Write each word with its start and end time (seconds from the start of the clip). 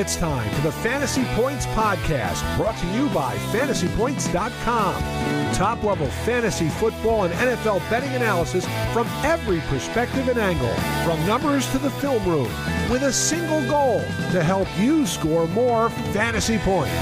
It's 0.00 0.16
time 0.16 0.50
for 0.54 0.62
the 0.62 0.72
Fantasy 0.72 1.24
Points 1.34 1.66
Podcast, 1.66 2.56
brought 2.56 2.78
to 2.78 2.86
you 2.86 3.10
by 3.10 3.36
fantasypoints.com. 3.52 5.52
Top 5.52 5.82
level 5.82 6.06
fantasy 6.24 6.70
football 6.70 7.24
and 7.24 7.34
NFL 7.34 7.80
betting 7.90 8.08
analysis 8.14 8.64
from 8.94 9.06
every 9.22 9.60
perspective 9.68 10.28
and 10.28 10.38
angle, 10.38 10.72
from 11.04 11.22
numbers 11.26 11.70
to 11.72 11.78
the 11.78 11.90
film 11.90 12.26
room, 12.26 12.50
with 12.88 13.02
a 13.02 13.12
single 13.12 13.60
goal 13.68 14.00
to 14.32 14.42
help 14.42 14.68
you 14.78 15.04
score 15.04 15.46
more 15.48 15.90
fantasy 16.14 16.56
points. 16.56 16.96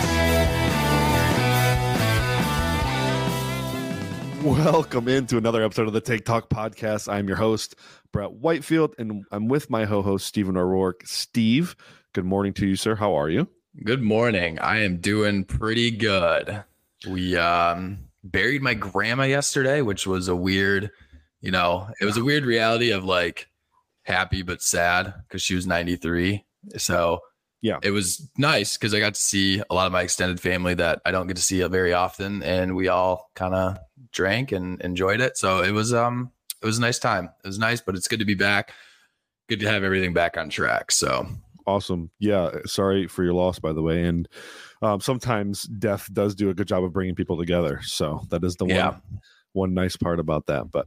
Welcome 4.42 5.06
into 5.06 5.36
another 5.36 5.62
episode 5.62 5.86
of 5.86 5.92
the 5.92 6.00
Take 6.00 6.24
Talk 6.24 6.48
podcast. 6.48 7.08
I'm 7.08 7.28
your 7.28 7.36
host, 7.36 7.76
Brett 8.12 8.32
Whitefield, 8.32 8.96
and 8.98 9.24
I'm 9.30 9.46
with 9.46 9.70
my 9.70 9.86
co 9.86 10.02
host, 10.02 10.26
Stephen 10.26 10.56
O'Rourke. 10.56 11.06
Steve, 11.06 11.76
good 12.18 12.24
morning 12.24 12.52
to 12.52 12.66
you, 12.66 12.74
sir. 12.74 12.96
How 12.96 13.16
are 13.16 13.28
you? 13.30 13.46
Good 13.84 14.02
morning. 14.02 14.58
I 14.58 14.80
am 14.80 14.96
doing 14.96 15.44
pretty 15.44 15.92
good. 15.92 16.64
We 17.08 17.36
um, 17.36 17.98
buried 18.24 18.60
my 18.60 18.74
grandma 18.74 19.22
yesterday, 19.22 19.82
which 19.82 20.04
was 20.04 20.26
a 20.26 20.34
weird, 20.34 20.90
you 21.40 21.52
know, 21.52 21.88
it 22.00 22.04
was 22.04 22.16
a 22.16 22.24
weird 22.24 22.44
reality 22.44 22.90
of 22.90 23.04
like 23.04 23.46
happy 24.02 24.42
but 24.42 24.62
sad 24.62 25.14
because 25.28 25.42
she 25.42 25.54
was 25.54 25.64
93. 25.64 26.44
So 26.76 27.20
Yeah. 27.62 27.78
it 27.84 27.92
was 27.92 28.28
nice 28.36 28.76
because 28.76 28.92
I 28.94 28.98
got 28.98 29.14
to 29.14 29.20
see 29.20 29.62
a 29.70 29.72
lot 29.74 29.86
of 29.86 29.92
my 29.92 30.02
extended 30.02 30.40
family 30.40 30.74
that 30.74 31.00
I 31.04 31.12
don't 31.12 31.28
get 31.28 31.36
to 31.36 31.42
see 31.42 31.62
very 31.68 31.92
often, 31.92 32.42
and 32.42 32.74
we 32.74 32.88
all 32.88 33.30
kind 33.36 33.54
of 33.54 33.78
drank 34.12 34.50
and 34.50 34.80
enjoyed 34.80 35.20
it. 35.20 35.36
So 35.38 35.62
it 35.62 35.70
was 35.70 35.94
um, 35.94 36.32
it 36.60 36.66
was 36.66 36.78
a 36.78 36.80
nice 36.80 36.98
time. 36.98 37.26
It 37.44 37.46
was 37.46 37.60
nice, 37.60 37.80
but 37.80 37.94
it's 37.94 38.08
good 38.08 38.18
to 38.18 38.24
be 38.24 38.34
back. 38.34 38.72
Good 39.48 39.60
to 39.60 39.68
have 39.68 39.84
everything 39.84 40.12
back 40.14 40.36
on 40.36 40.50
track. 40.50 40.90
So 40.90 41.28
Awesome. 41.68 42.10
Yeah. 42.18 42.50
Sorry 42.64 43.06
for 43.06 43.22
your 43.24 43.34
loss, 43.34 43.58
by 43.58 43.74
the 43.74 43.82
way. 43.82 44.04
And 44.04 44.26
um, 44.80 45.00
sometimes 45.00 45.64
death 45.64 46.08
does 46.12 46.34
do 46.34 46.48
a 46.48 46.54
good 46.54 46.66
job 46.66 46.82
of 46.82 46.94
bringing 46.94 47.14
people 47.14 47.36
together. 47.36 47.80
So 47.82 48.22
that 48.30 48.42
is 48.42 48.56
the 48.56 48.64
Yeah. 48.66 48.90
one 48.90 49.02
one 49.52 49.74
nice 49.74 49.94
part 49.96 50.18
about 50.18 50.46
that. 50.46 50.70
But 50.70 50.86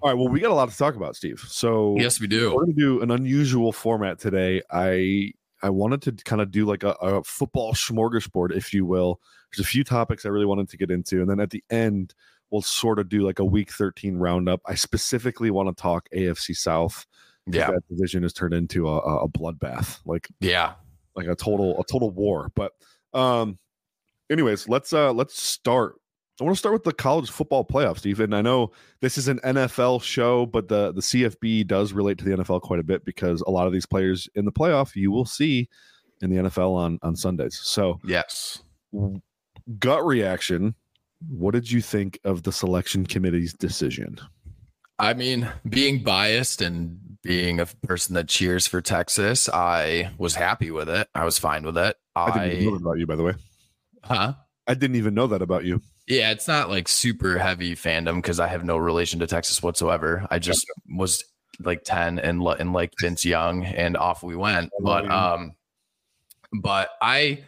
all 0.00 0.10
right. 0.10 0.14
Well, 0.14 0.28
we 0.28 0.40
got 0.40 0.50
a 0.50 0.54
lot 0.54 0.70
to 0.70 0.76
talk 0.76 0.96
about, 0.96 1.16
Steve. 1.16 1.44
So 1.46 1.96
yes, 1.98 2.18
we 2.20 2.26
do. 2.28 2.50
we're 2.54 2.64
going 2.64 2.74
to 2.76 2.80
do 2.80 3.02
an 3.02 3.10
unusual 3.10 3.72
format 3.72 4.18
today. 4.18 4.62
I 4.70 5.32
I 5.62 5.68
wanted 5.70 6.00
to 6.02 6.12
kind 6.24 6.40
of 6.40 6.50
do 6.50 6.64
like 6.64 6.82
a, 6.82 6.92
a 7.02 7.22
football 7.24 7.72
smorgasbord, 7.74 8.56
if 8.56 8.72
you 8.72 8.86
will. 8.86 9.20
There's 9.52 9.66
a 9.66 9.68
few 9.68 9.84
topics 9.84 10.24
I 10.24 10.30
really 10.30 10.46
wanted 10.46 10.68
to 10.70 10.76
get 10.78 10.90
into, 10.90 11.20
and 11.20 11.28
then 11.28 11.40
at 11.40 11.50
the 11.50 11.62
end 11.70 12.14
we'll 12.50 12.62
sort 12.62 12.98
of 13.00 13.08
do 13.08 13.20
like 13.22 13.38
a 13.40 13.44
Week 13.44 13.70
13 13.72 14.16
roundup. 14.18 14.60
I 14.66 14.76
specifically 14.76 15.50
want 15.50 15.68
to 15.74 15.82
talk 15.82 16.08
AFC 16.14 16.54
South. 16.56 17.04
Yeah, 17.46 17.70
that 17.70 17.82
division 17.88 18.22
has 18.22 18.32
turned 18.32 18.54
into 18.54 18.88
a, 18.88 18.98
a 18.98 19.28
bloodbath, 19.28 20.00
like 20.04 20.28
yeah. 20.40 20.74
like 21.14 21.26
a 21.26 21.34
total 21.34 21.80
a 21.80 21.84
total 21.84 22.10
war. 22.10 22.50
But 22.54 22.72
um, 23.14 23.58
anyways, 24.30 24.68
let's 24.68 24.92
uh 24.92 25.12
let's 25.12 25.40
start. 25.40 25.96
I 26.40 26.44
want 26.44 26.54
to 26.54 26.58
start 26.58 26.74
with 26.74 26.84
the 26.84 26.92
college 26.92 27.30
football 27.30 27.64
playoff, 27.64 27.98
Steve. 27.98 28.20
And 28.20 28.34
I 28.34 28.42
know 28.42 28.72
this 29.00 29.16
is 29.16 29.26
an 29.28 29.38
NFL 29.40 30.02
show, 30.02 30.44
but 30.44 30.68
the 30.68 30.92
the 30.92 31.00
CFB 31.00 31.66
does 31.66 31.92
relate 31.92 32.18
to 32.18 32.24
the 32.24 32.36
NFL 32.36 32.60
quite 32.62 32.80
a 32.80 32.84
bit 32.84 33.04
because 33.04 33.40
a 33.42 33.50
lot 33.50 33.66
of 33.66 33.72
these 33.72 33.86
players 33.86 34.28
in 34.34 34.44
the 34.44 34.52
playoff 34.52 34.94
you 34.96 35.10
will 35.10 35.24
see 35.24 35.68
in 36.20 36.30
the 36.30 36.42
NFL 36.42 36.74
on 36.74 36.98
on 37.02 37.16
Sundays. 37.16 37.58
So, 37.62 38.00
Yes. 38.04 38.62
gut 39.78 40.04
reaction. 40.04 40.74
What 41.28 41.54
did 41.54 41.70
you 41.70 41.80
think 41.80 42.18
of 42.24 42.42
the 42.42 42.52
selection 42.52 43.06
committee's 43.06 43.54
decision? 43.54 44.18
I 44.98 45.14
mean, 45.14 45.48
being 45.68 46.02
biased 46.02 46.60
and 46.60 46.98
being 47.26 47.60
a 47.60 47.66
person 47.86 48.14
that 48.14 48.28
cheers 48.28 48.66
for 48.66 48.80
Texas, 48.80 49.48
I 49.48 50.10
was 50.16 50.34
happy 50.34 50.70
with 50.70 50.88
it. 50.88 51.08
I 51.14 51.24
was 51.24 51.38
fine 51.38 51.64
with 51.64 51.76
it. 51.76 51.96
I 52.14 52.48
didn't 52.48 52.62
even 52.62 52.64
know 52.64 52.70
that 52.76 52.82
about 52.82 52.98
you, 52.98 53.06
by 53.06 53.16
the 53.16 53.22
way. 53.24 53.34
huh? 54.02 54.34
I 54.66 54.74
didn't 54.74 54.96
even 54.96 55.14
know 55.14 55.26
that 55.28 55.42
about 55.42 55.64
you. 55.64 55.82
Yeah, 56.06 56.30
it's 56.30 56.46
not 56.46 56.70
like 56.70 56.88
super 56.88 57.38
heavy 57.38 57.74
fandom 57.74 58.16
because 58.16 58.38
I 58.38 58.46
have 58.46 58.64
no 58.64 58.76
relation 58.76 59.20
to 59.20 59.26
Texas 59.26 59.62
whatsoever. 59.62 60.26
I 60.30 60.38
just 60.38 60.64
was 60.88 61.22
like 61.60 61.82
10 61.84 62.18
and, 62.20 62.42
and 62.42 62.72
like 62.72 62.92
Vince 63.00 63.24
Young 63.24 63.64
and 63.64 63.96
off 63.96 64.22
we 64.22 64.36
went. 64.36 64.70
But, 64.80 65.10
um, 65.10 65.54
but 66.60 66.90
I 67.02 67.44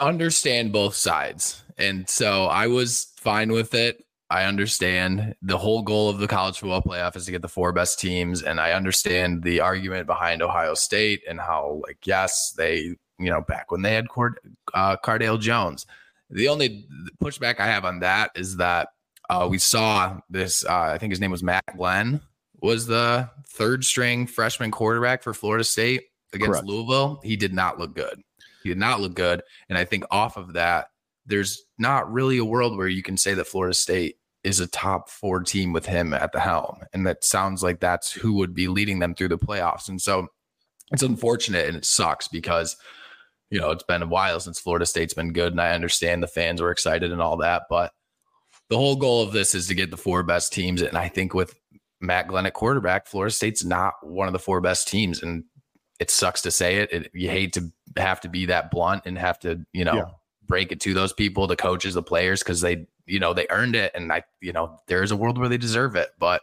understand 0.00 0.72
both 0.72 0.94
sides. 0.94 1.62
And 1.76 2.08
so 2.08 2.46
I 2.46 2.68
was 2.68 3.12
fine 3.16 3.52
with 3.52 3.74
it. 3.74 4.02
I 4.30 4.44
understand 4.44 5.34
the 5.42 5.58
whole 5.58 5.82
goal 5.82 6.08
of 6.08 6.18
the 6.18 6.28
college 6.28 6.60
football 6.60 6.82
playoff 6.82 7.16
is 7.16 7.24
to 7.24 7.32
get 7.32 7.42
the 7.42 7.48
four 7.48 7.72
best 7.72 7.98
teams. 7.98 8.42
And 8.42 8.60
I 8.60 8.72
understand 8.72 9.42
the 9.42 9.60
argument 9.60 10.06
behind 10.06 10.40
Ohio 10.40 10.74
State 10.74 11.22
and 11.28 11.40
how, 11.40 11.82
like, 11.84 12.06
yes, 12.06 12.52
they, 12.56 12.94
you 13.18 13.30
know, 13.30 13.40
back 13.40 13.72
when 13.72 13.82
they 13.82 13.92
had 13.92 14.08
Cord, 14.08 14.38
uh, 14.72 14.96
Cardale 15.04 15.40
Jones. 15.40 15.84
The 16.30 16.46
only 16.46 16.86
pushback 17.20 17.58
I 17.58 17.66
have 17.66 17.84
on 17.84 18.00
that 18.00 18.30
is 18.36 18.56
that 18.58 18.90
uh, 19.28 19.48
we 19.50 19.58
saw 19.58 20.20
this, 20.30 20.64
uh, 20.64 20.78
I 20.78 20.98
think 20.98 21.10
his 21.10 21.20
name 21.20 21.32
was 21.32 21.42
Matt 21.42 21.64
Glenn, 21.76 22.20
was 22.62 22.86
the 22.86 23.28
third 23.48 23.84
string 23.84 24.28
freshman 24.28 24.70
quarterback 24.70 25.24
for 25.24 25.34
Florida 25.34 25.64
State 25.64 26.04
against 26.32 26.52
Correct. 26.52 26.66
Louisville. 26.66 27.20
He 27.24 27.34
did 27.34 27.52
not 27.52 27.80
look 27.80 27.96
good. 27.96 28.22
He 28.62 28.68
did 28.68 28.78
not 28.78 29.00
look 29.00 29.14
good. 29.14 29.42
And 29.68 29.76
I 29.76 29.84
think 29.84 30.04
off 30.12 30.36
of 30.36 30.52
that, 30.52 30.90
there's 31.26 31.64
not 31.78 32.12
really 32.12 32.38
a 32.38 32.44
world 32.44 32.76
where 32.76 32.86
you 32.88 33.02
can 33.02 33.16
say 33.16 33.34
that 33.34 33.46
Florida 33.46 33.74
State 33.74 34.18
is 34.42 34.60
a 34.60 34.66
top 34.66 35.10
four 35.10 35.42
team 35.42 35.72
with 35.72 35.86
him 35.86 36.14
at 36.14 36.32
the 36.32 36.40
helm. 36.40 36.78
And 36.92 37.06
that 37.06 37.24
sounds 37.24 37.62
like 37.62 37.80
that's 37.80 38.10
who 38.10 38.34
would 38.34 38.54
be 38.54 38.68
leading 38.68 38.98
them 38.98 39.14
through 39.14 39.28
the 39.28 39.38
playoffs. 39.38 39.88
And 39.88 40.00
so 40.00 40.28
it's 40.92 41.02
unfortunate 41.02 41.68
and 41.68 41.76
it 41.76 41.84
sucks 41.84 42.26
because, 42.28 42.76
you 43.50 43.60
know, 43.60 43.70
it's 43.70 43.84
been 43.84 44.02
a 44.02 44.06
while 44.06 44.40
since 44.40 44.58
Florida 44.58 44.86
State's 44.86 45.14
been 45.14 45.32
good. 45.32 45.52
And 45.52 45.60
I 45.60 45.72
understand 45.72 46.22
the 46.22 46.26
fans 46.28 46.62
were 46.62 46.70
excited 46.70 47.12
and 47.12 47.20
all 47.20 47.36
that. 47.38 47.64
But 47.68 47.92
the 48.70 48.76
whole 48.76 48.96
goal 48.96 49.22
of 49.22 49.32
this 49.32 49.54
is 49.54 49.66
to 49.68 49.74
get 49.74 49.90
the 49.90 49.96
four 49.96 50.22
best 50.22 50.52
teams. 50.52 50.80
And 50.80 50.96
I 50.96 51.08
think 51.08 51.34
with 51.34 51.54
Matt 52.00 52.28
Glenn 52.28 52.46
at 52.46 52.54
quarterback, 52.54 53.06
Florida 53.06 53.32
State's 53.32 53.64
not 53.64 53.94
one 54.02 54.26
of 54.26 54.32
the 54.32 54.38
four 54.38 54.60
best 54.60 54.88
teams. 54.88 55.22
And 55.22 55.44
it 55.98 56.10
sucks 56.10 56.40
to 56.42 56.50
say 56.50 56.76
it. 56.76 56.92
it 56.92 57.10
you 57.12 57.28
hate 57.28 57.52
to 57.54 57.70
have 57.98 58.22
to 58.22 58.28
be 58.28 58.46
that 58.46 58.70
blunt 58.70 59.02
and 59.04 59.18
have 59.18 59.38
to, 59.40 59.64
you 59.72 59.84
know, 59.84 59.96
Yeah. 59.96 60.04
Break 60.50 60.72
it 60.72 60.80
to 60.80 60.92
those 60.92 61.14
people, 61.14 61.46
the 61.46 61.56
coaches, 61.56 61.94
the 61.94 62.02
players, 62.02 62.40
because 62.40 62.60
they, 62.60 62.86
you 63.06 63.18
know, 63.18 63.32
they 63.32 63.46
earned 63.48 63.76
it. 63.76 63.92
And 63.94 64.12
I, 64.12 64.24
you 64.42 64.52
know, 64.52 64.78
there's 64.88 65.12
a 65.12 65.16
world 65.16 65.38
where 65.38 65.48
they 65.48 65.56
deserve 65.56 65.96
it, 65.96 66.10
but 66.18 66.42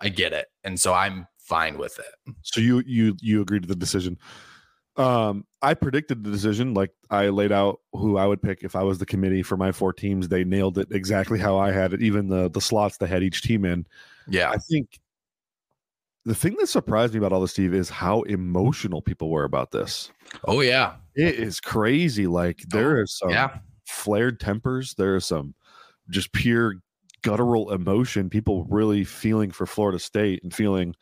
I 0.00 0.08
get 0.08 0.32
it. 0.32 0.46
And 0.64 0.80
so 0.80 0.94
I'm 0.94 1.26
fine 1.38 1.76
with 1.76 1.98
it. 1.98 2.34
So 2.42 2.60
you 2.60 2.82
you 2.86 3.16
you 3.20 3.42
agreed 3.42 3.62
to 3.62 3.68
the 3.68 3.76
decision. 3.76 4.16
Um, 4.96 5.44
I 5.60 5.74
predicted 5.74 6.24
the 6.24 6.30
decision. 6.30 6.74
Like 6.74 6.90
I 7.10 7.28
laid 7.28 7.52
out 7.52 7.80
who 7.92 8.16
I 8.16 8.26
would 8.26 8.40
pick 8.40 8.62
if 8.62 8.74
I 8.74 8.82
was 8.82 8.98
the 8.98 9.06
committee 9.06 9.42
for 9.42 9.56
my 9.56 9.72
four 9.72 9.92
teams. 9.92 10.28
They 10.28 10.44
nailed 10.44 10.78
it 10.78 10.88
exactly 10.90 11.38
how 11.38 11.58
I 11.58 11.72
had 11.72 11.92
it. 11.92 12.02
Even 12.02 12.28
the 12.28 12.48
the 12.48 12.60
slots 12.60 12.96
they 12.96 13.06
had 13.06 13.22
each 13.22 13.42
team 13.42 13.64
in. 13.64 13.86
Yeah. 14.28 14.50
I 14.50 14.56
think 14.56 15.00
the 16.28 16.34
thing 16.34 16.56
that 16.60 16.66
surprised 16.66 17.14
me 17.14 17.18
about 17.18 17.32
all 17.32 17.40
this, 17.40 17.52
Steve, 17.52 17.72
is 17.72 17.88
how 17.88 18.20
emotional 18.22 19.00
people 19.00 19.30
were 19.30 19.44
about 19.44 19.70
this. 19.72 20.10
Oh, 20.44 20.60
yeah. 20.60 20.96
It 21.18 21.34
is 21.34 21.60
crazy. 21.60 22.26
Like 22.26 22.60
there 22.68 23.02
is 23.02 23.18
some 23.18 23.30
Yeah. 23.30 23.58
flared 23.86 24.40
tempers. 24.40 24.94
There 24.94 25.16
is 25.16 25.26
some 25.26 25.54
just 26.10 26.32
pure 26.32 26.76
guttural 27.22 27.72
emotion. 27.72 28.30
People 28.30 28.64
really 28.70 29.04
feeling 29.04 29.50
for 29.50 29.66
Florida 29.66 29.98
State 29.98 30.42
and 30.44 30.54
feeling 30.54 30.94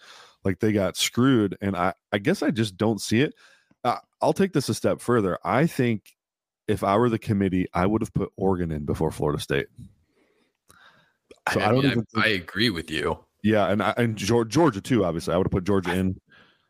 like 0.44 0.58
they 0.58 0.72
got 0.72 0.96
screwed. 0.96 1.56
And 1.60 1.76
I, 1.76 1.92
I 2.12 2.18
guess 2.18 2.42
I 2.42 2.50
just 2.50 2.76
don't 2.76 3.00
see 3.00 3.20
it. 3.20 3.34
Uh, 3.84 3.98
I'll 4.22 4.32
take 4.32 4.52
this 4.54 4.68
a 4.68 4.74
step 4.74 5.00
further. 5.00 5.38
I 5.44 5.66
think 5.66 6.16
if 6.66 6.82
I 6.82 6.96
were 6.96 7.10
the 7.10 7.18
committee, 7.18 7.66
I 7.74 7.86
would 7.86 8.00
have 8.00 8.12
put 8.14 8.32
Oregon 8.36 8.72
in 8.72 8.84
before 8.86 9.10
Florida 9.12 9.40
State. 9.40 9.66
So 11.52 11.60
I, 11.60 11.66
don't 11.66 11.74
mean, 11.82 11.84
even. 11.92 12.06
I, 12.16 12.20
think- 12.22 12.24
I 12.24 12.28
agree 12.30 12.70
with 12.70 12.90
you. 12.90 13.18
yeah, 13.44 13.70
and 13.70 13.82
I, 13.82 13.94
and 13.96 14.16
Georgia 14.16 14.80
too. 14.80 15.04
Obviously, 15.04 15.32
I 15.34 15.36
would 15.36 15.46
have 15.46 15.52
put 15.52 15.64
Georgia 15.64 15.94
in. 15.94 16.18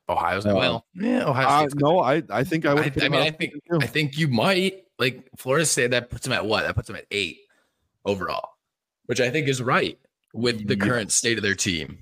Ohio's 0.09 0.47
Uh, 0.47 0.55
well, 0.55 0.87
yeah, 0.95 1.25
Ohio 1.29 1.47
Uh, 1.47 1.69
no, 1.75 1.99
I 2.01 2.23
I 2.31 2.45
think 2.45 2.65
I 2.67 2.75
would. 2.75 3.03
I, 3.03 3.07
I 3.07 3.09
mean, 3.09 3.21
I 3.21 3.31
think 3.31 3.55
too. 3.55 3.79
I 3.81 3.87
think 3.87 4.17
you 4.19 4.29
might 4.29 4.85
like 4.99 5.29
Florida 5.37 5.67
State. 5.67 5.91
That 5.91 6.11
puts 6.11 6.25
them 6.25 6.33
at 6.33 6.47
what? 6.47 6.65
That 6.67 6.75
puts 6.75 6.87
them 6.87 6.97
at 6.97 7.07
eight 7.11 7.39
overall, 8.05 8.51
which 9.07 9.21
I 9.21 9.31
think 9.31 9.49
is 9.49 9.61
right 9.61 9.99
with 10.33 10.69
the 10.69 10.77
Yeah. 10.77 10.85
current 10.85 11.13
state 11.13 11.39
of 11.39 11.43
their 11.43 11.55
team. 11.55 11.99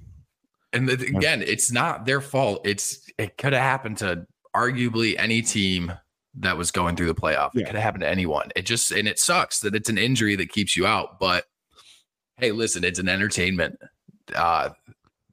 And 0.73 0.89
the, 0.89 0.95
again, 0.95 1.41
it's 1.43 1.71
not 1.71 2.05
their 2.05 2.21
fault. 2.21 2.67
It's 2.67 3.09
it 3.17 3.39
could 3.39 3.53
have 3.53 3.63
happened 3.63 3.99
to 3.99 4.27
arguably 4.55 5.15
any 5.19 5.41
team 5.41 5.93
that 6.37 6.57
was 6.59 6.73
going 6.73 6.97
through 6.97 7.07
the 7.07 7.15
playoff. 7.15 7.51
It 7.55 7.65
could 7.65 7.75
have 7.77 7.83
happened 7.83 8.03
to 8.03 8.09
anyone. 8.09 8.51
It 8.57 8.67
just 8.67 8.91
and 8.91 9.07
it 9.09 9.19
sucks 9.21 9.61
that 9.61 9.75
it's 9.75 9.89
an 9.89 9.99
injury 9.99 10.35
that 10.37 10.51
keeps 10.51 10.77
you 10.77 10.85
out. 10.85 11.21
But 11.21 11.45
hey, 12.39 12.51
listen, 12.51 12.83
it's 12.85 12.99
an 12.99 13.09
entertainment 13.09 13.79
uh, 14.35 14.71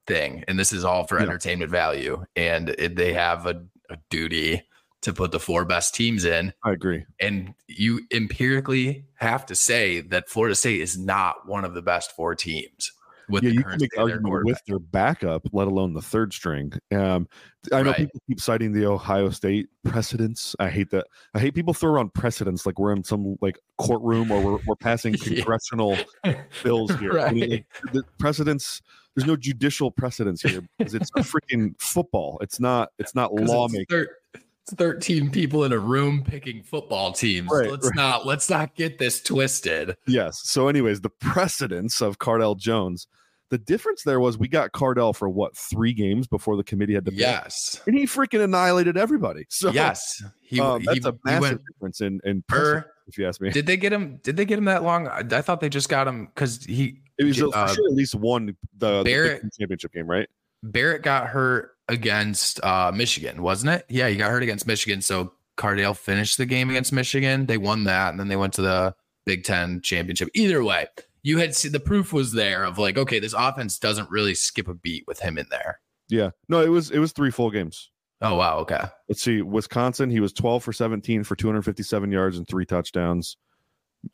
thing, 0.08 0.44
and 0.48 0.58
this 0.60 0.72
is 0.72 0.84
all 0.84 1.06
for 1.06 1.18
Yeah. 1.18 1.24
entertainment 1.24 1.72
value. 1.72 2.24
And 2.36 2.70
it, 2.70 2.96
they 2.96 3.14
have 3.14 3.46
a, 3.46 3.64
a 3.90 3.98
duty 4.10 4.64
to 5.02 5.14
put 5.14 5.32
the 5.32 5.40
four 5.40 5.66
best 5.66 5.96
teams 5.96 6.26
in. 6.26 6.54
I 6.64 6.72
agree. 6.74 7.06
And 7.20 7.54
you 7.68 8.02
empirically 8.14 9.06
have 9.16 9.46
to 9.48 9.56
say 9.56 10.02
that 10.02 10.30
Florida 10.30 10.56
State 10.56 10.82
is 10.82 10.98
not 10.98 11.48
one 11.48 11.66
of 11.66 11.74
the 11.74 11.82
best 11.82 12.16
four 12.16 12.36
teams. 12.36 12.92
with 13.30 13.44
yeah, 13.44 13.50
the 13.50 13.56
you 13.56 13.64
can 13.64 13.78
make 13.80 13.98
argument 13.98 14.46
with 14.46 14.62
their 14.68 14.78
backup, 14.80 15.44
let 15.54 15.68
alone 15.68 15.94
the 15.94 16.02
third 16.02 16.34
string. 16.34 16.74
Um, 16.92 17.28
I 17.72 17.82
know 17.82 17.92
Right. 17.92 17.98
people 18.00 18.22
keep 18.28 18.40
citing 18.42 18.74
the 18.74 18.86
Ohio 18.86 19.30
State 19.30 19.70
precedents. 19.86 20.56
I 20.60 20.70
hate 20.70 20.90
that. 20.92 21.08
I 21.34 21.40
hate 21.40 21.56
people 21.56 21.74
throw 21.74 21.92
around 21.94 22.14
precedents 22.14 22.66
like 22.66 22.78
we're 22.78 22.92
in 22.94 23.04
some 23.04 23.38
like 23.42 23.58
courtroom 23.78 24.32
or 24.32 24.42
we're, 24.42 24.58
we're 24.66 24.76
passing 24.76 25.14
Yeah. 25.26 25.36
congressional 25.36 26.04
bills 26.64 26.94
here. 26.96 27.20
I 27.20 27.32
mean, 27.32 27.50
like, 27.50 27.66
the 27.94 28.04
precedents. 28.20 28.82
There's 29.16 29.28
no 29.28 29.36
judicial 29.36 29.92
precedents 29.92 30.42
here 30.42 30.62
because 30.78 30.94
it's 30.94 31.12
freaking 31.18 31.74
football. 31.80 32.38
It's 32.42 32.60
not. 32.60 32.90
It's 33.00 33.14
not 33.16 33.30
'Cause 33.32 33.42
it's 33.42 33.50
lawmaking. 33.52 33.86
thir- 33.90 34.16
it's 34.34 34.74
13 34.76 35.32
people 35.32 35.64
in 35.64 35.74
a 35.74 35.80
room 35.80 36.24
picking 36.24 36.62
football 36.64 37.12
teams. 37.12 37.50
Right, 37.52 37.70
let's 37.70 37.88
right. 37.88 37.96
not 37.96 38.26
let's 38.26 38.50
not 38.50 38.76
get 38.76 39.00
this 39.00 39.22
twisted. 39.22 39.96
Yes. 40.08 40.40
So, 40.44 40.68
anyways, 40.68 41.02
the 41.02 41.10
precedence 41.10 42.02
of 42.02 42.20
Cardale 42.20 42.58
Jones. 42.58 43.08
The 43.50 43.58
difference 43.58 44.04
there 44.04 44.22
was 44.22 44.38
we 44.38 44.48
got 44.48 44.72
Cardell 44.72 45.12
for 45.12 45.28
what 45.28 45.58
three 45.58 45.92
games 45.92 46.26
before 46.26 46.56
the 46.56 46.64
committee 46.64 46.94
had 46.94 47.04
to 47.04 47.12
pick? 47.12 47.20
Yes. 47.20 47.82
and 47.86 47.94
he 47.98 48.06
freaking 48.06 48.42
annihilated 48.42 48.96
everybody. 48.96 49.46
So 49.50 49.72
yes. 49.72 50.24
He, 50.42 50.58
um, 50.62 50.80
he, 50.80 50.86
that's 50.86 51.06
a 51.06 51.12
he 51.12 51.18
massive 51.26 51.42
went 51.42 51.62
difference 51.68 52.00
in 52.00 52.22
in 52.24 52.44
per 52.48 52.90
if 53.08 53.18
you 53.18 53.28
ask 53.28 53.42
me. 53.42 53.50
did 53.50 53.66
they 53.66 53.76
get 53.76 53.92
him 53.92 54.22
did 54.24 54.38
they 54.38 54.46
get 54.46 54.58
him 54.58 54.64
that 54.66 54.84
long? 54.84 55.10
I, 55.10 55.24
I 55.30 55.42
thought 55.42 55.60
they 55.60 55.68
just 55.68 55.90
got 55.90 56.08
him 56.08 56.28
because 56.28 56.64
he 56.64 57.02
It 57.22 57.26
was 57.26 57.42
uh, 57.42 57.68
for 57.68 57.74
sure 57.74 57.88
at 57.88 57.94
least 57.94 58.16
one 58.16 58.48
the, 58.48 58.56
the 58.78 59.04
Barrett- 59.04 59.42
Ten 59.42 59.52
championship 59.60 59.94
game, 59.94 60.08
right? 60.08 60.28
Barrett 60.64 61.02
got 61.04 61.28
hurt 61.28 61.72
against 61.88 62.64
uh, 62.64 62.92
Michigan, 62.94 63.42
wasn't 63.42 63.72
it? 63.72 63.86
Yeah, 63.90 64.08
he 64.08 64.16
got 64.16 64.32
hurt 64.32 64.44
against 64.44 64.68
Michigan. 64.68 65.02
So 65.02 65.34
Cardale 65.58 65.96
finished 65.96 66.38
the 66.38 66.46
game 66.46 66.70
against 66.70 66.94
Michigan. 66.94 67.46
They 67.46 67.58
won 67.58 67.84
that, 67.86 68.10
and 68.10 68.20
then 68.20 68.28
they 68.28 68.36
went 68.36 68.54
to 68.54 68.62
the 68.62 68.96
Big 69.26 69.44
Ten 69.44 69.82
championship. 69.82 70.30
Either 70.34 70.64
way, 70.64 70.88
you 71.24 71.38
had 71.38 71.56
see 71.56 71.70
the 71.70 71.80
proof 71.80 72.14
was 72.14 72.32
there 72.32 72.64
of 72.64 72.78
like, 72.78 72.98
okay, 72.98 73.20
this 73.20 73.34
offense 73.38 73.78
doesn't 73.80 74.10
really 74.10 74.36
skip 74.36 74.68
a 74.68 74.74
beat 74.74 75.04
with 75.08 75.20
him 75.20 75.38
in 75.38 75.46
there. 75.50 75.80
Yeah. 76.10 76.32
No, 76.50 76.62
it 76.62 76.70
was 76.70 76.92
it 76.92 77.00
was 77.00 77.12
three 77.12 77.32
full 77.32 77.52
games. 77.52 77.92
Oh 78.22 78.36
wow, 78.36 78.58
okay. 78.60 78.82
Let's 79.10 79.24
see. 79.24 79.42
Wisconsin, 79.42 80.10
he 80.10 80.20
was 80.20 80.34
12 80.34 80.64
for 80.64 80.74
17 80.74 81.24
for 81.24 81.36
257 81.36 82.12
yards 82.12 82.38
and 82.38 82.48
three 82.48 82.66
touchdowns. 82.66 83.38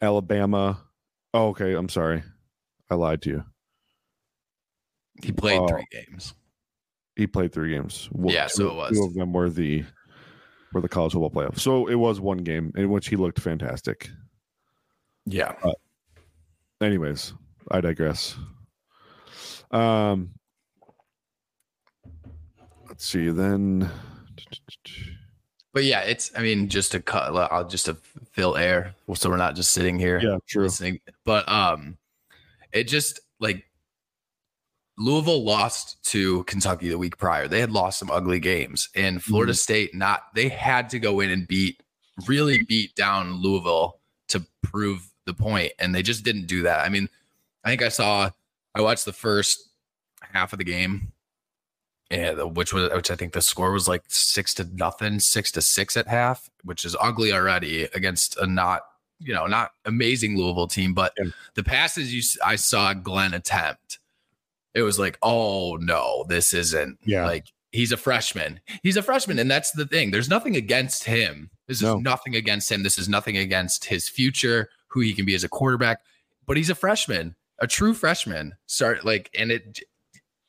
Alabama. 0.02 0.80
Oh, 1.34 1.50
okay. 1.50 1.74
I'm 1.74 1.90
sorry. 1.90 2.24
I 2.90 2.96
lied 2.96 3.22
to 3.24 3.30
you. 3.30 3.44
He 5.24 5.32
played 5.32 5.60
Oh. 5.60 5.68
three 5.68 5.86
games. 5.92 6.34
He 7.16 7.26
played 7.28 7.52
three 7.52 7.72
games. 7.74 8.08
Well, 8.12 8.34
Yeah, 8.34 8.48
so 8.48 8.68
it 8.70 8.76
was. 8.76 8.98
Two 8.98 9.04
of 9.06 9.14
them 9.14 9.34
were 9.34 9.50
the 9.50 9.84
were 10.74 10.82
the 10.82 10.90
college 10.90 11.14
football 11.14 11.32
playoff. 11.32 11.60
So 11.60 11.88
it 11.88 11.96
was 11.96 12.20
one 12.20 12.40
game 12.40 12.72
in 12.76 12.90
which 12.90 13.08
he 13.08 13.16
looked 13.16 13.40
fantastic. 13.40 14.10
Yeah. 15.26 15.56
anyways 16.80 17.34
i 17.72 17.82
digress 17.82 18.38
um 19.72 20.30
let's 22.88 23.04
see 23.06 23.30
then 23.30 23.90
But 25.74 25.84
yeah, 25.84 26.02
it's 26.02 26.32
I 26.36 26.42
mean, 26.42 26.70
just 26.70 26.92
to 26.94 27.02
cut 27.02 27.36
I'll 27.52 27.68
just 27.68 27.86
to 27.88 27.96
fill 28.32 28.56
air 28.56 28.96
so 29.16 29.30
we're 29.30 29.38
not 29.38 29.56
just 29.56 29.72
sitting 29.72 30.00
here 30.00 30.20
yeah 30.20 30.38
true 30.48 30.64
listening. 30.64 31.00
But 31.26 31.50
um 31.50 31.98
it 32.72 32.86
just 32.86 33.20
like 33.40 33.66
Louisville 34.98 35.44
lost 35.44 36.04
to 36.12 36.44
Kentucky 36.46 36.90
the 36.90 36.98
week 36.98 37.18
prior. 37.18 37.48
They 37.48 37.60
had 37.60 37.72
lost 37.72 38.00
some 38.00 38.10
ugly 38.10 38.40
games. 38.40 38.90
And 38.96 39.18
mm-hmm. 39.18 39.30
Florida 39.30 39.54
State 39.54 39.94
not 39.94 40.24
they 40.36 40.50
had 40.50 40.90
to 40.90 41.00
go 41.00 41.20
in 41.20 41.30
and 41.30 41.48
beat 41.48 41.82
really 42.26 42.64
beat 42.64 42.96
down 42.96 43.42
Louisville 43.42 44.00
to 44.30 44.46
prove 44.64 45.12
the 45.26 45.34
point 45.34 45.72
and 45.78 45.94
they 45.94 46.02
just 46.02 46.24
didn't 46.24 46.48
do 46.48 46.64
that. 46.64 46.86
I 46.86 46.90
mean, 46.90 47.10
I 47.64 47.70
think 47.70 47.84
I 47.84 47.90
saw 47.90 48.32
I 48.74 48.82
watched 48.82 49.06
the 49.06 49.14
first 49.14 49.70
half 50.34 50.52
of 50.54 50.60
the 50.60 50.66
game 50.66 51.14
and 52.10 52.56
which 52.56 52.74
was 52.74 52.92
which 52.92 53.12
I 53.12 53.16
think 53.16 53.34
the 53.34 53.42
score 53.42 53.72
was 53.72 53.88
like 53.88 54.04
6 54.08 54.54
to 54.56 54.64
nothing, 54.74 55.20
6 55.20 55.52
to 55.52 55.62
6 55.62 55.98
at 55.98 56.08
half, 56.08 56.50
which 56.64 56.86
is 56.86 56.96
ugly 57.00 57.32
already 57.32 57.84
against 57.94 58.38
a 58.38 58.48
not 58.48 58.84
you 59.20 59.34
know, 59.34 59.48
not 59.48 59.72
amazing 59.86 60.38
Louisville 60.38 60.68
team, 60.68 60.94
but 60.94 61.14
Yeah. 61.18 61.26
the 61.56 61.64
passes 61.64 62.14
you 62.14 62.22
I 62.46 62.56
saw 62.56 62.94
Glenn 62.94 63.34
attempt, 63.34 64.00
it 64.74 64.82
was 64.84 65.00
like, 65.00 65.18
oh 65.24 65.78
no, 65.78 66.26
this 66.30 66.54
isn't 66.54 67.00
Yeah. 67.04 67.26
like 67.26 67.46
he's 67.72 67.92
a 67.92 67.98
freshman. 67.98 68.60
He's 68.84 68.98
a 68.98 69.02
freshman, 69.02 69.40
and 69.40 69.50
that's 69.50 69.72
the 69.72 69.86
thing. 69.86 70.12
There's 70.12 70.30
nothing 70.30 70.56
against 70.56 71.04
him. 71.06 71.50
This 71.68 71.82
No. 71.82 71.98
is 71.98 72.04
nothing 72.04 72.36
against 72.36 72.72
him. 72.72 72.84
This 72.84 72.98
is 72.98 73.10
nothing 73.10 73.38
against 73.38 73.86
his 73.86 74.08
future, 74.08 74.70
who 74.88 75.02
he 75.02 75.14
can 75.14 75.26
be 75.26 75.36
as 75.36 75.44
a 75.44 75.50
quarterback. 75.50 76.00
But 76.46 76.56
he's 76.58 76.70
a 76.70 76.76
freshman, 76.76 77.36
a 77.60 77.68
true 77.68 77.94
freshman. 77.94 78.56
Start 78.68 79.04
like, 79.06 79.30
and 79.38 79.52
it 79.52 79.80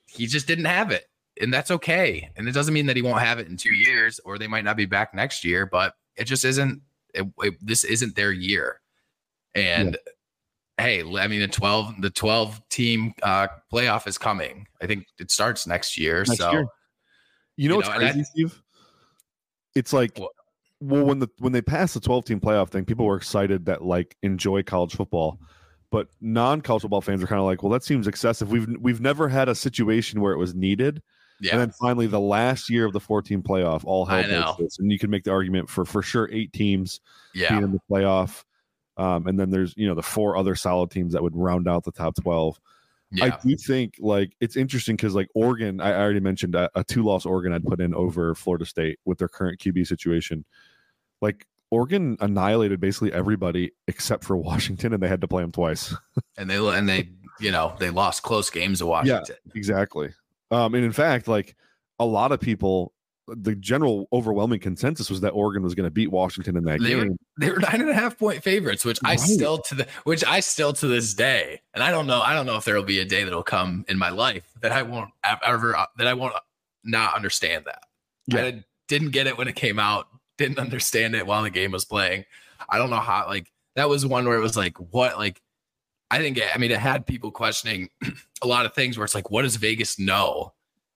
he 0.07 0.27
just 0.27 0.47
didn't 0.47 0.65
have 0.67 0.91
it. 0.91 1.07
And 1.41 1.53
that's 1.53 1.71
okay. 1.71 2.31
And 2.37 2.49
it 2.49 2.53
doesn't 2.53 2.73
mean 2.75 2.87
that 2.87 2.97
he 2.97 3.03
won't 3.03 3.21
have 3.21 3.39
it 3.39 3.47
in 3.49 3.57
two 3.57 3.75
years, 3.75 4.21
or 4.25 4.39
they 4.39 4.47
might 4.47 4.65
not 4.65 4.77
be 4.77 4.87
back 4.87 5.13
next 5.15 5.45
year, 5.45 5.67
but 5.67 5.95
it 6.17 6.25
just 6.25 6.45
isn't 6.45 6.83
it, 7.19 7.27
it- 7.47 7.55
this 7.61 7.85
isn't 7.85 8.17
their 8.17 8.33
year. 8.33 8.81
And 9.55 9.97
hey, 10.79 11.01
I 11.03 11.27
mean 11.29 11.41
the 11.41 11.49
12 11.49 12.01
the 12.01 12.11
12 12.11 12.61
team 12.69 13.13
uh 13.23 13.49
playoff 13.73 14.07
is 14.07 14.17
coming. 14.19 14.67
I 14.81 14.87
think 14.87 15.07
it 15.19 15.31
starts 15.31 15.67
next 15.67 15.99
year. 15.99 16.19
Next 16.19 16.37
so 16.39 16.51
year. 16.53 16.67
you 17.57 17.69
know 17.69 17.75
you 17.75 17.77
what's 17.79 17.89
know, 17.89 17.95
and 17.97 18.05
I- 18.05 18.13
crazy 18.13 18.25
steve 18.25 18.63
it's 19.75 19.93
like 19.93 20.17
What? 20.19 20.33
well 20.81 21.05
when 21.05 21.19
the 21.19 21.29
when 21.39 21.53
they 21.53 21.61
passed 21.63 21.95
the 21.95 22.01
12 22.01 22.25
team 22.25 22.41
playoff 22.41 22.69
thing 22.71 22.85
people 22.85 23.05
were 23.07 23.17
excited 23.17 23.67
that 23.67 23.85
like 23.85 24.17
enjoy 24.23 24.63
college 24.63 24.95
football 24.95 25.41
but 25.91 26.09
non-college 26.21 26.83
football 26.83 27.01
fans 27.01 27.23
are 27.23 27.27
kind 27.27 27.41
of 27.41 27.45
like 27.47 27.63
well 27.63 27.71
that 27.73 27.85
seems 27.85 28.07
excessive 28.07 28.51
we've 28.51 28.69
we've 28.81 29.01
never 29.01 29.29
had 29.29 29.49
a 29.49 29.55
situation 29.55 30.21
where 30.21 30.33
it 30.33 30.39
was 30.39 30.55
needed 30.55 31.03
yeah. 31.41 31.53
And 31.53 31.61
then 31.61 31.71
finally, 31.71 32.07
the 32.07 32.21
last 32.21 32.69
year 32.69 32.85
of 32.85 32.93
the 32.93 33.01
14 33.01 33.43
playoff, 33.43 33.85
all 33.85 34.05
hell 34.05 34.23
breaks 34.23 34.59
loose. 34.59 34.79
And 34.79 34.91
you 34.91 34.99
can 34.99 35.11
make 35.11 35.25
the 35.25 35.31
argument 35.31 35.69
for 35.69 35.85
for 35.85 36.03
sure 36.03 36.29
eight 36.33 36.53
teams 36.53 37.01
yeah. 37.35 37.51
being 37.51 37.65
in 37.65 37.73
the 37.73 37.81
playoff. 37.91 38.45
Um, 38.97 39.29
and 39.29 39.39
then 39.39 39.51
there's 39.51 39.75
you 39.77 39.87
know 39.87 39.95
the 39.95 40.03
four 40.03 40.37
other 40.37 40.55
solid 40.55 40.91
teams 40.91 41.13
that 41.13 41.23
would 41.23 41.37
round 41.37 41.69
out 41.69 41.85
the 41.85 41.93
top 41.93 42.17
12. 42.21 42.59
I 43.23 43.31
do 43.43 43.57
think 43.57 43.95
like 44.01 44.37
it's 44.41 44.57
interesting 44.57 44.97
because 44.97 45.15
like 45.15 45.29
Oregon, 45.35 45.81
I, 45.81 45.93
I 45.93 46.01
already 46.01 46.21
mentioned 46.21 46.55
a, 46.55 46.69
a 46.75 46.85
two 46.85 47.03
loss 47.03 47.25
Oregon 47.25 47.53
I'd 47.53 47.65
put 47.65 47.81
in 47.81 47.95
over 47.95 48.35
Florida 48.35 48.67
State 48.67 48.99
with 49.05 49.19
their 49.19 49.29
current 49.29 49.61
QB 49.61 49.87
situation. 49.87 50.45
Like 51.23 51.47
Oregon 51.71 52.17
annihilated 52.21 52.81
basically 52.81 53.13
everybody 53.13 53.73
except 53.87 54.25
for 54.25 54.37
Washington, 54.37 54.93
and 54.93 55.03
they 55.03 55.09
had 55.09 55.21
to 55.23 55.29
play 55.29 55.43
them 55.43 55.53
twice. 55.53 55.95
And 56.37 56.51
they 56.51 56.57
and 56.57 56.89
they, 56.89 57.09
you 57.41 57.51
know, 57.51 57.75
they 57.79 57.91
lost 57.91 58.23
close 58.23 58.51
games 58.51 58.81
to 58.81 58.87
Washington. 58.87 59.37
Yeah, 59.47 59.53
Exactly. 59.55 60.11
Um, 60.51 60.75
and 60.75 60.85
in 60.85 60.93
fact, 60.93 61.29
like 61.29 61.57
a 61.99 62.05
lot 62.07 62.33
of 62.33 62.41
people, 62.41 62.93
the 63.27 63.55
general 63.55 64.09
overwhelming 64.13 64.59
consensus 64.61 65.11
was 65.11 65.21
that 65.21 65.31
Oregon 65.31 65.63
was 65.63 65.75
going 65.75 65.85
to 65.87 65.91
beat 65.91 66.11
Washington 66.11 66.57
in 66.57 66.65
that 66.65 66.81
They 66.81 66.95
were- 66.97 67.05
game. 67.05 67.19
They 67.39 67.51
were 67.51 67.59
nine 67.59 67.81
and 67.83 67.91
a 67.91 67.95
half 67.95 68.19
point 68.19 68.43
favorites, 68.43 68.85
which 68.85 68.99
I 69.05 69.17
still 69.17 69.59
to 69.59 69.75
the 69.75 69.87
which 70.05 70.25
I 70.25 70.41
still 70.41 70.73
to 70.73 70.87
this 70.89 71.13
day, 71.15 71.61
and 71.75 71.83
I 71.85 71.91
don't 71.91 72.07
know, 72.07 72.21
I 72.23 72.33
don't 72.35 72.47
know 72.47 72.57
if 72.57 72.65
there 72.65 72.75
will 72.75 72.83
be 72.85 72.99
a 73.01 73.05
day 73.05 73.25
that'll 73.25 73.43
come 73.43 73.85
in 73.89 73.99
my 73.99 74.09
life 74.11 74.45
that 74.63 74.73
I 74.73 74.83
won't 74.83 75.11
ever 75.45 75.77
that 75.99 76.07
I 76.07 76.15
won't 76.15 76.35
not 76.85 77.15
understand 77.15 77.65
that. 77.67 77.83
Yeah. 78.27 78.43
I 78.45 78.65
didn't 78.89 79.11
get 79.11 79.27
it 79.27 79.37
when 79.37 79.47
it 79.49 79.55
came 79.57 79.79
out, 79.79 80.09
didn't 80.39 80.59
understand 80.59 81.15
it 81.15 81.27
while 81.27 81.43
the 81.43 81.51
game 81.51 81.71
was 81.73 81.85
playing. 81.85 82.25
I 82.69 82.79
don't 82.79 82.89
know 82.91 82.97
how 82.97 83.27
like 83.27 83.53
that 83.77 83.89
was 83.89 84.07
one 84.07 84.27
where 84.27 84.37
it 84.39 84.41
was 84.41 84.57
like 84.57 84.79
what 84.93 85.19
like 85.19 85.41
I 86.11 86.19
think 86.19 86.41
I 86.55 86.59
mean 86.59 86.71
it 86.71 86.79
had 86.79 87.07
people 87.07 87.31
questioning 87.31 87.91
a 88.43 88.47
lot 88.47 88.67
of 88.67 88.75
things 88.75 88.97
where 88.97 89.05
it's 89.05 89.15
like 89.15 89.31
what 89.31 89.43
does 89.43 89.57
Vegas 89.57 89.99
know? 89.99 90.53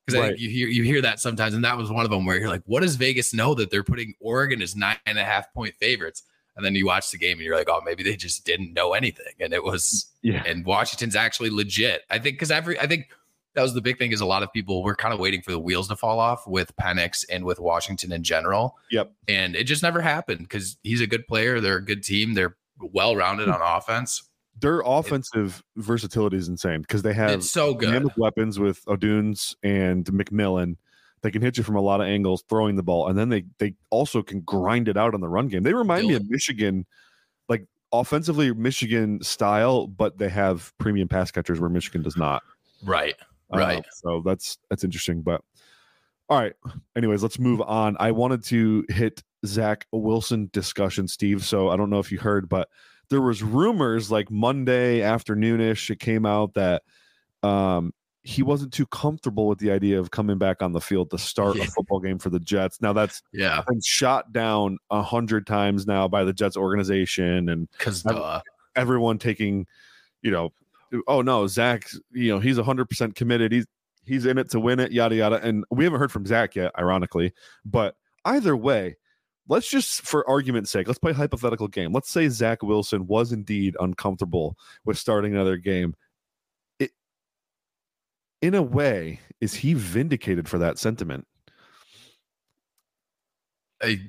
Because 0.06 0.20
I 0.20 0.28
think 0.28 0.40
you 0.40 0.50
hear 0.50 0.68
you 0.68 0.82
hear 0.82 1.00
that 1.02 1.20
sometimes, 1.20 1.54
and 1.54 1.64
that 1.64 1.76
was 1.76 1.90
one 1.90 2.04
of 2.04 2.10
them 2.10 2.26
where 2.26 2.38
you're 2.38 2.48
like, 2.48 2.62
what 2.66 2.82
does 2.82 2.96
Vegas 2.96 3.32
know 3.32 3.54
that 3.54 3.70
they're 3.70 3.84
putting 3.84 4.14
Oregon 4.20 4.60
as 4.60 4.74
nine 4.74 4.96
and 5.06 5.18
a 5.18 5.24
half 5.24 5.52
point 5.54 5.76
favorites? 5.76 6.24
And 6.56 6.64
then 6.64 6.74
you 6.74 6.86
watch 6.86 7.10
the 7.10 7.18
game 7.18 7.38
and 7.38 7.46
you're 7.46 7.56
like, 7.56 7.68
oh, 7.70 7.80
maybe 7.84 8.02
they 8.02 8.16
just 8.16 8.44
didn't 8.44 8.74
know 8.74 8.92
anything. 8.92 9.32
And 9.40 9.54
it 9.54 9.62
was 9.62 10.06
Yeah. 10.22 10.42
and 10.44 10.66
Washington's 10.66 11.16
actually 11.16 11.50
legit. 11.50 12.02
I 12.10 12.18
think 12.18 12.34
because 12.34 12.50
every 12.50 12.78
I 12.80 12.86
think 12.86 13.10
that 13.54 13.62
was 13.62 13.74
the 13.74 13.80
big 13.80 13.98
thing 13.98 14.12
is 14.12 14.20
a 14.20 14.26
lot 14.26 14.42
of 14.42 14.52
people 14.52 14.82
were 14.82 14.96
kind 14.96 15.14
of 15.14 15.20
waiting 15.20 15.42
for 15.42 15.52
the 15.52 15.58
wheels 15.58 15.88
to 15.88 15.96
fall 15.96 16.18
off 16.18 16.46
with 16.46 16.74
Penix 16.76 17.24
and 17.30 17.44
with 17.44 17.60
Washington 17.60 18.12
in 18.12 18.22
general. 18.22 18.76
Yep. 18.90 19.12
And 19.28 19.54
it 19.54 19.64
just 19.64 19.82
never 19.82 20.00
happened 20.00 20.40
because 20.40 20.78
he's 20.82 21.00
a 21.00 21.06
good 21.06 21.26
player. 21.26 21.60
They're 21.60 21.76
a 21.76 21.84
good 21.84 22.02
team. 22.02 22.34
They're 22.34 22.56
well 22.80 23.14
rounded 23.14 23.46
hmm. 23.46 23.54
on 23.54 23.60
offense. 23.62 24.22
Their 24.60 24.82
offensive 24.84 25.62
versatility 25.76 26.36
is 26.36 26.48
insane 26.48 26.82
because 26.82 27.02
they 27.02 27.14
have 27.14 27.42
so 27.42 27.74
good. 27.74 28.06
weapons 28.16 28.58
with 28.58 28.84
Odunze 28.84 29.56
and 29.62 30.04
McMillan. 30.06 30.76
They 31.22 31.30
can 31.30 31.42
hit 31.42 31.56
you 31.56 31.62
from 31.64 31.76
a 31.76 31.80
lot 31.80 32.00
of 32.00 32.06
angles 32.06 32.44
throwing 32.48 32.76
the 32.76 32.82
ball, 32.82 33.08
and 33.08 33.18
then 33.18 33.28
they 33.28 33.44
they 33.58 33.74
also 33.90 34.22
can 34.22 34.40
grind 34.40 34.88
it 34.88 34.96
out 34.96 35.14
on 35.14 35.20
the 35.20 35.28
run 35.28 35.48
game. 35.48 35.62
They 35.62 35.72
remind 35.74 36.06
me 36.06 36.14
of 36.14 36.28
Michigan, 36.28 36.84
like 37.48 37.66
offensively 37.92 38.52
Michigan 38.52 39.22
style, 39.22 39.86
but 39.86 40.18
they 40.18 40.28
have 40.28 40.72
premium 40.78 41.08
pass 41.08 41.30
catchers 41.30 41.60
where 41.60 41.70
Michigan 41.70 42.02
does 42.02 42.16
not. 42.16 42.42
Right. 42.84 43.14
Uh, 43.52 43.58
Right. 43.58 43.84
so 43.92 44.22
that's 44.24 44.58
that's 44.70 44.82
interesting. 44.84 45.22
But 45.22 45.42
all 46.28 46.38
right. 46.40 46.54
Anyways, 46.96 47.22
let's 47.22 47.38
move 47.38 47.60
on. 47.62 47.96
I 48.00 48.10
wanted 48.12 48.42
to 48.44 48.84
hit 48.88 49.22
Zach 49.46 49.86
Wilson 49.92 50.50
discussion, 50.52 51.06
Steve. 51.08 51.44
So 51.44 51.68
I 51.68 51.76
don't 51.76 51.90
know 51.90 51.98
if 51.98 52.10
you 52.10 52.18
heard, 52.18 52.48
but 52.48 52.68
there 53.12 53.20
was 53.20 53.42
rumors 53.42 54.10
like 54.10 54.30
Monday 54.30 55.00
afternoonish. 55.00 55.90
It 55.90 56.00
came 56.00 56.24
out 56.26 56.54
that 56.54 56.82
um, 57.42 57.92
he 58.22 58.42
wasn't 58.42 58.72
too 58.72 58.86
comfortable 58.86 59.46
with 59.48 59.58
the 59.58 59.70
idea 59.70 60.00
of 60.00 60.10
coming 60.10 60.38
back 60.38 60.62
on 60.62 60.72
the 60.72 60.80
field 60.80 61.10
to 61.10 61.18
start 61.18 61.56
Yeah. 61.56 61.64
a 61.64 61.66
football 61.66 62.00
game 62.00 62.18
for 62.18 62.30
the 62.30 62.40
Jets. 62.40 62.80
Now 62.80 62.92
that's 62.92 63.22
Yeah, 63.32 63.62
been 63.68 63.80
shot 63.84 64.32
down 64.32 64.78
a 64.90 65.02
hundred 65.02 65.46
times 65.46 65.86
now 65.86 66.08
by 66.08 66.24
the 66.24 66.32
Jets 66.32 66.56
organization 66.56 67.48
and 67.48 67.68
because 67.72 68.02
everyone 68.74 69.18
taking, 69.18 69.66
you 70.22 70.30
know, 70.30 70.52
oh 71.06 71.20
no, 71.20 71.46
Zach, 71.46 71.88
you 72.12 72.32
know, 72.32 72.38
he's 72.40 72.58
hundred 72.58 72.88
percent 72.88 73.14
committed. 73.14 73.52
He's 73.52 73.66
he's 74.06 74.24
in 74.24 74.38
it 74.38 74.50
to 74.50 74.60
win 74.60 74.80
it, 74.80 74.92
yada 74.92 75.14
yada. 75.16 75.36
And 75.42 75.64
we 75.70 75.84
haven't 75.84 76.00
heard 76.00 76.12
from 76.12 76.24
Zach 76.24 76.56
yet, 76.56 76.72
ironically. 76.78 77.32
But 77.64 77.96
either 78.24 78.56
way, 78.56 78.96
let's 79.52 79.68
just 79.68 80.00
for 80.00 80.28
argument's 80.28 80.70
sake, 80.70 80.86
let's 80.86 80.98
play 80.98 81.10
a 81.10 81.14
hypothetical 81.14 81.68
game. 81.68 81.92
Let's 81.92 82.10
say 82.10 82.26
Zach 82.30 82.62
Wilson 82.62 83.06
was 83.06 83.32
indeed 83.32 83.76
uncomfortable 83.78 84.56
with 84.86 84.96
starting 84.96 85.34
another 85.34 85.58
game. 85.58 85.94
It 86.78 86.90
in 88.40 88.54
a 88.54 88.62
way, 88.62 89.20
is 89.42 89.52
he 89.52 89.74
vindicated 89.74 90.48
for 90.48 90.56
that 90.58 90.78
sentiment? 90.78 91.26
I, 93.82 94.00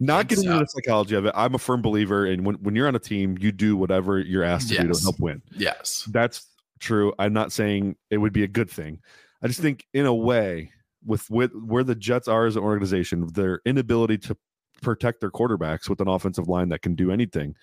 Not 0.00 0.22
think 0.26 0.30
getting 0.30 0.44
so. 0.46 0.50
into 0.54 0.64
the 0.64 0.68
psychology 0.68 1.14
of 1.14 1.26
it. 1.26 1.32
I'm 1.36 1.54
a 1.54 1.58
firm 1.58 1.80
believer 1.80 2.26
in 2.26 2.42
when, 2.42 2.56
when 2.56 2.74
you're 2.74 2.88
on 2.88 2.96
a 2.96 2.98
team, 3.00 3.38
you 3.38 3.52
do 3.52 3.76
whatever 3.76 4.18
you're 4.18 4.42
asked 4.42 4.70
to 4.70 4.78
do 4.78 4.92
to 4.92 5.00
help 5.00 5.20
win. 5.20 5.42
yes, 5.52 6.08
That's 6.10 6.44
true. 6.80 7.14
I'm 7.20 7.32
not 7.32 7.52
saying 7.52 7.94
it 8.10 8.18
would 8.18 8.32
be 8.32 8.42
a 8.42 8.48
good 8.48 8.68
thing. 8.68 8.98
I 9.42 9.46
just 9.46 9.60
think, 9.60 9.86
in 9.94 10.06
a 10.06 10.14
way, 10.14 10.72
with, 11.04 11.30
with 11.30 11.52
where 11.54 11.84
the 11.84 11.94
Jets 11.94 12.26
are 12.26 12.46
as 12.46 12.56
an 12.56 12.62
organization, 12.64 13.28
their 13.32 13.60
inability 13.64 14.18
to 14.18 14.36
protect 14.82 15.20
their 15.20 15.30
quarterbacks 15.30 15.88
with 15.88 16.00
an 16.00 16.08
offensive 16.08 16.48
line 16.48 16.68
that 16.70 16.82
can 16.82 16.94
do 16.94 17.10
anything, 17.10 17.54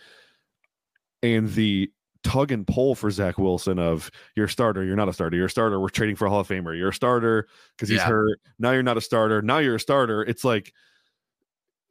and 1.21 1.49
the 1.53 1.91
tug 2.23 2.51
and 2.51 2.65
pull 2.65 2.95
for 2.95 3.11
Zach 3.11 3.37
Wilson 3.37 3.77
of 3.79 4.09
you're 4.35 4.45
a 4.45 4.49
starter, 4.49 4.83
you're 4.83 4.95
not 4.95 5.09
a 5.09 5.13
starter, 5.13 5.35
you're 5.35 5.47
a 5.47 5.49
starter, 5.49 5.79
we're 5.79 5.89
trading 5.89 6.15
for 6.15 6.25
a 6.25 6.29
Hall 6.29 6.39
of 6.39 6.47
Famer, 6.47 6.77
you're 6.77 6.89
a 6.89 6.93
starter 6.93 7.47
because 7.75 7.89
he's 7.89 7.97
Yeah. 7.97 8.07
hurt. 8.07 8.39
Now 8.59 8.71
you're 8.71 8.81
not 8.83 8.95
a 8.97 9.01
starter. 9.01 9.41
Now 9.41 9.57
you're 9.57 9.75
a 9.75 9.79
starter. 9.79 10.21
It's 10.23 10.45
like, 10.45 10.73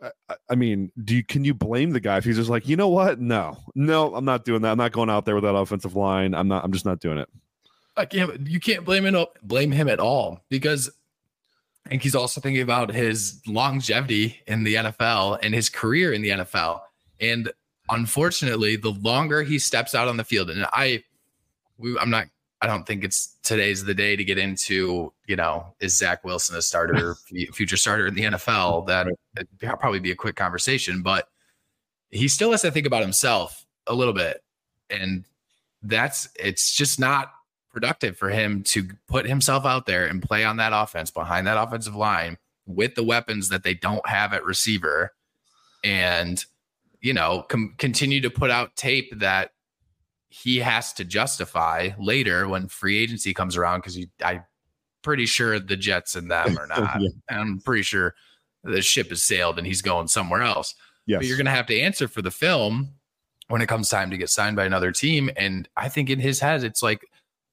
I- 0.02 0.36
I- 0.50 0.54
mean, 0.54 0.90
do 1.04 1.14
you 1.14 1.22
can 1.22 1.44
you 1.44 1.52
blame 1.54 1.90
the 1.90 2.00
guy 2.00 2.16
if 2.16 2.24
he's 2.24 2.36
just 2.36 2.48
like, 2.50 2.66
you 2.66 2.76
know 2.76 2.88
what? 2.88 3.20
No, 3.20 3.58
no, 3.74 4.14
I'm 4.14 4.24
not 4.24 4.44
doing 4.44 4.62
that. 4.62 4.72
I'm 4.72 4.78
not 4.78 4.92
going 4.92 5.10
out 5.10 5.26
there 5.26 5.34
with 5.34 5.44
that 5.44 5.54
offensive 5.54 5.94
line. 5.94 6.34
I'm 6.34 6.48
not. 6.48 6.64
I'm 6.64 6.72
just 6.72 6.84
not 6.86 6.98
doing 6.98 7.18
it. 7.18 7.28
I 7.96 8.06
can't. 8.06 8.46
You 8.48 8.58
can't 8.58 8.84
blame 8.86 9.04
him. 9.04 9.26
Blame 9.42 9.70
him 9.70 9.88
at 9.88 10.00
all 10.00 10.40
because 10.48 10.90
I 11.86 11.88
think 11.88 12.02
he's 12.02 12.14
also 12.14 12.40
thinking 12.40 12.62
about 12.62 12.92
his 12.92 13.40
longevity 13.46 14.40
in 14.46 14.64
the 14.64 14.76
NFL 14.76 15.38
and 15.42 15.54
his 15.54 15.68
career 15.68 16.12
in 16.12 16.22
the 16.22 16.30
NFL. 16.30 16.80
And 17.20 17.52
unfortunately, 17.90 18.76
the 18.76 18.90
longer 18.90 19.42
he 19.42 19.58
steps 19.58 19.94
out 19.94 20.08
on 20.08 20.16
the 20.16 20.24
field, 20.24 20.50
and 20.50 20.66
I, 20.72 21.02
we, 21.78 21.98
I'm 21.98 22.10
not. 22.10 22.26
I 22.60 22.68
don't 22.68 22.86
think 22.86 23.02
it's 23.02 23.38
today's 23.42 23.84
the 23.84 23.94
day 23.94 24.14
to 24.14 24.22
get 24.22 24.38
into. 24.38 25.12
You 25.26 25.36
know, 25.36 25.74
is 25.80 25.98
Zach 25.98 26.24
Wilson 26.24 26.56
a 26.56 26.62
starter, 26.62 27.16
future 27.52 27.76
starter 27.76 28.06
in 28.06 28.14
the 28.14 28.22
NFL? 28.22 28.86
That 28.86 29.08
it'd 29.36 29.48
probably 29.80 29.98
be 29.98 30.12
a 30.12 30.16
quick 30.16 30.36
conversation, 30.36 31.02
but 31.02 31.28
he 32.10 32.28
still 32.28 32.52
has 32.52 32.62
to 32.62 32.70
think 32.70 32.86
about 32.86 33.02
himself 33.02 33.66
a 33.88 33.94
little 33.94 34.14
bit, 34.14 34.42
and 34.90 35.24
that's 35.82 36.28
it's 36.38 36.72
just 36.72 37.00
not 37.00 37.32
productive 37.72 38.16
for 38.16 38.28
him 38.30 38.62
to 38.62 38.88
put 39.08 39.26
himself 39.26 39.64
out 39.64 39.86
there 39.86 40.06
and 40.06 40.22
play 40.22 40.44
on 40.44 40.56
that 40.58 40.72
offense 40.74 41.10
behind 41.10 41.46
that 41.46 41.56
offensive 41.56 41.94
line 41.96 42.36
with 42.66 42.94
the 42.94 43.02
weapons 43.02 43.48
that 43.48 43.62
they 43.64 43.74
don't 43.74 44.06
have 44.06 44.32
at 44.32 44.44
receiver 44.44 45.12
and 45.82 46.44
you 47.00 47.12
know 47.12 47.44
com- 47.48 47.74
continue 47.78 48.20
to 48.20 48.30
put 48.30 48.50
out 48.50 48.76
tape 48.76 49.12
that 49.18 49.50
he 50.28 50.58
has 50.58 50.92
to 50.92 51.04
justify 51.04 51.90
later 51.98 52.46
when 52.48 52.68
free 52.68 52.98
agency 52.98 53.34
comes 53.34 53.56
around 53.56 53.80
because 53.80 53.98
i'm 54.24 54.44
pretty 55.02 55.26
sure 55.26 55.58
the 55.58 55.76
jets 55.76 56.14
and 56.14 56.30
them 56.30 56.56
are 56.56 56.68
oh, 56.76 56.80
not 56.82 57.00
Yeah. 57.00 57.08
i'm 57.30 57.58
pretty 57.60 57.82
sure 57.82 58.14
the 58.62 58.80
ship 58.82 59.08
has 59.08 59.22
sailed 59.22 59.58
and 59.58 59.66
he's 59.66 59.82
going 59.82 60.06
somewhere 60.08 60.42
else 60.42 60.74
Yes. 61.06 61.18
but 61.18 61.26
you're 61.26 61.36
going 61.36 61.46
to 61.46 61.50
have 61.52 61.66
to 61.66 61.80
answer 61.80 62.06
for 62.06 62.22
the 62.22 62.30
film 62.30 62.90
when 63.48 63.60
it 63.60 63.66
comes 63.66 63.88
time 63.88 64.10
to 64.10 64.16
get 64.16 64.30
signed 64.30 64.54
by 64.54 64.64
another 64.64 64.92
team. 64.92 65.30
And 65.36 65.68
I 65.76 65.88
think 65.88 66.08
in 66.08 66.20
his 66.20 66.38
head, 66.38 66.62
it's 66.62 66.80
like 66.80 67.04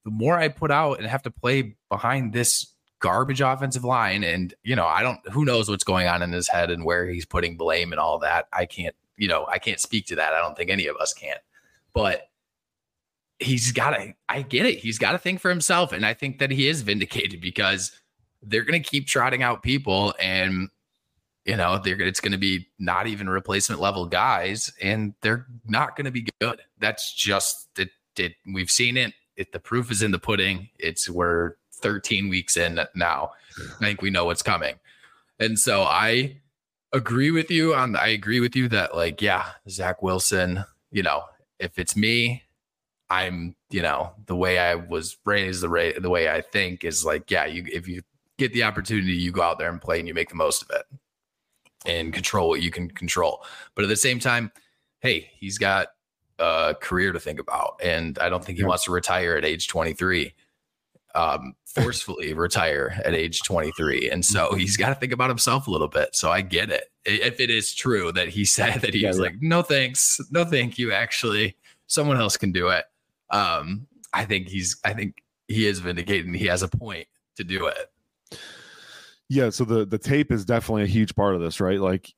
the 0.04 0.10
more 0.10 0.36
I 0.36 0.48
put 0.48 0.70
out 0.70 0.98
and 0.98 1.06
have 1.06 1.22
to 1.22 1.30
play 1.30 1.76
behind 1.88 2.32
this 2.32 2.74
garbage 3.00 3.40
offensive 3.40 3.84
line, 3.84 4.24
and 4.24 4.54
you 4.62 4.76
know, 4.76 4.86
I 4.86 5.02
don't, 5.02 5.20
who 5.30 5.44
knows 5.44 5.68
what's 5.68 5.84
going 5.84 6.08
on 6.08 6.22
in 6.22 6.32
his 6.32 6.48
head 6.48 6.70
and 6.70 6.84
where 6.84 7.06
he's 7.06 7.26
putting 7.26 7.56
blame 7.56 7.92
and 7.92 8.00
all 8.00 8.18
that. 8.20 8.46
I 8.52 8.66
can't, 8.66 8.94
you 9.16 9.28
know, 9.28 9.46
I 9.46 9.58
can't 9.58 9.80
speak 9.80 10.06
to 10.06 10.16
that. 10.16 10.32
I 10.32 10.40
don't 10.40 10.56
think 10.56 10.70
any 10.70 10.86
of 10.86 10.96
us 10.96 11.12
can, 11.12 11.36
but 11.92 12.28
he's 13.38 13.72
got 13.72 13.90
to, 13.90 14.14
I 14.28 14.42
get 14.42 14.66
it. 14.66 14.78
He's 14.78 14.98
got 14.98 15.12
to 15.12 15.18
think 15.18 15.40
for 15.40 15.48
himself. 15.48 15.92
And 15.92 16.04
I 16.04 16.14
think 16.14 16.38
that 16.38 16.50
he 16.50 16.68
is 16.68 16.82
vindicated 16.82 17.40
because 17.42 17.92
they're 18.42 18.64
going 18.64 18.80
to 18.80 18.88
keep 18.88 19.06
trotting 19.06 19.42
out 19.42 19.62
people 19.62 20.14
and 20.20 20.68
you 21.44 21.56
know 21.56 21.78
they're 21.78 22.00
it's 22.00 22.20
going 22.20 22.32
to 22.32 22.38
be 22.38 22.68
not 22.78 23.06
even 23.06 23.28
replacement 23.28 23.80
level 23.80 24.06
guys 24.06 24.72
and 24.80 25.14
they're 25.22 25.46
not 25.66 25.96
going 25.96 26.04
to 26.04 26.10
be 26.10 26.26
good 26.40 26.60
that's 26.78 27.14
just 27.14 27.68
it, 27.78 27.90
it 28.16 28.32
we've 28.52 28.70
seen 28.70 28.96
it 28.96 29.12
it 29.36 29.52
the 29.52 29.60
proof 29.60 29.90
is 29.90 30.02
in 30.02 30.10
the 30.10 30.18
pudding. 30.18 30.68
It's 30.78 31.08
we're 31.08 31.54
13 31.74 32.28
weeks 32.28 32.56
in 32.56 32.80
now. 32.94 33.32
I 33.80 33.84
think 33.84 34.02
we 34.02 34.10
know 34.10 34.24
what's 34.24 34.42
coming. 34.42 34.76
And 35.38 35.58
so 35.58 35.82
i 35.84 36.36
agree 36.92 37.30
with 37.30 37.52
you 37.52 37.72
on 37.72 37.94
i 37.94 38.08
agree 38.08 38.40
with 38.40 38.56
you 38.56 38.68
that 38.68 38.96
like 38.96 39.22
yeah 39.22 39.46
zach 39.68 40.02
wilson 40.02 40.64
you 40.90 41.04
know 41.04 41.22
if 41.60 41.78
it's 41.78 41.96
me 41.96 42.42
i'm 43.10 43.54
you 43.70 43.80
know 43.80 44.12
the 44.26 44.34
way 44.34 44.58
i 44.58 44.74
was 44.74 45.16
raised 45.24 45.62
the 45.62 45.68
way 45.68 45.92
the 45.92 46.10
way 46.10 46.28
i 46.28 46.40
think 46.40 46.82
is 46.82 47.04
like 47.04 47.30
yeah 47.30 47.46
you 47.46 47.64
if 47.72 47.86
you 47.86 48.02
get 48.38 48.52
the 48.52 48.64
opportunity 48.64 49.12
you 49.12 49.30
go 49.30 49.40
out 49.40 49.56
there 49.56 49.70
and 49.70 49.80
play 49.80 50.00
and 50.00 50.08
you 50.08 50.14
make 50.14 50.30
the 50.30 50.34
most 50.34 50.62
of 50.62 50.70
it 50.70 50.98
and 51.86 52.12
control 52.12 52.48
what 52.48 52.62
you 52.62 52.70
can 52.70 52.90
control. 52.90 53.42
But 53.74 53.84
at 53.84 53.88
the 53.88 53.96
same 53.96 54.18
time, 54.18 54.52
hey, 55.00 55.30
he's 55.38 55.58
got 55.58 55.88
a 56.40 56.74
career 56.80 57.12
to 57.12 57.20
think 57.20 57.38
about. 57.38 57.78
And 57.82 58.18
I 58.18 58.28
don't 58.28 58.44
think 58.44 58.56
he 58.58 58.62
Yeah. 58.62 58.68
wants 58.68 58.84
to 58.84 58.90
retire 58.92 59.36
at 59.36 59.44
age 59.44 59.68
23, 59.68 60.34
um, 61.14 61.54
forcefully 61.66 62.32
retire 62.34 63.00
at 63.04 63.14
age 63.14 63.42
23. 63.42 64.10
And 64.10 64.24
so 64.24 64.54
he's 64.54 64.76
got 64.76 64.88
to 64.88 64.94
think 64.96 65.12
about 65.12 65.28
himself 65.28 65.66
a 65.68 65.70
little 65.70 65.88
bit. 65.88 66.16
So 66.16 66.30
I 66.30 66.40
get 66.40 66.70
it. 66.70 66.90
If 67.04 67.38
it 67.40 67.50
is 67.50 67.74
true 67.74 68.10
that 68.12 68.28
he 68.28 68.44
said 68.56 68.80
that 68.80 68.94
he 68.94 69.00
Yeah, 69.02 69.08
was 69.08 69.18
yeah. 69.18 69.22
like, 69.24 69.36
no 69.40 69.62
thanks, 69.62 70.20
no 70.30 70.44
thank 70.44 70.78
you, 70.78 70.92
actually, 70.92 71.56
someone 71.86 72.18
else 72.20 72.36
can 72.36 72.50
do 72.52 72.68
it. 72.68 72.84
Um, 73.30 73.86
I 74.12 74.24
think 74.24 74.48
he's, 74.48 74.76
I 74.84 74.92
think 74.94 75.22
he 75.46 75.66
is 75.66 75.78
vindicated 75.80 76.26
and 76.26 76.34
he 76.36 76.46
has 76.46 76.62
a 76.62 76.68
point 76.68 77.06
to 77.36 77.44
do 77.44 77.66
it. 77.66 78.38
Yeah, 79.28 79.50
so 79.50 79.64
the 79.64 79.86
the 79.86 79.98
tape 79.98 80.32
is 80.32 80.44
definitely 80.44 80.82
a 80.82 80.86
huge 80.88 81.14
part 81.14 81.36
of 81.36 81.40
this, 81.40 81.60
right? 81.60 81.78
Like 81.80 82.12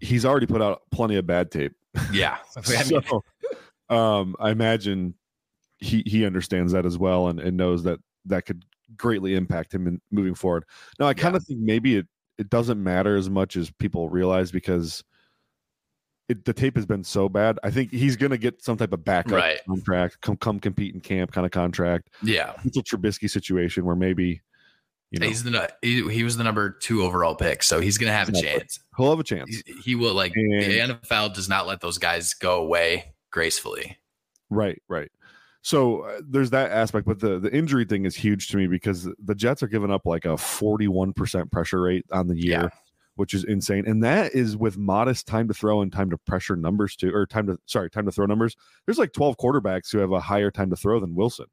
he's 0.00 0.24
already 0.24 0.46
put 0.46 0.60
out 0.60 0.82
plenty 0.90 1.14
of 1.16 1.26
bad 1.28 1.52
tape. 1.52 1.74
Yeah. 2.12 2.38
So, 2.62 3.22
um, 3.88 4.36
I 4.38 4.50
imagine 4.50 5.14
he 5.78 6.02
he 6.06 6.26
understands 6.26 6.72
that 6.72 6.84
as 6.84 6.98
well 6.98 7.28
and, 7.28 7.38
and 7.40 7.56
knows 7.56 7.82
that 7.84 8.00
that 8.26 8.44
could 8.46 8.64
greatly 8.96 9.34
impact 9.34 9.72
him 9.72 9.86
in 9.86 10.00
moving 10.10 10.34
forward. 10.34 10.64
Now, 10.98 11.06
I 11.06 11.14
kind 11.14 11.36
of 11.36 11.44
think 11.44 11.60
maybe 11.60 11.96
it 11.96 12.06
it 12.36 12.50
doesn't 12.50 12.82
matter 12.82 13.16
as 13.16 13.28
much 13.30 13.56
as 13.56 13.70
people 13.78 14.08
realize 14.08 14.50
because 14.52 15.02
it, 16.28 16.44
the 16.44 16.52
tape 16.52 16.76
has 16.76 16.84
been 16.84 17.02
so 17.04 17.28
bad. 17.28 17.58
I 17.64 17.70
think 17.70 17.90
he's 17.90 18.16
going 18.16 18.30
to 18.30 18.38
get 18.38 18.62
some 18.62 18.76
type 18.76 18.92
of 18.92 19.02
backup 19.04 19.32
Right. 19.32 19.60
contract, 19.66 20.20
come 20.20 20.36
come 20.36 20.60
compete 20.60 20.94
in 20.94 21.00
camp 21.00 21.32
kind 21.32 21.46
of 21.46 21.50
contract. 21.52 22.10
yeah. 22.22 22.52
it's 22.64 22.76
a 22.76 22.82
Trubisky 22.82 23.30
situation 23.30 23.84
where 23.86 23.96
maybe 23.96 24.42
you 25.10 25.18
know 25.18 25.26
he's 25.26 25.42
the 25.42 25.72
he, 25.82 26.08
he 26.10 26.22
was 26.22 26.36
the 26.36 26.44
number 26.44 26.70
two 26.70 27.02
overall 27.02 27.34
pick, 27.34 27.62
so 27.62 27.80
he's 27.80 27.96
gonna 27.98 28.12
have 28.12 28.28
a 28.28 28.32
chance. 28.42 28.78
he'll 28.96 29.10
have 29.10 29.20
a 29.20 29.24
chance. 29.24 29.62
He, 29.66 29.72
he 29.84 29.94
will 29.94 30.14
like 30.14 30.32
And- 30.34 30.62
the 30.62 30.78
NFL 31.10 31.34
does 31.34 31.48
not 31.48 31.66
let 31.66 31.80
those 31.80 31.98
guys 31.98 32.34
go 32.34 32.60
away 32.60 33.14
gracefully. 33.30 33.96
Right, 34.50 34.80
right. 34.88 35.10
So 35.62 36.02
uh, 36.02 36.20
there's 36.26 36.50
that 36.50 36.70
aspect, 36.70 37.06
but 37.06 37.18
the 37.20 37.38
the 37.38 37.54
injury 37.54 37.84
thing 37.84 38.04
is 38.06 38.14
huge 38.14 38.48
to 38.48 38.56
me 38.56 38.66
because 38.66 39.08
the 39.22 39.34
Jets 39.34 39.62
are 39.62 39.66
giving 39.68 39.90
up 39.90 40.06
like 40.06 40.24
a 40.24 40.36
41% 40.36 41.50
pressure 41.50 41.80
rate 41.82 42.06
on 42.12 42.26
the 42.28 42.36
year, 42.36 42.50
Yeah. 42.62 42.68
which 43.16 43.34
is 43.34 43.44
insane. 43.44 43.84
And 43.86 44.02
that 44.04 44.34
is 44.34 44.56
with 44.56 44.78
modest 44.78 45.26
time 45.26 45.48
to 45.48 45.54
throw 45.54 45.82
and 45.82 45.92
time 45.92 46.10
to 46.10 46.18
pressure 46.18 46.56
numbers 46.56 46.96
too, 46.96 47.12
or 47.14 47.26
time 47.26 47.46
to 47.48 47.58
sorry, 47.66 47.90
time 47.90 48.06
to 48.06 48.12
throw 48.12 48.26
numbers. 48.26 48.56
There's 48.86 48.98
like 48.98 49.12
12 49.12 49.36
quarterbacks 49.36 49.90
who 49.92 49.98
have 49.98 50.12
a 50.12 50.20
higher 50.20 50.50
time 50.50 50.70
to 50.70 50.76
throw 50.76 51.00
than 51.00 51.14
Wilson. 51.14 51.46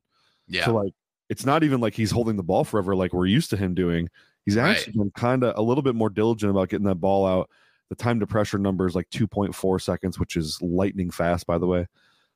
Yeah, 0.47 0.65
So 0.65 0.75
like 0.75 0.93
it's 1.29 1.45
not 1.45 1.63
even 1.63 1.79
like 1.81 1.93
he's 1.93 2.11
holding 2.11 2.35
the 2.35 2.43
ball 2.43 2.63
forever 2.63 2.95
like 2.95 3.13
we're 3.13 3.25
used 3.25 3.49
to 3.51 3.57
him 3.57 3.73
doing. 3.73 4.09
He's 4.45 4.55
Right. 4.57 4.69
actually 4.77 4.93
been 4.93 5.11
kind 5.11 5.43
of 5.43 5.57
a 5.57 5.61
little 5.61 5.81
bit 5.81 5.95
more 5.95 6.09
diligent 6.09 6.51
about 6.51 6.69
getting 6.69 6.85
that 6.85 6.95
ball 6.95 7.25
out. 7.25 7.49
The 7.89 7.95
time 7.95 8.19
to 8.19 8.27
pressure 8.27 8.57
number 8.57 8.85
is 8.87 8.95
like 8.95 9.09
2.4 9.09 9.79
seconds, 9.81 10.19
which 10.19 10.35
is 10.37 10.61
lightning 10.61 11.09
fast, 11.11 11.45
by 11.47 11.57
the 11.57 11.67
way. 11.67 11.87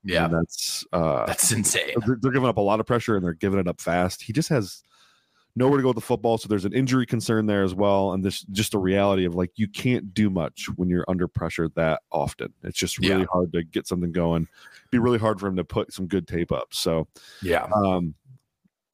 yeah, 0.04 0.26
And 0.26 0.34
that's 0.36 0.86
uh 0.94 1.26
that's 1.26 1.52
insane. 1.52 1.94
they're, 2.06 2.18
they're 2.22 2.32
giving 2.32 2.50
up 2.50 2.58
a 2.58 2.62
lot 2.62 2.80
of 2.80 2.86
pressure 2.86 3.16
and 3.16 3.24
they're 3.26 3.34
giving 3.34 3.60
it 3.60 3.68
up 3.68 3.82
fast. 3.82 4.22
He 4.24 4.34
just 4.34 4.50
has 4.50 4.84
nowhere 5.56 5.78
to 5.78 5.82
go 5.82 5.90
with 5.90 5.96
the 5.96 6.02
football, 6.02 6.38
so 6.38 6.48
there's 6.48 6.64
an 6.66 6.74
injury 6.74 7.06
concern 7.06 7.46
there 7.48 7.64
as 7.64 7.74
well, 7.76 8.14
and 8.14 8.24
this 8.24 8.42
just 8.52 8.76
a 8.76 8.80
reality 8.80 9.26
of 9.26 9.36
like 9.36 9.52
you 9.56 9.68
can't 9.68 10.14
do 10.14 10.30
much 10.30 10.68
when 10.78 10.88
you're 10.90 11.04
under 11.10 11.28
pressure 11.28 11.68
that 11.76 12.02
often. 12.12 12.54
It's 12.64 12.78
just 12.78 12.98
really 13.00 13.22
Yeah. 13.22 13.26
hard 13.34 13.52
to 13.54 13.64
get 13.64 13.88
something 13.88 14.12
going. 14.12 14.48
Be 14.92 15.00
really 15.00 15.18
hard 15.18 15.40
for 15.40 15.48
him 15.48 15.56
to 15.58 15.64
put 15.66 15.92
some 15.92 16.08
good 16.08 16.28
tape 16.28 16.52
up. 16.52 16.74
So, 16.74 17.08
Yeah, 17.42 17.68
um, 17.76 18.14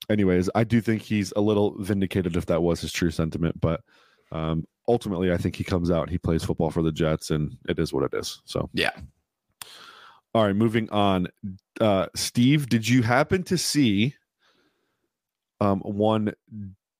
anyways, 0.10 0.50
I 0.56 0.64
do 0.64 0.82
think 0.82 1.02
he's 1.02 1.34
a 1.36 1.42
little 1.42 1.76
vindicated 1.80 2.36
if 2.36 2.46
that 2.48 2.62
was 2.62 2.82
his 2.82 2.92
true 2.92 3.12
sentiment, 3.12 3.60
but 3.60 3.82
um, 4.32 4.66
ultimately, 4.88 5.32
I 5.32 5.38
think 5.38 5.56
he 5.56 5.64
comes 5.64 5.92
out, 5.92 6.10
he 6.10 6.18
plays 6.18 6.44
football 6.44 6.72
for 6.72 6.82
the 6.82 6.92
Jets, 6.92 7.32
and 7.32 7.58
it 7.68 7.80
is 7.80 7.94
what 7.94 8.04
it 8.04 8.18
is. 8.18 8.42
So 8.46 8.70
Yeah. 8.74 8.92
All 10.34 10.44
right, 10.44 10.56
moving 10.56 10.90
on. 10.90 11.28
Uh, 11.80 12.08
Steve, 12.14 12.68
did 12.68 12.88
you 12.88 13.02
happen 13.04 13.44
to 13.44 13.58
see 13.58 14.16
um, 15.62 15.80
one 15.80 16.34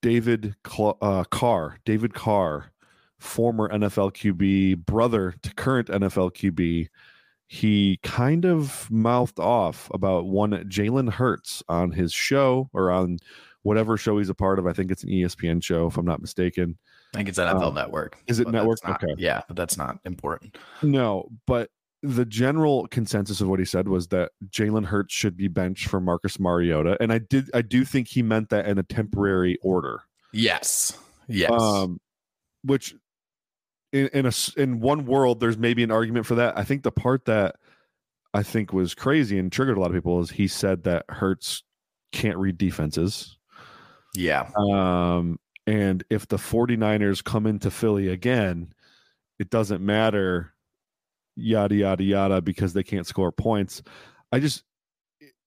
David 0.02 0.56
Cl- 0.66 0.98
uh, 1.02 1.26
Carr, 1.26 1.78
David 1.84 2.14
Carr, 2.14 2.72
former 3.20 3.68
NFL 3.70 4.14
QB, 4.14 4.86
brother 4.86 5.36
to 5.42 5.54
current 5.54 5.90
NFL 5.90 6.32
QB? 6.34 6.88
He 7.48 8.00
kind 8.04 8.46
of 8.46 8.90
mouthed 8.90 9.40
off 9.40 9.90
about 9.94 10.26
one 10.26 10.52
Jalen 10.70 11.12
Hurts 11.12 11.62
on 11.70 11.92
his 11.92 12.12
show 12.12 12.70
or 12.74 12.90
on 12.92 13.18
whatever 13.62 13.98
show 13.98 14.18
he's 14.18 14.30
a 14.30 14.34
part 14.34 14.58
of. 14.60 14.66
I 14.68 14.74
think 14.74 14.92
it's 14.92 15.04
an 15.04 15.10
ESPN 15.10 15.64
show, 15.64 15.88
if 15.88 15.98
I'm 15.98 16.06
not 16.06 16.22
mistaken. 16.22 16.78
I 17.14 17.18
think 17.18 17.30
it's 17.30 17.38
NFL 17.40 17.68
Um, 17.70 17.74
Network. 17.76 18.18
is 18.28 18.40
it 18.40 18.48
Network? 18.50 18.80
not- 18.86 19.02
Okay. 19.04 19.14
Yeah, 19.18 19.42
but 19.48 19.56
that's 19.56 19.78
not 19.78 20.00
important. 20.06 20.58
No, 20.82 21.30
but 21.46 21.70
the 22.02 22.26
general 22.26 22.88
consensus 22.88 23.42
of 23.42 23.48
what 23.48 23.58
he 23.60 23.66
said 23.66 23.88
was 23.88 24.08
that 24.10 24.32
Jalen 24.50 24.86
Hurts 24.86 25.14
should 25.14 25.36
be 25.38 25.48
benched 25.48 25.88
for 25.88 26.00
Marcus 26.00 26.40
Mariota, 26.40 26.98
and 27.00 27.12
I 27.14 27.20
did 27.20 27.50
I 27.54 27.62
do 27.62 27.86
think 27.86 28.08
he 28.08 28.22
meant 28.22 28.50
that 28.50 28.68
in 28.68 28.78
a 28.78 28.84
temporary 28.84 29.58
order. 29.64 30.02
Yes. 30.32 30.98
Yes. 31.28 31.50
Um, 31.52 32.00
which 32.64 32.94
in 33.96 34.10
in 34.14 34.26
a 34.26 34.32
in 34.58 34.80
one 34.82 35.06
world 35.06 35.40
there's 35.40 35.58
maybe 35.58 35.84
an 35.84 35.92
argument 35.92 36.26
for 36.26 36.36
that. 36.36 36.58
I 36.58 36.64
think 36.64 36.84
the 36.84 36.92
part 36.92 37.26
that 37.26 37.56
I 38.34 38.44
think 38.44 38.74
was 38.74 38.94
crazy 38.94 39.40
and 39.40 39.52
triggered 39.52 39.78
a 39.78 39.80
lot 39.80 39.88
of 39.88 39.94
people 39.94 40.20
is 40.20 40.32
he 40.32 40.48
said 40.48 40.84
that 40.84 41.06
Hurts 41.08 41.64
can't 42.12 42.38
read 42.38 42.58
defenses. 42.58 43.38
yeah. 44.14 44.50
Um, 44.58 45.40
and 45.68 46.04
if 46.10 46.28
the 46.28 46.38
49ers 46.38 47.24
come 47.24 47.48
into 47.48 47.72
Philly 47.72 48.10
again, 48.10 48.74
it 49.40 49.50
doesn't 49.50 49.82
matter, 49.82 50.54
yada, 51.36 51.76
yada, 51.76 52.04
yada, 52.04 52.42
because 52.42 52.74
they 52.74 52.84
can't 52.84 53.08
score 53.08 53.32
points. 53.32 53.82
I 54.32 54.40
just, 54.40 54.64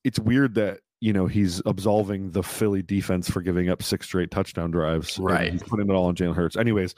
it's 0.02 0.18
weird 0.18 0.54
that, 0.54 0.80
you 1.00 1.12
know, 1.12 1.26
he's 1.26 1.62
absolving 1.66 2.32
the 2.32 2.42
Philly 2.42 2.82
defense 2.82 3.30
for 3.30 3.42
giving 3.42 3.68
up 3.68 3.82
six 3.82 4.06
straight 4.06 4.30
touchdown 4.30 4.70
drives. 4.70 5.18
and 5.18 5.26
Right. 5.26 5.52
He's 5.52 5.62
putting 5.62 5.88
it 5.88 5.92
all 5.92 6.06
on 6.06 6.16
Jalen 6.16 6.34
Hurts. 6.34 6.56
Anyways, 6.56 6.94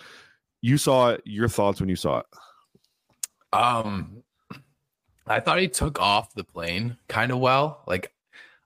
you 0.63 0.79
saw 0.79 1.11
it. 1.11 1.23
Your 1.25 1.49
thoughts 1.49 1.81
when 1.81 1.89
you 1.89 1.97
saw 1.97 2.21
it? 2.21 2.27
Um, 3.53 4.23
I 5.27 5.41
thought 5.41 5.59
he 5.59 5.69
took 5.69 6.01
off 6.01 6.35
the 6.35 6.45
plane 6.45 6.97
kind 7.09 7.33
of 7.33 7.39
well. 7.39 7.83
Like 7.87 8.13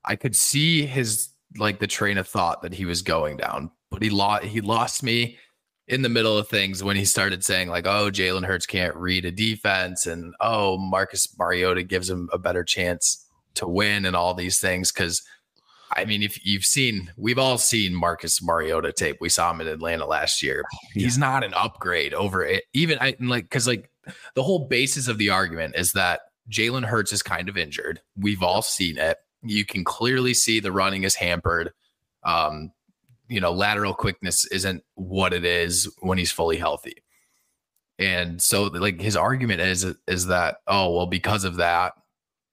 I 0.05 0.17
could 0.17 0.37
see 0.37 0.87
his 0.87 1.29
like 1.57 1.79
the 1.79 1.87
train 1.87 2.19
of 2.19 2.27
thought 2.27 2.63
that 2.63 2.75
he 2.75 2.85
was 2.85 3.03
going 3.03 3.37
down, 3.37 3.71
but 3.91 4.03
he 4.03 4.11
lost 4.11 4.45
he 4.45 4.61
lost 4.61 5.03
me 5.03 5.39
in 5.87 6.03
the 6.03 6.09
middle 6.09 6.39
of 6.39 6.49
things 6.49 6.83
when 6.83 6.97
he 6.97 7.05
started 7.05 7.45
saying 7.45 7.69
like, 7.69 7.87
"Oh, 7.87 8.11
Jalen 8.11 8.47
Hurts 8.47 8.67
can't 8.67 8.97
read 8.97 9.25
a 9.25 9.31
defense," 9.31 10.07
and 10.07 10.35
"Oh, 10.41 10.79
Marcus 10.79 11.29
Mariota 11.39 11.83
gives 11.83 12.11
him 12.11 12.29
a 12.33 12.39
better 12.39 12.65
chance 12.65 13.27
to 13.55 13.69
win," 13.69 14.05
and 14.05 14.17
all 14.17 14.35
these 14.35 14.59
things. 14.61 14.91
Because 14.91 15.23
I 15.97 16.05
mean, 16.05 16.23
if 16.23 16.45
you've 16.45 16.65
seen, 16.65 17.13
we've 17.17 17.39
all 17.39 17.59
seen 17.59 17.95
Marcus 17.95 18.43
Mariota 18.43 18.93
tape. 18.93 19.19
We 19.21 19.29
saw 19.29 19.51
him 19.51 19.61
in 19.61 19.69
Atlanta 19.69 20.07
last 20.07 20.43
year. 20.43 20.65
He's 20.93 21.19
not 21.19 21.45
an 21.45 21.55
upgrade 21.55 22.15
over 22.15 22.45
it. 22.45 22.65
Even 22.73 22.99
I 23.01 23.15
like 23.21 23.45
because 23.45 23.67
like 23.67 23.91
the 24.35 24.43
whole 24.43 24.67
basis 24.69 25.09
of 25.09 25.19
the 25.19 25.31
argument 25.31 25.77
is 25.77 25.93
that 25.93 26.21
Jalen 26.51 26.85
Hurts 26.85 27.13
is 27.13 27.23
kind 27.23 27.49
of 27.49 27.57
injured. 27.57 28.01
We've 28.17 28.43
all 28.43 28.63
seen 28.63 28.99
it. 28.99 29.19
You 29.43 29.65
can 29.65 29.85
clearly 29.85 30.35
see 30.35 30.61
the 30.61 30.73
running 30.73 31.05
is 31.05 31.15
hampered. 31.15 31.73
Um, 32.25 32.73
you 33.29 33.41
know, 33.41 33.53
lateral 33.53 33.95
quickness 33.95 34.47
isn't 34.47 34.83
what 34.95 35.33
it 35.33 35.45
is 35.45 35.89
when 36.00 36.19
he's 36.19 36.33
fully 36.33 36.59
healthy. 36.59 36.97
And 37.99 38.43
so 38.43 38.65
like 38.65 39.00
his 39.00 39.17
argument 39.17 39.61
is 39.61 39.87
is 40.09 40.26
that, 40.26 40.57
oh, 40.67 40.95
well, 40.95 41.07
because 41.07 41.45
of 41.45 41.57
that, 41.57 41.93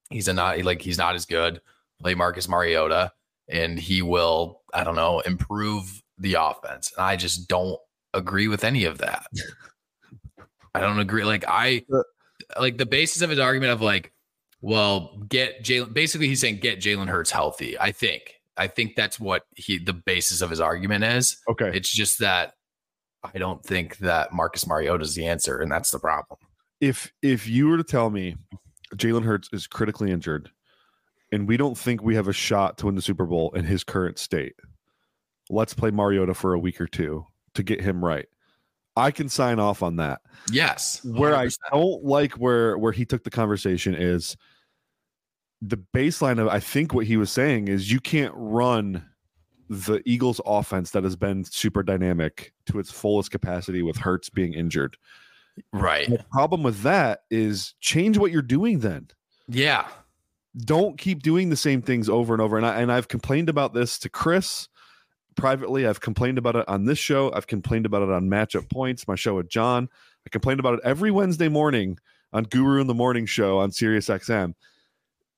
he's 0.10 0.28
a 0.28 0.34
not 0.34 0.64
like 0.64 0.82
he's 0.82 0.98
not 0.98 1.16
as 1.16 1.26
good. 1.26 1.62
Play 2.02 2.14
Marcus 2.16 2.48
Mariota 2.48 3.12
and 3.52 3.80
he 3.80 4.02
will, 4.02 4.62
I 4.74 4.84
don't 4.84 4.96
know, 4.96 5.20
improve 5.20 6.02
the 6.18 6.36
offense. 6.36 6.92
And 6.98 7.06
I 7.06 7.16
just 7.16 7.48
don't 7.48 7.80
agree 8.14 8.48
with 8.48 8.64
any 8.64 8.86
of 8.86 9.00
that. 9.00 9.26
I 10.74 10.80
don't 10.80 11.00
agree. 11.00 11.24
Like 11.24 11.44
I 11.48 11.84
uh, 11.94 12.04
like 12.60 12.78
the 12.78 12.86
basis 12.86 13.22
of 13.22 13.30
his 13.30 13.40
argument 13.40 13.74
of 13.74 13.82
like, 13.82 14.14
well, 14.62 15.18
get 15.28 15.64
Jalen. 15.64 15.94
Basically, 15.94 16.28
he's 16.28 16.40
saying 16.42 16.60
get 16.60 16.80
Jalen 16.80 17.08
Hurts 17.08 17.32
healthy. 17.32 17.78
I 17.80 17.92
think. 17.92 18.36
I 18.58 18.68
think 18.68 18.96
that's 18.96 19.20
what 19.20 19.44
he 19.56 19.80
the 19.80 19.94
basis 19.94 20.42
of 20.42 20.50
his 20.50 20.60
argument 20.60 21.04
is. 21.04 21.38
Okay. 21.50 21.72
It's 21.74 21.92
just 21.92 22.20
that 22.20 22.54
I 23.24 23.38
don't 23.38 23.64
think 23.64 23.98
that 23.98 24.34
Marcus 24.34 24.68
Mariota 24.68 25.04
is 25.04 25.16
the 25.16 25.26
answer, 25.28 25.60
and 25.60 25.72
that's 25.72 25.92
the 25.92 26.00
problem. 26.00 26.38
if 26.82 27.12
if 27.22 27.48
you 27.48 27.68
were 27.68 27.78
to 27.78 27.84
tell 27.84 28.10
me 28.10 28.36
Jalen 28.96 29.24
Hurts 29.24 29.50
is 29.54 29.68
critically 29.68 30.12
injured 30.12 30.52
and 31.32 31.48
we 31.48 31.58
don't 31.58 31.78
think 31.78 32.02
we 32.02 32.16
have 32.16 32.28
a 32.28 32.34
shot 32.34 32.78
to 32.80 32.88
win 32.88 32.96
the 32.96 33.02
Super 33.02 33.26
Bowl 33.26 33.52
in 33.56 33.66
his 33.66 33.84
current 33.84 34.20
state, 34.20 34.56
let's 35.50 35.74
play 35.74 35.92
Mariota 35.92 36.34
for 36.34 36.54
a 36.54 36.60
week 36.60 36.80
or 36.82 36.88
two 36.88 37.26
to 37.54 37.64
get 37.64 37.82
him 37.82 38.04
right. 38.04 38.28
I 38.96 39.12
can 39.12 39.30
sign 39.30 39.60
off 39.60 39.84
on 39.84 39.96
that. 39.98 40.22
Yes. 40.52 41.04
Where 41.06 41.36
I 41.36 41.50
don't 41.72 42.04
like 42.04 42.34
where 42.34 42.78
where 42.78 42.92
he 42.92 43.06
took 43.06 43.24
the 43.24 43.30
conversation 43.30 43.96
is 43.96 44.36
the 45.62 45.78
baseline 45.78 46.40
of 46.40 46.48
I 46.48 46.60
think 46.60 46.94
what 46.94 47.06
he 47.06 47.18
was 47.18 47.32
saying 47.32 47.68
is 47.68 47.92
you 47.92 48.00
can't 48.00 48.34
run 48.36 49.06
the 49.70 50.02
Eagles 50.06 50.42
offense 50.46 50.92
that 50.92 51.06
has 51.06 51.16
been 51.16 51.46
super 51.46 51.84
dynamic 51.84 52.52
to 52.66 52.80
its 52.80 52.92
fullest 52.92 53.32
capacity 53.32 53.82
with 53.82 53.96
Hurts 53.96 54.30
being 54.30 54.54
injured. 54.54 54.98
right. 55.72 56.10
The 56.10 56.26
problem 56.30 56.62
with 56.64 56.82
that 56.82 57.22
is 57.30 57.76
change 57.80 58.18
what 58.18 58.32
you're 58.32 58.42
doing 58.42 58.80
then. 58.80 59.08
Yeah. 59.48 59.88
Don't 60.60 60.98
keep 60.98 61.22
doing 61.24 61.50
the 61.50 61.56
same 61.56 61.82
things 61.82 62.10
over 62.10 62.34
and 62.34 62.42
over. 62.42 62.58
And 62.58 62.66
I 62.66 62.82
and 62.82 62.92
I've 62.92 63.08
complained 63.08 63.50
about 63.50 63.74
this 63.74 63.98
to 64.00 64.10
Chris 64.10 64.68
privately. 65.36 65.88
I've 65.88 66.02
complained 66.02 66.38
about 66.38 66.56
it 66.58 66.68
on 66.68 66.86
this 66.86 67.00
show. 67.00 67.32
I've 67.34 67.48
complained 67.48 67.86
about 67.86 68.02
it 68.02 68.10
on 68.10 68.30
matchup 68.30 68.70
points, 68.70 69.08
my 69.08 69.16
show 69.16 69.36
with 69.36 69.50
John. 69.50 69.88
I 70.26 70.30
complained 70.30 70.60
about 70.60 70.74
it 70.76 70.82
every 70.84 71.10
Wednesday 71.10 71.48
morning 71.48 71.98
on 72.34 72.44
Guru 72.44 72.82
in 72.82 72.88
the 72.88 72.94
Morning 72.94 73.26
Show 73.26 73.60
on 73.60 73.72
Sirius 73.72 74.08
XM. 74.08 74.54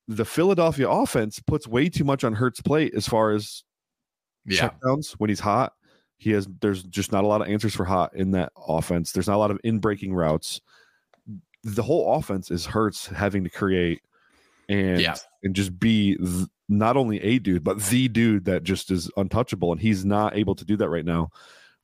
The 0.07 0.25
Philadelphia 0.25 0.89
offense 0.89 1.39
puts 1.39 1.67
way 1.67 1.89
too 1.89 2.03
much 2.03 2.23
on 2.23 2.33
Hurts' 2.33 2.59
plate 2.61 2.93
as 2.95 3.07
far 3.07 3.31
as 3.31 3.63
Yeah. 4.45 4.69
checkdowns 4.69 5.13
when 5.13 5.29
he's 5.29 5.39
hot. 5.39 5.73
He 6.17 6.31
has 6.31 6.47
there's 6.61 6.83
just 6.83 7.11
not 7.11 7.23
a 7.23 7.27
lot 7.27 7.41
of 7.41 7.47
answers 7.47 7.75
for 7.75 7.85
hot 7.85 8.15
in 8.15 8.31
that 8.31 8.51
offense. 8.67 9.11
There's 9.11 9.27
not 9.27 9.35
a 9.35 9.37
lot 9.37 9.51
of 9.51 9.59
in 9.63 9.77
breaking 9.79 10.13
routes. 10.15 10.59
The 11.63 11.83
whole 11.83 12.15
offense 12.15 12.49
is 12.51 12.65
Hurts 12.65 13.05
having 13.07 13.43
to 13.43 13.49
create 13.49 14.01
and 14.69 14.99
Yeah. 15.01 15.15
and 15.43 15.55
just 15.55 15.77
be 15.79 16.15
th- 16.17 16.47
not 16.69 16.95
only 16.97 17.21
a 17.21 17.39
dude 17.39 17.63
but 17.63 17.79
the 17.83 18.07
dude 18.07 18.45
that 18.45 18.63
just 18.63 18.89
is 18.91 19.09
untouchable. 19.17 19.71
And 19.71 19.81
he's 19.81 20.05
not 20.05 20.35
able 20.35 20.55
to 20.55 20.65
do 20.65 20.77
that 20.77 20.89
right 20.89 21.05
now 21.05 21.29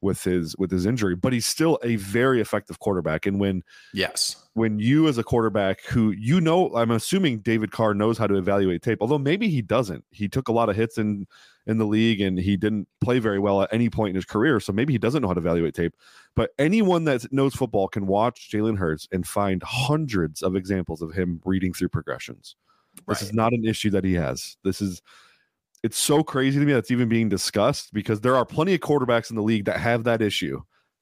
with 0.02 0.24
his 0.24 0.56
with 0.58 0.72
his 0.72 0.86
injury 0.86 1.14
but 1.14 1.34
he's 1.34 1.46
still 1.46 1.78
a 1.84 1.98
very 1.98 2.40
effective 2.40 2.80
quarterback. 2.80 3.26
And 3.26 3.38
when 3.40 3.64
Yes. 3.94 4.38
when 4.54 4.80
you 4.80 5.10
as 5.10 5.18
a 5.18 5.24
quarterback 5.24 5.82
who 5.84 6.12
you 6.12 6.40
know 6.40 6.74
i'm 6.76 6.90
assuming 6.92 7.40
david 7.40 7.72
carr 7.72 7.94
knows 7.94 8.18
how 8.18 8.26
to 8.26 8.36
evaluate 8.36 8.82
tape 8.82 9.00
although 9.02 9.18
maybe 9.18 9.50
he 9.50 9.62
doesn't. 9.62 10.06
He 10.12 10.30
took 10.30 10.48
a 10.48 10.54
lot 10.54 10.70
of 10.70 10.78
hits 10.78 10.98
in 10.98 11.28
in 11.68 11.78
the 11.80 11.86
league 11.86 12.22
and 12.22 12.40
he 12.40 12.56
didn't 12.56 12.88
play 13.02 13.20
very 13.20 13.38
well 13.40 13.62
at 13.62 13.70
any 13.74 13.90
point 13.90 14.10
in 14.12 14.16
his 14.16 14.26
career 14.26 14.62
so 14.62 14.72
maybe 14.72 14.94
he 14.94 14.98
doesn't 14.98 15.22
know 15.22 15.28
how 15.28 15.34
to 15.34 15.42
evaluate 15.42 15.74
tape. 15.76 15.94
But 16.34 16.52
anyone 16.58 17.04
that 17.04 17.32
knows 17.34 17.54
football 17.54 17.90
can 17.90 18.08
watch 18.08 18.50
jalen 18.50 18.78
hurts 18.78 19.06
and 19.12 19.28
find 19.28 19.62
hundreds 19.64 20.42
of 20.42 20.56
examples 20.56 21.02
of 21.02 21.12
him 21.14 21.42
reading 21.44 21.74
through 21.74 21.90
progressions 21.90 22.56
this 23.08 23.22
is 23.22 23.34
not 23.34 23.54
an 23.54 23.66
issue 23.66 23.90
that 23.90 24.04
he 24.04 24.14
has 24.14 24.58
this 24.64 24.82
is 24.82 25.02
it's 25.84 25.98
so 25.98 26.22
crazy 26.24 26.60
to 26.60 26.66
me 26.66 26.74
that's 26.74 26.92
even 26.92 27.08
being 27.08 27.30
discussed 27.30 27.94
because 27.94 28.20
there 28.22 28.36
are 28.36 28.46
plenty 28.46 28.74
of 28.74 28.82
quarterbacks 28.82 29.30
in 29.30 29.36
the 29.36 29.44
league 29.44 29.66
that 29.66 29.80
have 29.80 30.04
that 30.04 30.22
issue 30.22 30.62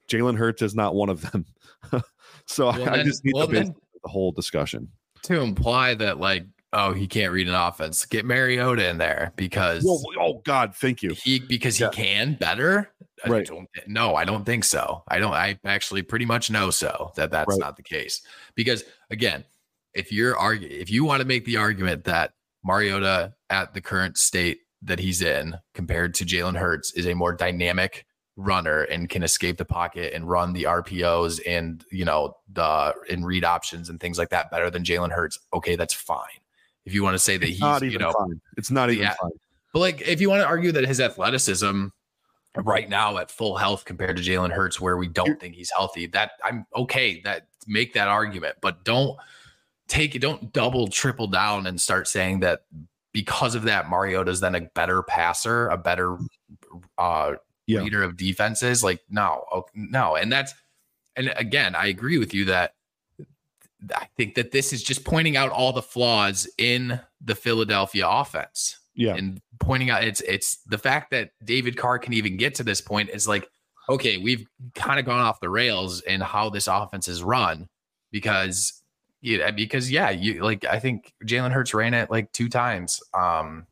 jalen 0.10 0.38
hurts 0.38 0.62
is 0.62 0.75
not 0.75 0.95
one 0.95 1.10
of 1.10 1.21
them 1.31 1.45
so 2.45 2.67
Well, 2.67 2.89
I, 2.89 2.97
then- 2.97 3.05
just 3.05 3.23
need 3.25 3.33
well, 3.36 3.47
the, 3.47 3.63
the 3.63 4.10
whole 4.10 4.31
discussion 4.31 4.89
To 5.23 5.41
imply 5.41 5.95
that 5.95 6.19
like, 6.19 6.45
oh, 6.73 6.93
he 6.93 7.07
can't 7.07 7.31
read 7.33 7.47
an 7.47 7.55
offense. 7.55 8.05
Get 8.05 8.23
Mariota 8.25 8.88
in 8.88 8.97
there 8.97 9.33
because 9.36 9.83
oh 10.19 10.41
god 10.45 10.75
thank 10.75 11.01
you 11.01 11.12
he 11.15 11.39
because 11.39 11.79
Yeah. 11.79 11.89
he 11.91 11.95
can 12.03 12.33
better. 12.36 12.89
I 13.25 13.29
Right. 13.29 13.49
no, 13.88 14.15
I 14.15 14.25
don't 14.25 14.45
think 14.45 14.63
so. 14.63 15.03
I 15.07 15.17
don't. 15.17 15.33
I 15.33 15.57
actually 15.65 16.03
pretty 16.03 16.25
much 16.25 16.51
know 16.51 16.69
so 16.69 17.12
that 17.15 17.31
that's 17.31 17.49
Right. 17.49 17.60
not 17.60 17.75
the 17.75 17.81
case. 17.83 18.21
Because 18.53 18.83
again, 19.10 19.43
if 19.97 20.12
you're 20.12 20.36
argu- 20.36 20.69
if 20.69 20.89
you 20.89 21.03
want 21.03 21.21
to 21.21 21.27
make 21.27 21.45
the 21.45 21.57
argument 21.57 22.03
that 22.05 22.33
Mariota 22.63 23.33
at 23.49 23.73
the 23.73 23.81
current 23.81 24.17
state 24.17 24.60
that 24.83 24.99
he's 24.99 25.21
in 25.21 25.55
compared 25.73 26.13
to 26.15 26.25
Jalen 26.25 26.55
Hurts 26.57 26.93
is 26.93 27.07
a 27.07 27.13
more 27.15 27.33
dynamic 27.33 28.05
runner 28.36 28.83
and 28.83 29.10
can 29.10 29.23
escape 29.23 29.57
the 29.57 29.65
pocket 29.65 30.13
and 30.13 30.29
run 30.29 30.53
the 30.53 30.63
RPOs 30.63 31.39
and 31.47 31.83
you 31.91 32.05
know 32.05 32.36
the 32.53 32.93
and 33.10 33.25
read 33.25 33.43
options 33.43 33.89
and 33.89 33.99
things 33.99 34.17
like 34.19 34.29
that 34.29 34.51
better 34.51 34.69
than 34.69 34.83
Jalen 34.83 35.12
Hurts. 35.12 35.39
Okay, 35.53 35.75
that's 35.75 35.93
fine. 35.93 36.39
If 36.86 36.93
you 36.93 37.03
want 37.03 37.15
to 37.15 37.19
say 37.19 37.38
that 37.38 37.45
it's 37.45 37.53
he's 37.53 37.62
not 37.62 37.81
you 37.81 37.89
even 37.89 38.01
know 38.01 38.13
fine 38.13 38.39
it's 38.55 38.71
not 38.71 38.89
even 38.91 39.03
Yeah. 39.03 39.15
fine 39.19 39.31
But 39.73 39.79
like, 39.79 40.01
if 40.07 40.21
you 40.21 40.29
want 40.29 40.41
to 40.41 40.47
argue 40.47 40.71
that 40.73 40.86
his 40.86 41.01
athleticism 41.01 41.88
right 42.55 42.89
now 42.89 43.17
at 43.17 43.29
full 43.29 43.57
health 43.57 43.86
compared 43.86 44.15
to 44.17 44.23
Jalen 44.23 44.51
Hurts, 44.51 44.79
where 44.79 44.97
we 44.97 45.07
don't 45.07 45.39
think 45.39 45.55
he's 45.55 45.71
healthy, 45.75 46.07
that 46.07 46.31
I'm 46.43 46.65
okay. 46.75 47.21
That 47.21 47.47
make 47.67 47.93
that 47.93 48.07
argument, 48.07 48.55
but 48.62 48.83
don't 48.86 49.17
take 49.88 50.15
it. 50.15 50.19
Don't 50.19 50.52
double, 50.54 50.88
triple 50.88 51.28
down 51.28 51.67
and 51.67 51.80
start 51.80 52.08
saying 52.08 52.41
that 52.41 52.62
because 53.13 53.56
of 53.56 53.63
that, 53.63 53.89
Mariota's 53.89 54.39
then 54.39 54.56
a 54.56 54.62
better 54.62 55.02
passer, 55.04 55.67
a 55.69 55.78
better 55.78 56.17
uh, 56.97 57.34
Yeah. 57.65 57.82
leader 57.82 58.04
of 58.04 58.15
defenses. 58.17 58.84
Like, 58.84 59.02
no, 59.10 59.43
no, 59.73 60.15
and 60.15 60.32
that's 60.32 60.54
and 61.15 61.34
again, 61.36 61.73
I 61.76 61.88
agree 61.88 62.19
with 62.19 62.34
you 62.34 62.45
that 62.45 62.76
I 63.95 64.08
think 64.17 64.36
that 64.36 64.52
this 64.52 64.71
is 64.73 64.84
just 64.84 65.04
pointing 65.04 65.36
out 65.38 65.52
all 65.52 65.73
the 65.73 65.82
flaws 65.82 66.47
in 66.58 67.00
the 67.21 67.36
Philadelphia 67.36 68.08
offense 68.08 68.78
Yeah. 68.95 69.15
and 69.15 69.41
pointing 69.60 69.89
out 69.89 70.04
it's 70.04 70.21
it's 70.21 70.58
the 70.67 70.78
fact 70.78 71.12
that 71.12 71.32
David 71.43 71.78
Carr 71.78 71.97
can 72.00 72.13
even 72.13 72.38
get 72.38 72.56
to 72.56 72.63
this 72.63 72.82
point 72.82 73.10
is 73.10 73.28
like, 73.28 73.47
okay, 73.89 74.17
we've 74.17 74.45
kind 74.76 75.00
of 75.00 75.06
gone 75.06 75.19
off 75.19 75.39
the 75.39 75.50
rails 75.50 76.02
in 76.02 76.21
how 76.21 76.50
this 76.50 76.67
offense 76.67 77.08
is 77.08 77.23
run 77.23 77.67
because 78.12 78.76
yeah, 79.21 79.51
because 79.51 79.91
yeah, 79.91 80.10
you 80.10 80.43
like 80.43 80.65
I 80.65 80.80
think 80.80 81.13
Jalen 81.25 81.51
Hurts 81.51 81.73
ran 81.73 81.93
it 81.93 82.10
like 82.12 82.32
two 82.32 82.49
times 82.49 83.01
um 83.13 83.65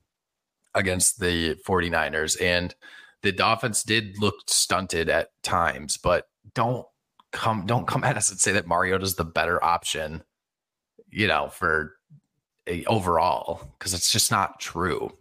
against 0.73 1.19
the 1.19 1.55
49ers 1.65 2.41
and 2.41 2.75
the 3.21 3.33
offense 3.41 3.83
did 3.83 4.19
look 4.19 4.35
stunted 4.47 5.09
at 5.09 5.29
times, 5.41 5.97
but 5.97 6.27
don't 6.53 6.85
come 7.31 7.65
don't 7.65 7.87
come 7.87 8.03
at 8.05 8.17
us 8.17 8.29
and 8.29 8.39
say 8.39 8.51
that 8.53 8.67
Mariota's 8.67 9.15
the 9.15 9.25
better 9.25 9.63
option, 9.63 10.23
you 11.09 11.27
know, 11.27 11.49
for 11.49 11.93
a 12.67 12.83
overall 12.85 13.73
because 13.77 13.93
it's 13.93 14.11
just 14.11 14.31
not 14.31 14.59
true. 14.59 15.11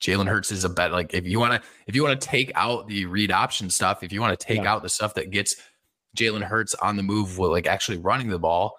Jalen 0.00 0.28
Hurts 0.28 0.52
is 0.52 0.64
a 0.64 0.68
bet. 0.68 0.92
Like 0.92 1.14
if 1.14 1.26
you 1.26 1.40
want 1.40 1.54
to, 1.54 1.68
if 1.86 1.96
you 1.96 2.02
want 2.02 2.20
to 2.20 2.26
take 2.26 2.52
out 2.54 2.86
the 2.86 3.06
read 3.06 3.32
option 3.32 3.70
stuff, 3.70 4.02
if 4.02 4.12
you 4.12 4.20
want 4.20 4.38
to 4.38 4.46
take 4.46 4.62
Yeah. 4.62 4.72
out 4.72 4.82
the 4.82 4.88
stuff 4.88 5.14
that 5.14 5.30
gets 5.30 5.56
Jalen 6.16 6.42
Hurts 6.42 6.74
on 6.74 6.96
the 6.96 7.02
move 7.02 7.38
with 7.38 7.50
like 7.50 7.66
actually 7.66 7.98
running 7.98 8.28
the 8.28 8.38
ball, 8.38 8.78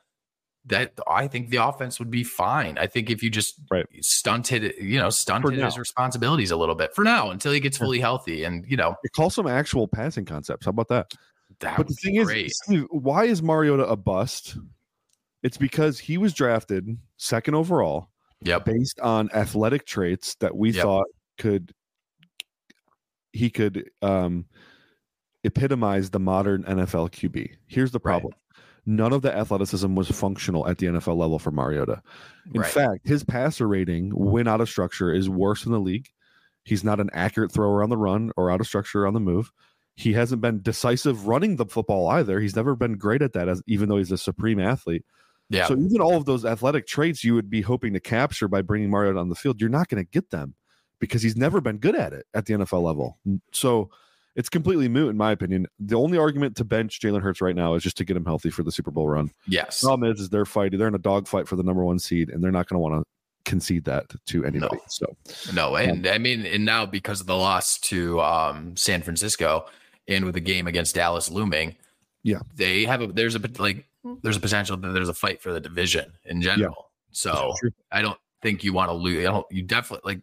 that 0.67 0.93
I 1.07 1.27
think 1.27 1.49
the 1.49 1.57
offense 1.57 1.99
would 1.99 2.11
be 2.11 2.23
fine. 2.23 2.77
I 2.77 2.87
think 2.87 3.09
if 3.09 3.23
you 3.23 3.29
just 3.29 3.55
Right. 3.71 3.85
stunted, 4.01 4.73
you 4.79 4.99
know, 4.99 5.09
stunted 5.09 5.57
his 5.59 5.77
responsibilities 5.77 6.51
a 6.51 6.57
little 6.57 6.75
bit 6.75 6.93
for 6.93 7.03
now 7.03 7.31
until 7.31 7.51
he 7.51 7.59
gets 7.59 7.77
fully 7.77 7.99
healthy, 7.99 8.43
and 8.43 8.65
you 8.69 8.77
know 8.77 8.95
Call 9.15 9.29
some 9.29 9.47
actual 9.47 9.87
passing 9.87 10.25
concepts. 10.25 10.65
How 10.65 10.69
about 10.71 10.89
that? 10.89 11.13
that 11.59 11.77
but 11.77 11.87
the 11.87 11.93
thing 11.95 12.13
be 12.15 12.45
is. 12.45 12.57
Steve, 12.63 12.85
why 12.91 13.23
is 13.25 13.41
Mariota 13.41 13.87
a 13.87 13.95
bust? 13.95 14.57
It's 15.43 15.57
because 15.57 15.97
he 15.97 16.17
was 16.17 16.33
drafted 16.33 16.97
second 17.17 17.55
overall 17.55 18.09
Yep. 18.41 18.65
based 18.65 18.99
on 18.99 19.29
athletic 19.33 19.85
traits 19.85 20.35
that 20.35 20.55
we 20.55 20.71
Yep. 20.71 20.83
thought 20.83 21.07
could 21.37 21.73
he 23.33 23.49
could 23.49 23.89
um 24.01 24.45
epitomize 25.43 26.09
the 26.09 26.19
modern 26.19 26.63
NFL 26.63 27.09
QB. 27.09 27.55
Here's 27.67 27.91
the 27.91 27.99
Right. 28.03 28.23
None 28.89 29.11
of 29.11 29.21
the 29.21 29.35
athleticism 29.35 29.93
was 29.95 30.09
functional 30.09 30.65
at 30.67 30.77
the 30.77 30.87
NFL 30.87 31.17
level 31.17 31.37
for 31.39 31.51
Mariota. 31.51 32.01
In 32.53 32.61
Right. 32.61 32.71
fact, 32.71 33.07
his 33.07 33.23
passer 33.23 33.67
rating 33.67 34.11
when 34.11 34.47
out 34.47 34.61
of 34.61 34.69
structure 34.69 35.13
is 35.13 35.29
worse 35.29 35.65
in 35.65 35.73
the 35.73 35.79
league. 35.79 36.07
He's 36.63 36.85
not 36.85 37.01
an 37.01 37.09
accurate 37.11 37.51
thrower 37.51 37.83
on 37.83 37.89
the 37.89 37.97
run 37.97 38.31
or 38.37 38.49
out 38.49 38.61
of 38.61 38.67
structure 38.67 39.05
on 39.05 39.13
the 39.13 39.19
move. 39.19 39.51
He 39.95 40.13
hasn't 40.13 40.41
been 40.41 40.61
decisive 40.61 41.27
running 41.27 41.57
the 41.57 41.65
football 41.65 42.07
either. 42.07 42.39
He's 42.39 42.55
never 42.55 42.75
been 42.75 42.97
great 42.97 43.21
at 43.21 43.33
that, 43.33 43.49
as, 43.49 43.61
even 43.67 43.89
though 43.89 43.97
he's 43.97 44.11
a 44.11 44.17
supreme 44.17 44.59
athlete. 44.59 45.03
Yeah. 45.49 45.67
So 45.67 45.73
even 45.77 45.99
all 45.99 46.15
of 46.15 46.25
those 46.25 46.45
athletic 46.45 46.87
traits 46.87 47.23
you 47.23 47.33
would 47.35 47.49
be 47.49 47.61
hoping 47.61 47.93
to 47.93 47.99
capture 47.99 48.47
by 48.47 48.61
bringing 48.61 48.89
Mariota 48.89 49.19
on 49.19 49.29
the 49.29 49.35
field, 49.35 49.59
you're 49.59 49.69
not 49.69 49.89
going 49.89 50.03
to 50.03 50.09
get 50.09 50.29
them 50.29 50.55
because 50.99 51.21
he's 51.21 51.35
never 51.35 51.59
been 51.61 51.77
good 51.77 51.95
at 51.95 52.13
it 52.13 52.25
at 52.33 52.45
the 52.45 52.53
NFL 52.53 52.83
level. 52.83 53.17
So 53.51 53.89
it's 54.37 54.47
completely 54.49 54.87
moot 54.87 55.09
in 55.09 55.17
my 55.17 55.31
opinion. 55.31 55.67
The 55.79 55.95
only 55.95 56.17
argument 56.17 56.55
to 56.57 56.63
bench 56.63 57.01
Jalen 57.01 57.21
Hurts 57.21 57.41
right 57.41 57.55
now 57.55 57.73
is 57.73 57.83
just 57.83 57.97
to 57.97 58.05
get 58.05 58.15
him 58.15 58.23
healthy 58.23 58.49
for 58.49 58.63
the 58.63 58.71
Super 58.71 58.91
Bowl 58.91 59.09
run. 59.09 59.31
yes. 59.47 59.81
Problem 59.81 60.09
is, 60.09 60.21
is 60.21 60.29
they're 60.29 60.45
fighting. 60.45 60.79
They're 60.79 60.87
in 60.87 60.95
a 60.95 60.99
dogfight 60.99 61.47
for 61.47 61.57
the 61.57 61.63
number 61.63 61.83
one 61.83 61.99
seed, 61.99 62.29
and 62.29 62.41
they're 62.41 62.51
not 62.51 62.69
going 62.69 62.75
to 62.75 62.79
want 62.79 63.01
to 63.03 63.51
concede 63.51 63.83
that 63.85 64.05
to 64.27 64.45
anybody. 64.45 64.75
No. 64.77 64.81
So 64.87 65.17
No, 65.53 65.75
and 65.75 66.07
I 66.07 66.17
mean, 66.17 66.45
and 66.45 66.63
now 66.63 66.85
because 66.85 67.19
of 67.19 67.27
the 67.27 67.35
loss 67.35 67.77
to 67.79 68.21
um, 68.21 68.77
San 68.77 69.01
Francisco, 69.01 69.65
and 70.07 70.23
with 70.23 70.35
the 70.35 70.39
game 70.41 70.67
against 70.67 70.95
Dallas 70.95 71.29
looming, 71.29 71.75
Yeah. 72.23 72.39
they 72.55 72.85
have 72.85 73.01
a 73.01 73.07
there's 73.07 73.35
a 73.35 73.41
like 73.57 73.85
there's 74.21 74.37
a 74.37 74.39
potential 74.39 74.77
that 74.77 74.89
there's 74.93 75.09
a 75.09 75.13
fight 75.13 75.41
for 75.41 75.51
the 75.51 75.59
division 75.59 76.13
in 76.25 76.41
general. 76.41 76.91
So 77.11 77.53
I 77.91 78.01
don't 78.01 78.17
think 78.43 78.63
you 78.63 78.71
want 78.71 78.89
to 78.89 78.93
lose. 78.93 79.19
I 79.27 79.31
don't. 79.31 79.45
You 79.49 79.63
definitely 79.63 80.13
like 80.13 80.21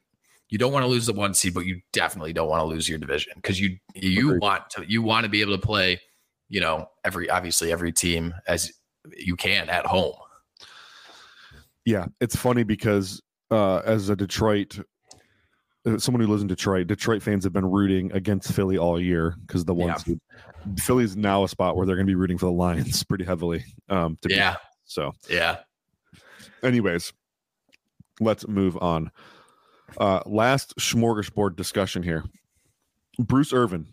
you 0.55 0.59
don't 0.59 0.73
want 0.73 0.85
to 0.85 0.87
lose 0.89 1.05
the 1.07 1.13
one 1.13 1.35
seed, 1.35 1.53
but 1.53 1.67
you 1.67 1.81
definitely 1.93 2.33
don't 2.33 2.49
want 2.49 2.61
to 2.61 2.65
lose 2.65 2.89
your 2.89 2.97
division 2.97 3.33
because 3.35 3.61
you 3.61 3.77
you 3.97 4.29
Agreed. 4.29 4.41
want 4.41 4.71
to 4.71 4.85
you 4.87 5.03
want 5.03 5.25
to 5.25 5.29
be 5.29 5.41
able 5.41 5.57
to 5.59 5.61
play, 5.67 6.01
you 6.49 6.61
know, 6.61 6.87
every 7.05 7.29
obviously 7.29 7.73
every 7.73 7.91
team 7.93 8.33
as 8.47 8.73
you 9.17 9.35
can 9.35 9.69
at 9.69 9.85
home. 9.85 10.15
yeah, 11.85 12.07
it's 12.21 12.37
funny 12.37 12.63
because 12.63 13.21
uh, 13.51 13.79
as 13.79 14.11
a 14.11 14.15
Detroit, 14.17 14.79
uh, 15.87 15.99
someone 15.99 16.21
who 16.21 16.29
lives 16.29 16.43
in 16.43 16.47
Detroit, 16.47 16.87
Detroit 16.87 17.21
fans 17.21 17.43
have 17.43 17.53
been 17.53 17.69
rooting 17.69 18.13
against 18.13 18.53
Philly 18.53 18.79
all 18.79 19.01
year 19.01 19.35
because 19.49 19.65
the 19.65 19.75
one 19.75 19.89
Yeah. 19.89 19.97
seed. 19.97 20.21
Philly's 20.79 21.17
now 21.17 21.43
a 21.43 21.49
spot 21.49 21.77
where 21.77 21.85
they're 21.85 21.97
going 21.97 22.07
to 22.07 22.11
be 22.11 22.15
rooting 22.15 22.39
for 22.39 22.47
the 22.47 22.53
Lions 22.53 23.03
pretty 23.09 23.25
heavily. 23.25 23.65
Um, 23.89 24.17
to 24.23 24.29
be 24.29 24.37
Yeah, 24.37 24.57
so. 24.85 25.13
yeah, 25.29 25.59
anyways, 26.63 27.13
let's 28.21 28.47
move 28.47 28.79
on. 28.81 29.11
Uh, 29.99 30.21
last 30.27 30.77
smorgasbord 30.77 31.57
discussion 31.57 32.03
here. 32.03 32.25
Bruce 33.19 33.53
Irvin, 33.53 33.87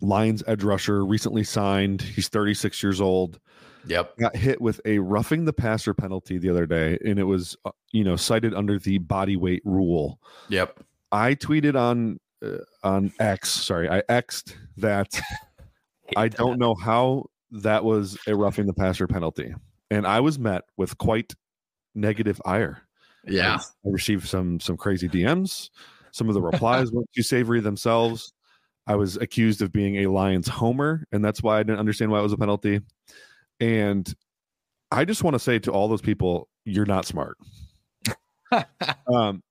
Lions 0.00 0.42
edge 0.46 0.62
rusher, 0.62 1.04
recently 1.04 1.44
signed. 1.44 2.02
He's 2.02 2.28
36 2.28 2.82
years 2.82 3.00
old. 3.00 3.38
yep, 3.86 4.16
Got 4.16 4.36
hit 4.36 4.60
with 4.60 4.80
a 4.84 4.98
roughing 4.98 5.44
the 5.44 5.52
passer 5.52 5.94
penalty 5.94 6.38
the 6.38 6.50
other 6.50 6.66
day, 6.66 6.98
and 7.04 7.18
it 7.18 7.24
was, 7.24 7.56
uh, 7.64 7.70
you 7.92 8.04
know, 8.04 8.16
cited 8.16 8.54
under 8.54 8.78
the 8.78 8.98
body 8.98 9.36
weight 9.36 9.62
rule. 9.64 10.20
yep. 10.48 10.80
I 11.12 11.34
tweeted 11.34 11.74
on 11.74 12.20
uh, 12.44 12.58
on 12.84 13.12
X. 13.18 13.50
Sorry, 13.50 13.88
I 13.88 14.02
xed 14.02 14.54
that 14.76 15.20
I 16.16 16.28
don't 16.28 16.58
know 16.58 16.74
how 16.74 17.24
that 17.50 17.84
was 17.84 18.16
a 18.26 18.34
roughing 18.34 18.66
the 18.66 18.74
passer 18.74 19.06
penalty, 19.06 19.52
and 19.90 20.06
I 20.06 20.20
was 20.20 20.38
met 20.38 20.62
with 20.76 20.96
quite 20.98 21.34
negative 21.94 22.40
ire. 22.44 22.82
Yeah, 23.26 23.58
I 23.58 23.88
received 23.88 24.28
some 24.28 24.60
some 24.60 24.76
crazy 24.76 25.08
DMs. 25.08 25.70
Some 26.12 26.28
of 26.28 26.34
the 26.34 26.42
replies 26.42 26.90
weren't 26.92 27.10
too 27.14 27.22
savory 27.22 27.60
themselves. 27.60 28.32
I 28.86 28.96
was 28.96 29.16
accused 29.16 29.62
of 29.62 29.72
being 29.72 29.96
a 29.96 30.06
Lions 30.06 30.48
homer, 30.48 31.04
and 31.12 31.24
that's 31.24 31.42
why 31.42 31.58
I 31.58 31.62
didn't 31.62 31.78
understand 31.78 32.10
why 32.10 32.18
it 32.18 32.22
was 32.22 32.32
a 32.32 32.38
penalty. 32.38 32.80
And 33.60 34.12
I 34.90 35.04
just 35.04 35.22
want 35.22 35.34
to 35.34 35.38
say 35.38 35.58
to 35.60 35.70
all 35.70 35.86
those 35.86 36.00
people, 36.00 36.48
you're 36.64 36.86
not 36.86 37.06
smart. 37.06 37.36
um, 39.14 39.42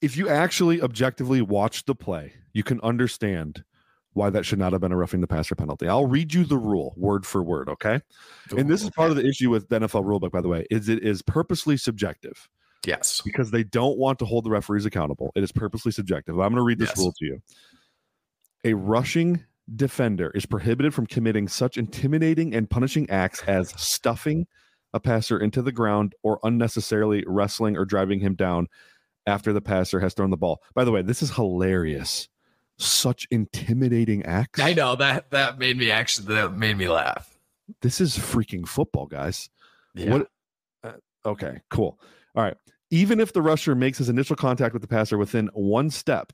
if 0.00 0.16
you 0.16 0.28
actually 0.28 0.82
objectively 0.82 1.42
watch 1.42 1.84
the 1.86 1.94
play, 1.94 2.34
you 2.52 2.62
can 2.62 2.80
understand 2.82 3.64
why 4.12 4.30
that 4.30 4.46
should 4.46 4.58
not 4.58 4.72
have 4.72 4.80
been 4.80 4.92
a 4.92 4.96
roughing 4.96 5.20
the 5.20 5.26
passer 5.26 5.56
penalty. 5.56 5.88
I'll 5.88 6.06
read 6.06 6.32
you 6.32 6.44
the 6.44 6.58
rule 6.58 6.94
word 6.96 7.26
for 7.26 7.42
word, 7.42 7.68
okay? 7.68 8.00
And 8.56 8.70
this 8.70 8.82
is 8.82 8.90
part 8.90 9.10
of 9.10 9.16
the 9.16 9.26
issue 9.26 9.50
with 9.50 9.68
the 9.68 9.80
NFL 9.80 10.04
rulebook, 10.04 10.30
by 10.30 10.40
the 10.40 10.48
way, 10.48 10.66
is 10.70 10.88
it 10.88 11.02
is 11.02 11.20
purposely 11.22 11.76
subjective 11.76 12.48
yes. 12.86 13.20
because 13.24 13.50
they 13.50 13.64
don't 13.64 13.98
want 13.98 14.18
to 14.20 14.24
hold 14.24 14.44
the 14.44 14.50
referees 14.50 14.84
accountable. 14.86 15.32
It 15.34 15.42
is 15.42 15.52
purposely 15.52 15.92
subjective. 15.92 16.34
I'm 16.38 16.50
going 16.50 16.56
to 16.56 16.62
read 16.62 16.78
this 16.78 16.90
Yes. 16.90 16.98
rule 16.98 17.12
to 17.18 17.24
you. 17.24 17.42
A 18.64 18.74
rushing 18.74 19.44
defender 19.76 20.30
is 20.34 20.46
prohibited 20.46 20.92
from 20.94 21.06
committing 21.06 21.48
such 21.48 21.76
intimidating 21.78 22.54
and 22.54 22.68
punishing 22.68 23.08
acts 23.10 23.42
as 23.46 23.70
stuffing 23.80 24.46
a 24.92 25.00
passer 25.00 25.38
into 25.38 25.60
the 25.62 25.72
ground 25.72 26.14
or 26.22 26.38
unnecessarily 26.44 27.24
wrestling 27.26 27.76
or 27.76 27.84
driving 27.84 28.20
him 28.20 28.34
down 28.34 28.68
after 29.26 29.52
the 29.52 29.60
passer 29.60 30.00
has 30.00 30.14
thrown 30.14 30.30
the 30.30 30.36
ball. 30.36 30.62
By 30.74 30.84
the 30.84 30.92
way, 30.92 31.02
this 31.02 31.22
is 31.22 31.30
hilarious. 31.34 32.28
Such 32.78 33.26
intimidating 33.30 34.24
acts. 34.24 34.60
I 34.60 34.74
know 34.74 34.96
that 34.96 35.30
that 35.30 35.58
made 35.58 35.76
me 35.78 35.90
actually 35.90 36.34
that 36.34 36.54
made 36.54 36.76
me 36.76 36.88
laugh. 36.88 37.38
This 37.80 38.00
is 38.00 38.16
freaking 38.18 38.66
football, 38.66 39.06
guys. 39.06 39.48
Yeah. 39.94 40.10
What? 40.10 40.28
Uh, 40.82 40.92
okay, 41.24 41.60
cool. 41.70 41.98
All 42.34 42.42
right. 42.42 42.56
Even 42.94 43.18
if 43.18 43.32
the 43.32 43.42
rusher 43.42 43.74
makes 43.74 43.98
his 43.98 44.08
initial 44.08 44.36
contact 44.36 44.72
with 44.72 44.80
the 44.80 44.86
passer 44.86 45.18
within 45.18 45.50
one 45.52 45.90
step, 45.90 46.32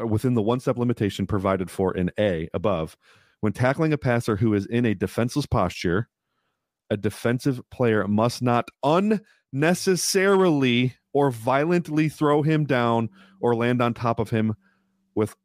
uh, 0.00 0.04
within 0.04 0.34
the 0.34 0.42
one 0.42 0.58
step 0.58 0.76
limitation 0.76 1.24
provided 1.24 1.70
for 1.70 1.96
in 1.96 2.10
A 2.18 2.48
above, 2.52 2.96
when 3.42 3.52
tackling 3.52 3.92
a 3.92 3.96
passer 3.96 4.34
who 4.34 4.54
is 4.54 4.66
in 4.66 4.84
a 4.84 4.94
defenseless 4.94 5.46
posture, 5.46 6.08
a 6.90 6.96
defensive 6.96 7.60
player 7.70 8.08
must 8.08 8.42
not 8.42 8.70
unnecessarily 8.82 10.96
or 11.12 11.30
violently 11.30 12.08
throw 12.08 12.42
him 12.42 12.64
down 12.64 13.08
or 13.40 13.54
land 13.54 13.80
on 13.80 13.94
top 13.94 14.18
of 14.18 14.30
him 14.30 14.56
with 15.14 15.36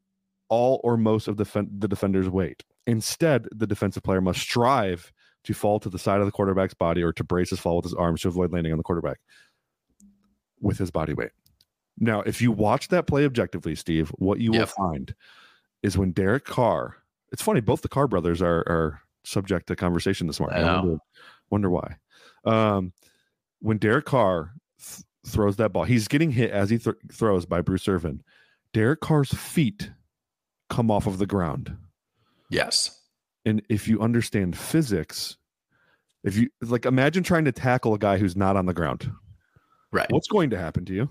all 0.49 0.81
or 0.83 0.97
most 0.97 1.27
of 1.27 1.37
the, 1.37 1.67
the 1.77 1.87
defender's 1.87 2.27
weight. 2.27 2.63
Instead, 2.87 3.47
the 3.51 3.67
defensive 3.67 4.01
player 4.01 4.19
must 4.19 4.39
strive 4.39 5.13
to 5.43 5.53
fall 5.53 5.79
to 5.79 5.89
the 5.89 5.99
side 5.99 6.21
of 6.21 6.25
the 6.25 6.31
quarterback's 6.31 6.73
body 6.73 7.03
or 7.03 7.13
to 7.13 7.23
brace 7.23 7.51
his 7.51 7.59
fall 7.59 7.75
with 7.75 7.85
his 7.85 7.93
arms 7.93 8.21
to 8.21 8.29
avoid 8.29 8.51
landing 8.51 8.71
on 8.71 8.79
the 8.79 8.83
quarterback 8.83 9.19
with 10.61 10.77
his 10.77 10.91
body 10.91 11.13
weight. 11.13 11.31
Now, 11.97 12.21
if 12.21 12.41
you 12.41 12.51
watch 12.51 12.87
that 12.89 13.07
play 13.07 13.25
objectively, 13.25 13.75
Steve, 13.75 14.09
what 14.17 14.39
you 14.39 14.51
will 14.51 14.65
find 14.65 15.13
is 15.83 15.97
when 15.97 16.11
Derek 16.11 16.45
Carr. 16.45 16.95
It's 17.31 17.41
funny, 17.41 17.61
both 17.61 17.81
the 17.81 17.89
Carr 17.89 18.07
brothers 18.07 18.41
are 18.41 18.59
are 18.67 19.01
subject 19.23 19.67
to 19.67 19.75
conversation 19.75 20.27
this 20.27 20.39
morning. 20.39 20.59
I 20.59 20.61
know. 20.61 20.75
wonder, 20.75 20.97
wonder 21.49 21.69
why. 21.69 21.97
Um, 22.45 22.93
when 23.59 23.77
Derek 23.77 24.05
Carr 24.05 24.53
th- 24.81 25.03
throws 25.27 25.57
that 25.57 25.73
ball, 25.73 25.83
he's 25.83 26.07
getting 26.07 26.31
hit 26.31 26.51
as 26.51 26.69
he 26.69 26.77
th- 26.77 26.95
throws 27.11 27.45
by 27.45 27.61
Bruce 27.61 27.87
Irvin. 27.87 28.23
Derek 28.73 29.01
Carr's 29.01 29.33
feet 29.33 29.91
come 30.69 30.89
off 30.89 31.07
of 31.07 31.17
the 31.17 31.25
ground. 31.25 31.75
Yes. 32.49 32.99
And 33.45 33.61
if 33.69 33.87
you 33.87 33.99
understand 33.99 34.57
physics, 34.57 35.37
if 36.23 36.37
you 36.37 36.49
like 36.61 36.85
imagine 36.85 37.23
trying 37.23 37.45
to 37.45 37.51
tackle 37.51 37.93
a 37.93 37.99
guy 37.99 38.17
who's 38.17 38.35
not 38.35 38.55
on 38.55 38.65
the 38.65 38.73
ground, 38.73 39.11
Right. 39.91 40.11
what's 40.11 40.27
going 40.27 40.51
to 40.51 40.57
happen 40.57 40.85
to 40.85 40.93
you? 40.93 41.09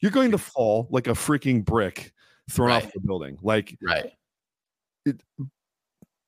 You're 0.00 0.10
going 0.10 0.32
to 0.32 0.38
fall 0.38 0.88
like 0.90 1.06
a 1.06 1.12
freaking 1.12 1.64
brick 1.64 2.12
thrown 2.50 2.70
off 2.72 2.92
the 2.92 3.00
building. 3.00 3.38
Like 3.42 3.76
Right. 3.82 4.12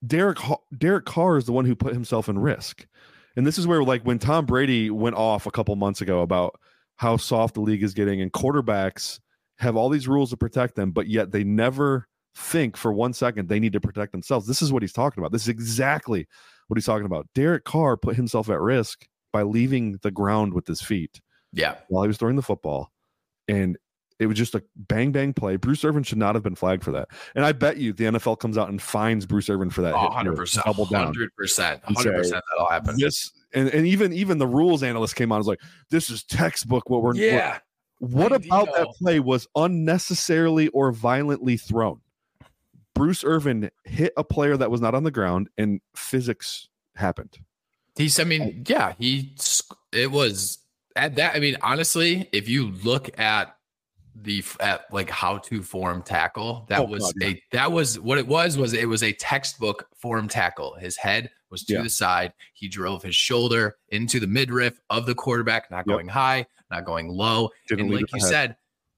Derek 0.07 0.39
Derek 0.77 1.05
Carr 1.05 1.37
is 1.37 1.47
the 1.47 1.53
one 1.53 1.65
who 1.65 1.75
put 1.75 1.93
himself 1.93 2.29
in 2.29 2.39
risk. 2.39 2.87
And 3.37 3.47
this 3.47 3.59
is 3.59 3.67
where 3.67 3.83
like 3.83 4.03
when 4.03 4.19
Tom 4.19 4.47
Brady 4.47 4.91
went 4.91 5.17
off 5.17 5.47
a 5.47 5.51
couple 5.51 5.75
months 5.77 6.01
ago 6.01 6.23
about 6.23 6.59
how 6.97 7.17
soft 7.17 7.55
the 7.55 7.61
league 7.61 7.83
is 7.83 7.93
getting 7.93 8.21
and 8.21 8.33
quarterbacks 8.33 9.21
have 9.59 9.77
all 9.77 9.89
these 9.89 10.09
rules 10.09 10.31
to 10.31 10.37
protect 10.37 10.75
them 10.75 10.91
but 10.91 11.09
yet 11.09 11.33
they 11.33 11.45
never 11.45 12.07
think 12.35 12.77
for 12.77 12.93
one 12.93 13.13
second 13.13 13.49
they 13.49 13.61
need 13.61 13.73
to 13.73 13.81
protect 13.81 14.13
themselves. 14.13 14.47
This 14.47 14.63
is 14.63 14.73
what 14.73 14.83
he's 14.83 14.93
talking 14.93 15.23
about. 15.23 15.33
This 15.33 15.43
is 15.43 15.49
exactly 15.49 16.27
what 16.69 16.77
he's 16.77 16.87
talking 16.87 17.07
about. 17.07 17.27
Derek 17.35 17.65
Carr 17.65 17.97
put 17.97 18.17
himself 18.17 18.49
at 18.49 18.61
risk 18.61 19.07
by 19.37 19.43
leaving 19.43 19.99
the 20.01 20.11
ground 20.11 20.55
with 20.55 20.67
his 20.67 20.81
feet 20.81 21.21
Yeah. 21.53 21.75
while 21.89 22.05
he 22.05 22.09
was 22.09 22.17
throwing 22.17 22.37
the 22.37 22.43
football. 22.43 22.91
And 23.49 23.77
it 24.19 24.25
was 24.29 24.39
just 24.39 24.55
a 24.55 24.63
bang 24.75 25.13
bang 25.13 25.35
play. 25.35 25.57
Bruce 25.57 25.85
Irvin 25.85 26.03
should 26.05 26.17
not 26.17 26.35
have 26.35 26.43
been 26.43 26.55
flagged 26.55 26.83
for 26.83 26.91
that. 26.93 27.09
And 27.35 27.45
I 27.45 27.53
bet 27.53 27.77
you 27.77 27.93
the 27.93 28.05
NFL 28.05 28.39
comes 28.39 28.57
out 28.57 28.71
and 28.71 28.81
fines 28.81 29.27
Bruce 29.27 29.51
Irvin 29.51 29.69
for 29.69 29.83
that. 29.83 29.93
Oh, 29.95 30.09
100%. 30.09 30.65
Double 30.65 30.87
down. 30.87 31.13
100%. 31.15 31.83
100% 31.83 32.31
that'll 32.31 32.67
happen. 32.71 32.97
This 32.99 33.31
and, 33.53 33.69
and 33.69 33.87
even 33.87 34.15
even 34.15 34.39
the 34.39 34.47
rules 34.47 34.83
analyst 34.83 35.17
came 35.17 35.31
on 35.33 35.37
and 35.37 35.41
was 35.41 35.49
like, 35.49 35.61
this 35.91 36.09
is 36.09 36.25
textbook 36.25 36.89
what 36.89 37.03
we're 37.03 37.09
what- 37.11 37.17
Yeah. 37.19 37.59
What, 37.99 38.33
I 38.33 38.37
about 38.37 38.75
that 38.75 38.89
play 38.99 39.21
was 39.21 39.47
unnecessarily 39.55 40.69
or 40.69 40.93
violently 40.93 41.59
thrown? 41.59 42.01
Bruce 42.95 43.23
Irvin 43.23 43.71
hit 43.85 44.15
a 44.17 44.25
player 44.25 44.57
that 44.57 44.71
was 44.71 44.81
not 44.81 44.95
on 44.95 45.05
the 45.05 45.11
ground 45.11 45.51
and 45.59 45.83
physics 45.95 46.69
happened. 46.95 47.39
He's, 47.97 48.19
I 48.21 48.25
mean, 48.25 48.65
yeah, 48.69 48.95
he, 48.99 49.35
it 49.93 50.11
was 50.11 50.59
at 50.97 51.17
that. 51.17 51.35
I 51.35 51.41
mean, 51.41 51.57
honestly, 51.63 52.29
if 52.33 52.49
you 52.49 52.69
look 52.85 53.19
at 53.19 53.57
the, 54.15 54.43
at 54.61 54.85
like 54.93 55.11
how 55.11 55.39
to 55.39 55.63
form 55.63 56.03
tackle, 56.03 56.67
that 56.69 56.81
Oh, 56.81 56.85
was 56.85 57.03
God, 57.03 57.15
yeah. 57.21 57.29
a, 57.29 57.43
that 57.53 57.73
was 57.73 57.99
what 58.01 58.19
it 58.19 58.27
was, 58.27 58.57
was 58.59 58.73
it 58.75 58.89
was 58.89 59.03
a 59.03 59.13
textbook 59.13 59.89
form 59.97 60.29
tackle. 60.29 60.75
His 60.75 60.97
head 60.97 61.31
was 61.51 61.65
to 61.65 61.75
Yeah. 61.75 61.83
the 61.83 61.91
side. 61.91 62.33
He 62.55 62.69
drove 62.69 63.03
his 63.03 63.15
shoulder 63.17 63.77
into 63.89 64.21
the 64.21 64.27
midriff 64.27 64.79
of 64.91 65.07
the 65.07 65.15
quarterback, 65.15 65.71
not 65.71 65.79
Yep. 65.87 65.87
going 65.87 66.09
high, 66.09 66.47
not 66.71 66.85
going 66.85 67.09
low. 67.09 67.51
Didn't 67.69 67.87
and 67.87 67.95
like 67.95 68.13
you 68.13 68.19
ahead. 68.19 68.29
said, 68.31 68.57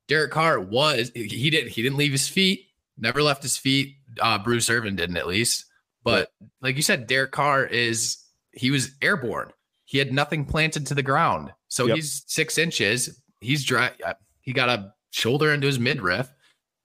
Derek 0.09 0.31
Carr 0.33 0.59
was 0.61 1.13
he 1.15 1.51
didn't 1.51 1.71
he 1.71 1.83
didn't 1.83 1.99
leave 1.99 2.13
his 2.13 2.29
feet, 2.29 2.67
never 2.97 3.23
left 3.23 3.43
his 3.43 3.57
feet. 3.59 3.97
Uh, 4.21 4.39
Bruce 4.39 4.71
Irvin 4.71 4.97
didn't 4.97 5.19
at 5.19 5.27
least, 5.27 5.67
but 6.03 6.33
like 6.63 6.77
you 6.77 6.83
said, 6.83 7.07
Derek 7.07 7.31
Carr 7.33 7.67
is 7.67 8.17
he 8.59 8.71
was 8.71 8.91
airborne. 9.01 9.51
He 9.85 9.99
had 9.99 10.13
nothing 10.13 10.45
planted 10.45 10.87
to 10.89 10.95
the 10.95 11.03
ground, 11.03 11.53
so 11.69 11.87
Yep. 11.87 11.97
he's 11.97 12.25
six 12.27 12.59
inches. 12.59 13.23
He's 13.41 13.65
dry. 13.65 13.93
uh, 14.05 14.15
He 14.41 14.53
got 14.53 14.69
a 14.69 14.93
shoulder 15.11 15.53
into 15.53 15.67
his 15.67 15.79
midriff, 15.79 16.29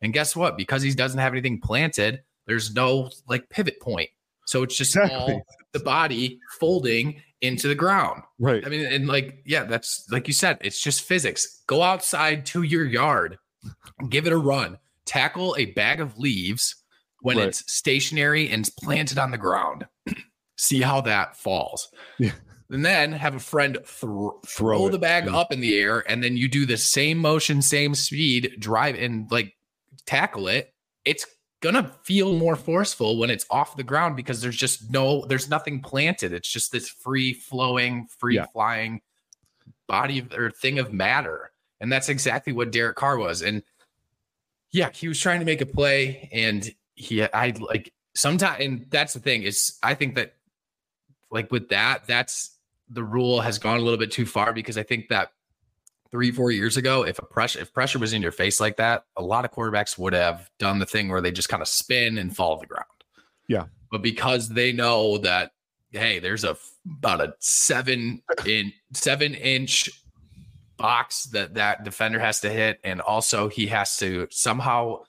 and 0.02 0.14
guess 0.14 0.36
what? 0.36 0.58
Because 0.58 0.82
he 0.84 0.92
doesn't 0.94 1.20
have 1.20 1.34
anything 1.34 1.60
planted, 1.60 2.22
there's 2.46 2.74
no 2.74 3.10
like 3.28 3.50
pivot 3.50 3.80
point. 3.82 4.10
So 4.46 4.64
it's 4.64 4.76
just 4.78 4.96
Exactly. 4.96 5.34
all 5.36 5.46
the 5.72 5.80
body 5.80 6.40
folding 6.60 7.22
into 7.42 7.68
the 7.68 7.76
ground. 7.76 8.22
Right. 8.40 8.66
I 8.66 8.70
mean, 8.70 8.86
and 8.86 9.08
like, 9.08 9.42
yeah, 9.46 9.64
that's 9.64 10.06
like 10.12 10.28
you 10.28 10.34
said, 10.34 10.58
it's 10.62 10.82
just 10.82 11.02
physics. 11.02 11.64
Go 11.68 11.82
outside 11.82 12.46
to 12.48 12.62
your 12.64 12.86
yard, 12.86 13.38
give 14.10 14.28
it 14.28 14.34
a 14.34 14.38
run, 14.38 14.78
tackle 15.06 15.56
a 15.58 15.66
bag 15.68 16.00
of 16.02 16.18
leaves 16.18 16.76
when 17.22 17.38
Right. 17.38 17.48
it's 17.48 17.64
stationary 17.72 18.50
and 18.50 18.70
planted 18.82 19.18
on 19.18 19.32
the 19.32 19.38
ground. 19.38 19.88
See 20.64 20.80
how 20.80 21.02
that 21.02 21.36
falls. 21.36 21.90
Yeah. 22.18 22.32
And 22.70 22.86
then 22.86 23.12
have 23.12 23.36
a 23.36 23.40
friend 23.40 23.78
thro- 23.86 24.40
Throw 24.48 24.78
throw 24.80 24.90
the 24.90 24.98
bag 24.98 25.26
yeah. 25.26 25.36
up 25.36 25.52
in 25.52 25.60
the 25.60 25.78
air, 25.78 26.10
and 26.10 26.24
then 26.24 26.38
you 26.38 26.48
do 26.48 26.66
the 26.66 26.78
same 26.78 27.18
motion, 27.18 27.62
same 27.62 27.94
speed, 27.96 28.56
drive 28.60 28.96
and 28.96 29.30
like 29.30 29.58
tackle 30.06 30.48
it. 30.48 30.74
It's 31.04 31.26
gonna 31.62 31.94
feel 32.04 32.34
more 32.34 32.56
forceful 32.56 33.18
when 33.18 33.30
it's 33.30 33.46
off 33.50 33.76
the 33.76 33.84
ground 33.84 34.16
because 34.16 34.42
there's 34.42 34.56
just 34.56 34.90
no, 34.90 35.26
there's 35.26 35.50
nothing 35.50 35.82
planted. 35.82 36.32
It's 36.32 36.50
just 36.50 36.72
this 36.72 36.88
free 36.88 37.34
flowing, 37.34 38.08
free 38.18 38.36
Yeah. 38.36 38.46
flying 38.54 39.02
body 39.88 40.20
of, 40.20 40.32
or 40.32 40.50
thing 40.50 40.80
of 40.80 40.94
matter. 40.94 41.52
And 41.82 41.92
that's 41.92 42.08
exactly 42.08 42.54
what 42.54 42.72
Derek 42.72 42.96
Carr 42.96 43.18
was. 43.18 43.42
And 43.42 43.64
yeah, 44.72 44.90
he 44.94 45.10
was 45.10 45.20
trying 45.20 45.40
to 45.40 45.46
make 45.46 45.60
a 45.60 45.66
play, 45.66 46.30
and 46.32 46.74
he, 46.96 47.22
I 47.22 47.54
like 47.60 47.92
sometimes, 48.16 48.64
and 48.64 48.86
that's 48.90 49.14
the 49.14 49.20
thing 49.20 49.44
is, 49.44 49.78
I 49.84 49.94
think 49.94 50.16
that 50.16 50.36
like 51.34 51.52
with 51.52 51.68
that, 51.70 52.06
that's 52.08 52.58
the 52.90 53.04
rule 53.04 53.42
has 53.42 53.58
gone 53.58 53.78
a 53.78 53.82
little 53.82 53.98
bit 53.98 54.12
too 54.12 54.26
far 54.26 54.54
because 54.54 54.78
I 54.78 54.84
think 54.84 55.10
that 55.10 55.30
three, 56.12 56.32
four 56.32 56.52
years 56.52 56.78
ago, 56.78 57.04
if 57.04 57.18
a 57.18 57.26
pressure 57.26 57.60
if 57.60 57.74
pressure 57.74 57.98
was 57.98 58.14
in 58.14 58.22
your 58.22 58.32
face 58.32 58.60
like 58.60 58.78
that, 58.78 59.06
a 59.18 59.22
lot 59.22 59.44
of 59.44 59.52
quarterbacks 59.52 59.98
would 59.98 60.14
have 60.14 60.50
done 60.60 60.78
the 60.78 60.86
thing 60.86 61.10
where 61.10 61.22
they 61.22 61.32
just 61.32 61.50
kind 61.50 61.62
of 61.62 61.68
spin 61.68 62.20
and 62.20 62.36
fall 62.36 62.56
to 62.56 62.62
the 62.62 62.68
ground. 62.68 62.86
Yeah. 63.50 63.66
But 63.92 64.04
because 64.04 64.48
they 64.48 64.72
know 64.72 65.18
that, 65.20 65.52
hey, 65.92 66.20
there's 66.20 66.44
a 66.44 66.56
about 66.98 67.20
a 67.20 67.34
seven 67.40 68.22
in 68.46 68.72
seven 68.94 69.34
inch 69.34 69.90
box 70.78 71.26
that 71.26 71.56
that 71.56 71.84
defender 71.84 72.20
has 72.20 72.42
to 72.42 72.50
hit, 72.52 72.80
and 72.84 73.02
also 73.02 73.50
he 73.50 73.66
has 73.68 73.98
to 73.98 74.28
somehow 74.30 75.04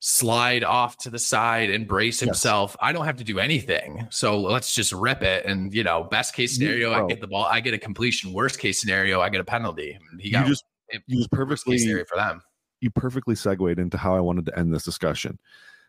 slide 0.00 0.62
off 0.64 0.96
to 0.98 1.10
the 1.10 1.18
side 1.18 1.70
and 1.70 1.86
brace 1.88 2.20
Yes. 2.22 2.28
himself. 2.28 2.76
I 2.80 2.92
don't 2.92 3.04
have 3.04 3.16
to 3.16 3.24
do 3.24 3.38
anything. 3.38 4.06
So 4.10 4.38
let's 4.40 4.74
just 4.74 4.92
rip 4.92 5.22
it. 5.22 5.44
And 5.44 5.74
you 5.74 5.82
know, 5.82 6.04
best 6.04 6.34
case 6.34 6.58
You- 6.58 6.66
scenario, 6.66 6.92
I 6.92 7.06
get 7.08 7.20
the 7.20 7.26
ball, 7.26 7.44
I 7.44 7.60
get 7.60 7.74
a 7.74 7.78
completion. 7.78 8.32
Worst 8.32 8.58
case 8.58 8.80
scenario, 8.80 9.20
I 9.20 9.28
get 9.28 9.40
a 9.40 9.44
penalty. 9.44 9.98
And 10.10 10.20
He 10.20 10.28
You 10.30 10.44
just 10.44 10.64
it- 10.88 11.02
you 11.06 11.18
just 11.18 11.30
perfectly 11.32 11.78
scenario 11.78 12.04
for 12.04 12.16
them. 12.16 12.40
you 12.80 12.90
perfectly 12.90 13.34
segued 13.34 13.78
into 13.78 13.98
how 13.98 14.14
I 14.16 14.20
wanted 14.20 14.46
to 14.46 14.58
end 14.58 14.72
this 14.72 14.84
discussion. 14.84 15.38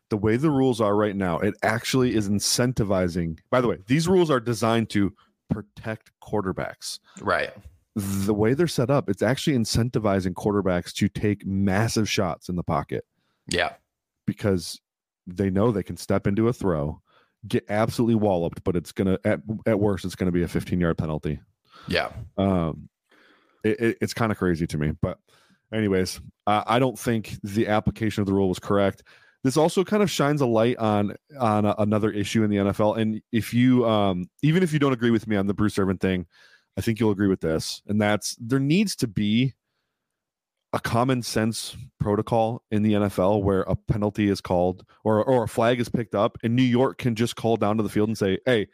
The 0.10 0.18
way 0.18 0.38
the 0.38 0.50
rules 0.50 0.82
are 0.82 0.96
right 0.96 1.16
now, 1.16 1.38
it 1.38 1.54
actually 1.62 2.16
is 2.16 2.28
incentivizing. 2.28 3.38
By 3.52 3.62
the 3.62 3.68
way, 3.68 3.78
these 3.86 4.08
rules 4.08 4.32
are 4.32 4.40
designed 4.40 4.90
to 4.92 5.14
protect 5.52 6.12
quarterbacks. 6.24 6.98
Right. 7.22 7.52
The 7.96 8.34
way 8.34 8.56
they're 8.56 8.68
set 8.68 8.90
up, 8.90 9.08
it's 9.10 9.22
actually 9.22 9.56
incentivizing 9.56 10.34
quarterbacks 10.34 10.92
to 10.94 11.10
take 11.10 11.46
massive 11.46 12.10
shots 12.10 12.50
in 12.50 12.56
the 12.56 12.64
pocket 12.64 13.06
Yeah. 13.48 13.74
Because 14.30 14.80
they 15.28 15.50
know 15.50 15.72
they 15.72 15.84
can 15.84 15.98
step 15.98 16.26
into 16.28 16.48
a 16.48 16.54
throw, 16.54 17.02
get 17.48 17.66
absolutely 17.70 18.16
walloped, 18.16 18.64
but 18.64 18.76
it's 18.76 18.92
gonna 18.92 19.18
at 19.26 19.42
at 19.66 19.80
worst 19.80 20.06
it's 20.06 20.16
gonna 20.16 20.32
be 20.32 20.44
a 20.44 20.48
15 20.48 20.80
yard 20.80 20.98
penalty. 20.98 21.40
Yeah. 21.88 22.12
um 22.38 22.90
it, 23.64 23.80
it- 23.80 23.98
it's 24.02 24.14
kind 24.14 24.32
of 24.32 24.38
crazy 24.38 24.68
to 24.68 24.78
me 24.78 24.92
but 25.02 25.18
anyways 25.74 26.20
uh, 26.48 26.64
i 26.68 26.78
don't 26.80 26.98
think 27.00 27.36
the 27.44 27.68
application 27.68 28.22
of 28.22 28.28
the 28.28 28.34
rule 28.34 28.50
was 28.50 28.60
correct 28.60 29.04
this 29.44 29.56
also 29.58 29.84
kind 29.86 30.04
of 30.04 30.10
shines 30.12 30.42
a 30.42 30.46
light 30.46 30.78
on 30.78 31.16
on 31.40 31.66
a, 31.66 31.76
another 31.78 32.12
issue 32.12 32.44
in 32.44 32.50
the 32.50 32.58
nfl 32.58 32.98
and 32.98 33.22
if 33.32 33.54
you 33.54 33.88
um 33.88 34.30
even 34.44 34.62
if 34.64 34.74
you 34.74 34.80
don't 34.80 34.94
agree 34.94 35.12
with 35.12 35.26
me 35.28 35.36
on 35.38 35.48
the 35.48 35.54
bruce 35.54 35.78
irvin 35.80 35.98
thing 35.98 36.26
i 36.78 36.82
think 36.82 37.00
you'll 37.00 37.12
agree 37.12 37.28
with 37.30 37.40
this 37.42 37.82
and 37.88 38.02
that's 38.02 38.36
there 38.40 38.60
needs 38.60 38.96
to 38.96 39.08
be 39.08 39.54
a 40.74 40.80
common 40.80 41.22
sense 41.24 41.76
protocol 42.00 42.64
in 42.70 42.84
the 42.84 42.94
NFL 42.94 43.42
where 43.42 43.62
a 43.62 43.76
penalty 43.76 44.30
is 44.30 44.40
called 44.40 44.86
or 45.04 45.24
or 45.24 45.44
a 45.44 45.48
flag 45.48 45.80
is 45.80 45.90
picked 45.90 46.14
up 46.14 46.38
and 46.44 46.56
New 46.56 46.62
York 46.64 46.98
can 46.98 47.16
just 47.16 47.36
call 47.36 47.58
down 47.58 47.78
to 47.78 47.84
the 47.84 47.90
field 47.90 48.10
and 48.10 48.18
say, 48.18 48.38
"Hey, 48.46 48.68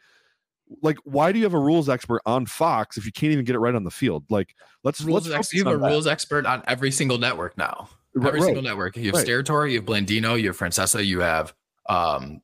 like 0.82 0.98
why 1.04 1.32
do 1.32 1.38
you 1.38 1.44
have 1.44 1.54
a 1.54 1.58
rules 1.58 1.88
expert 1.88 2.20
on 2.26 2.46
Fox 2.46 2.98
if 2.98 3.06
you 3.06 3.12
can't 3.12 3.32
even 3.32 3.44
get 3.44 3.54
it 3.54 3.60
right 3.60 3.74
on 3.74 3.84
the 3.84 3.90
field? 3.90 4.24
Like 4.28 4.54
let's 4.84 5.00
Rules 5.00 5.28
let's 5.28 5.48
ex- 5.48 5.54
you 5.54 5.64
have 5.64 5.74
a 5.74 5.78
that." 5.78 5.88
rules 5.88 6.06
expert 6.06 6.44
on 6.44 6.62
every 6.66 6.90
single 6.90 7.18
network 7.18 7.56
now. 7.56 7.88
Every 8.16 8.40
right. 8.40 8.46
single 8.46 8.62
network. 8.62 8.96
You 8.96 9.06
have 9.06 9.14
Right. 9.14 9.26
Steratore, 9.26 9.70
you 9.70 9.76
have 9.76 9.86
Blandino, 9.86 10.40
you 10.40 10.48
have 10.48 10.58
Francesa, 10.58 11.04
you 11.04 11.20
have 11.20 11.54
um 11.88 12.42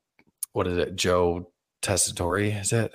what 0.53 0.67
is 0.67 0.77
it? 0.77 0.97
Joe 0.97 1.51
Testatori, 1.83 2.59
is 2.59 2.73
it? 2.73 2.93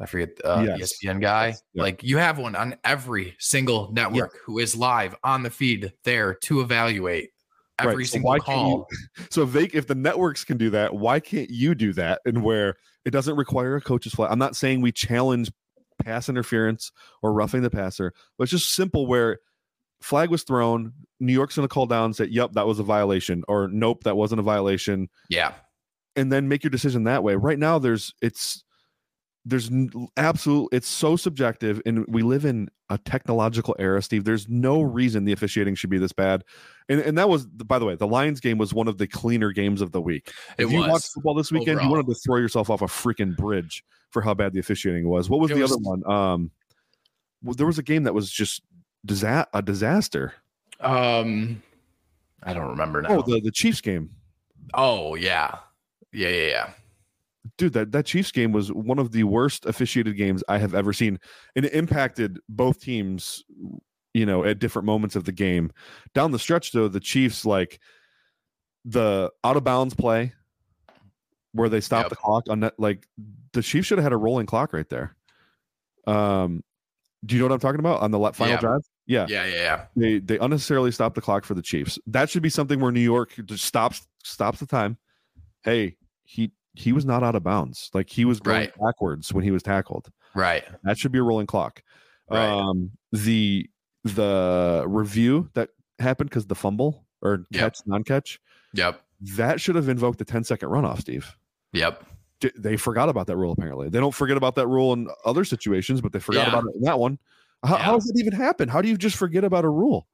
I 0.00 0.06
forget 0.06 0.30
uh 0.44 0.62
Yes. 0.66 0.94
ESPN 1.02 1.20
guy. 1.20 1.54
Yeah. 1.72 1.82
Like 1.82 2.02
you 2.02 2.18
have 2.18 2.38
one 2.38 2.54
on 2.54 2.76
every 2.84 3.34
single 3.38 3.90
network 3.92 4.36
who 4.44 4.58
is 4.58 4.76
live 4.76 5.14
on 5.24 5.42
the 5.42 5.50
feed 5.50 5.92
there 6.04 6.34
to 6.42 6.60
evaluate 6.60 7.30
every 7.78 7.96
Right, 7.96 8.06
so 8.06 8.10
single 8.12 8.32
can't 8.32 8.44
call. 8.44 8.88
So 9.30 9.42
if 9.42 9.52
they 9.52 9.64
if 9.66 9.86
the 9.86 9.94
networks 9.94 10.44
can 10.44 10.56
do 10.58 10.70
that, 10.70 10.94
why 10.94 11.20
can't 11.20 11.50
you 11.50 11.74
do 11.74 11.92
that? 11.94 12.20
And 12.24 12.42
where 12.42 12.76
it 13.04 13.10
doesn't 13.10 13.36
require 13.36 13.76
a 13.76 13.80
coach's 13.80 14.12
flag. 14.14 14.30
I'm 14.30 14.38
not 14.38 14.56
saying 14.56 14.80
we 14.80 14.92
challenge 14.92 15.50
pass 16.04 16.28
interference 16.28 16.92
or 17.22 17.32
roughing 17.32 17.62
the 17.62 17.70
passer, 17.70 18.12
but 18.36 18.42
it's 18.44 18.50
just 18.50 18.74
simple 18.74 19.06
where 19.06 19.38
flag 20.02 20.28
was 20.30 20.42
thrown. 20.42 20.92
New 21.20 21.32
York's 21.32 21.56
going 21.56 21.66
to 21.66 21.72
call 21.72 21.86
down, 21.86 22.12
say, 22.12 22.26
"Yep, 22.26 22.52
that 22.52 22.66
was 22.66 22.78
a 22.78 22.82
violation," 22.82 23.44
or 23.48 23.68
"Nope, 23.68 24.04
that 24.04 24.14
wasn't 24.16 24.40
a 24.40 24.42
violation," 24.42 25.08
Yeah. 25.30 25.54
and 26.16 26.30
then 26.30 26.48
make 26.48 26.62
your 26.62 26.70
decision 26.70 27.04
that 27.04 27.22
way. 27.22 27.34
Right 27.34 27.58
now, 27.58 27.78
there's 27.78 28.12
it's 28.20 28.62
there's 29.48 29.70
absolute 30.16 30.68
it's 30.72 30.88
so 30.88 31.14
subjective, 31.16 31.80
and 31.86 32.04
we 32.08 32.22
live 32.22 32.44
in 32.44 32.68
a 32.90 32.98
technological 32.98 33.76
era, 33.78 34.02
Steve. 34.02 34.24
There's 34.24 34.48
no 34.48 34.82
reason 34.82 35.24
the 35.24 35.32
officiating 35.32 35.76
should 35.76 35.88
be 35.88 35.98
this 35.98 36.12
bad, 36.12 36.42
and 36.88 37.00
and 37.00 37.16
that 37.16 37.28
was 37.28 37.46
by 37.46 37.78
the 37.78 37.84
way, 37.84 37.94
the 37.94 38.08
Lions 38.08 38.40
game 38.40 38.58
was 38.58 38.74
one 38.74 38.88
of 38.88 38.98
the 38.98 39.06
cleaner 39.06 39.52
games 39.52 39.80
of 39.80 39.92
the 39.92 40.00
week. 40.00 40.32
It 40.58 40.64
if 40.64 40.72
you 40.72 40.80
was. 40.80 40.88
watched 40.88 41.08
football 41.14 41.34
this 41.34 41.52
weekend, 41.52 41.80
you 41.80 41.88
wanted 41.88 42.06
to 42.06 42.14
throw 42.26 42.36
yourself 42.38 42.68
off 42.70 42.82
a 42.82 42.86
freaking 42.86 43.36
bridge 43.36 43.84
for 44.10 44.20
how 44.20 44.34
bad 44.34 44.52
the 44.52 44.58
officiating 44.58 45.08
was. 45.08 45.30
What 45.30 45.38
was 45.40 45.52
It 45.52 45.54
the 45.54 45.60
was- 45.62 45.72
other 45.72 45.80
one? 45.80 46.06
Um, 46.10 46.50
well, 47.42 47.54
there 47.54 47.66
was 47.66 47.78
a 47.78 47.82
game 47.84 48.02
that 48.02 48.14
was 48.14 48.30
just 48.30 48.62
disa- 49.04 49.46
a 49.54 49.62
disaster. 49.62 50.34
Um, 50.80 51.62
I 52.42 52.52
don't 52.52 52.68
remember 52.70 53.00
now. 53.02 53.18
Oh, 53.18 53.22
the 53.22 53.40
the 53.40 53.52
Chiefs 53.52 53.80
game, 53.80 54.10
oh 54.74 55.14
yeah, 55.14 55.56
yeah, 56.12 56.28
yeah, 56.30 56.46
yeah. 56.48 56.70
Dude. 57.58 57.72
That 57.74 57.92
that 57.92 58.06
Chiefs 58.06 58.30
game 58.32 58.52
was 58.52 58.72
one 58.72 58.98
of 58.98 59.12
the 59.12 59.24
worst 59.24 59.66
officiated 59.66 60.16
games 60.16 60.42
I 60.48 60.58
have 60.58 60.74
ever 60.74 60.92
seen, 60.92 61.18
and 61.54 61.64
it 61.64 61.72
impacted 61.72 62.38
both 62.48 62.80
teams. 62.80 63.44
You 64.14 64.24
know, 64.24 64.44
at 64.44 64.58
different 64.58 64.86
moments 64.86 65.14
of 65.14 65.24
the 65.24 65.32
game. 65.32 65.70
Down 66.14 66.32
the 66.32 66.38
stretch, 66.38 66.72
though, 66.72 66.88
the 66.88 67.00
Chiefs 67.00 67.44
like 67.44 67.80
the 68.86 69.30
out 69.44 69.58
of 69.58 69.64
bounds 69.64 69.92
play 69.94 70.32
where 71.52 71.68
they 71.68 71.80
stopped 71.80 72.04
Yep. 72.04 72.10
the 72.10 72.16
clock 72.16 72.44
on 72.48 72.60
that. 72.60 72.74
Like 72.78 73.06
the 73.52 73.60
Chiefs 73.62 73.88
should 73.88 73.98
have 73.98 74.04
had 74.04 74.12
a 74.14 74.16
rolling 74.16 74.46
clock 74.46 74.72
right 74.72 74.88
there. 74.88 75.16
Um, 76.06 76.62
do 77.26 77.34
you 77.34 77.40
know 77.40 77.46
what 77.48 77.54
I'm 77.54 77.60
talking 77.60 77.80
about 77.80 78.00
on 78.00 78.10
the 78.10 78.32
final 78.32 78.54
Yeah. 78.54 78.60
drive? 78.60 78.80
Yeah, 79.06 79.26
Yeah, 79.28 79.44
yeah, 79.46 79.54
yeah. 79.54 79.86
they 79.96 80.18
they 80.18 80.38
unnecessarily 80.38 80.92
stopped 80.92 81.14
the 81.14 81.20
clock 81.20 81.44
for 81.44 81.54
the 81.54 81.62
Chiefs. 81.62 81.98
That 82.06 82.30
should 82.30 82.42
be 82.42 82.48
something 82.50 82.80
where 82.80 82.92
New 82.92 83.00
York 83.00 83.34
just 83.44 83.64
stops 83.64 84.06
stops 84.24 84.60
the 84.60 84.66
time. 84.66 84.96
Hey, 85.62 85.96
he 86.24 86.52
he 86.76 86.92
was 86.92 87.04
not 87.04 87.22
out 87.22 87.34
of 87.34 87.42
bounds. 87.42 87.90
Like 87.94 88.08
he 88.10 88.24
was 88.24 88.38
going 88.40 88.56
Right. 88.56 88.72
backwards 88.78 89.32
when 89.32 89.42
he 89.44 89.50
was 89.50 89.62
tackled. 89.62 90.08
Right. 90.34 90.64
That 90.84 90.98
should 90.98 91.12
be 91.12 91.18
a 91.18 91.22
rolling 91.22 91.46
clock. 91.46 91.82
Right. 92.30 92.46
Um 92.46 92.90
the 93.12 93.68
the 94.04 94.84
review 94.86 95.50
that 95.54 95.70
happened 95.98 96.30
because 96.30 96.46
the 96.46 96.54
fumble 96.54 97.04
or 97.22 97.44
Yep. 97.50 97.60
catch 97.60 97.78
non-catch 97.86 98.38
Yep. 98.74 99.00
that 99.36 99.60
should 99.60 99.74
have 99.74 99.88
invoked 99.88 100.18
the 100.18 100.24
10 100.24 100.44
second 100.44 100.68
runoff, 100.68 101.00
Steve. 101.00 101.34
Yep. 101.72 102.04
D- 102.40 102.50
They 102.56 102.76
forgot 102.76 103.08
about 103.08 103.26
that 103.28 103.36
rule 103.36 103.52
apparently. 103.52 103.88
They 103.88 103.98
don't 103.98 104.14
forget 104.14 104.36
about 104.36 104.54
that 104.56 104.66
rule 104.68 104.92
in 104.92 105.08
other 105.24 105.44
situations, 105.44 106.00
but 106.00 106.12
they 106.12 106.20
forgot 106.20 106.46
Yeah. 106.46 106.48
about 106.58 106.64
it 106.68 106.76
in 106.76 106.82
that 106.82 106.98
one. 106.98 107.18
How, 107.64 107.76
how 107.76 107.92
does 107.94 108.08
it 108.10 108.18
even 108.20 108.32
happen? 108.34 108.68
How 108.68 108.82
do 108.82 108.88
you 108.88 108.96
just 108.98 109.16
forget 109.16 109.42
about 109.42 109.64
a 109.64 109.70
rule? 109.70 110.06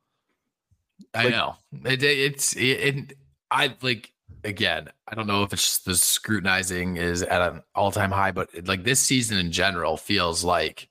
I 1.13 1.25
Like- 1.25 1.33
know. 1.33 1.57
It, 1.85 2.03
it's 2.03 2.55
it, 2.55 2.63
it. 2.63 3.19
I 3.51 3.75
like 3.83 4.13
again. 4.45 4.89
I 5.09 5.15
don't 5.15 5.27
know 5.27 5.43
if 5.43 5.53
it's 5.53 5.79
the 5.79 5.95
scrutinizing 5.95 6.97
is 6.97 7.23
at 7.23 7.41
an 7.43 7.63
all 7.75 7.93
time 7.93 8.11
high, 8.11 8.33
but 8.33 8.51
like 8.67 8.85
this 8.85 9.01
season 9.01 9.39
in 9.39 9.53
general 9.53 9.97
feels 9.97 10.45
like 10.45 10.89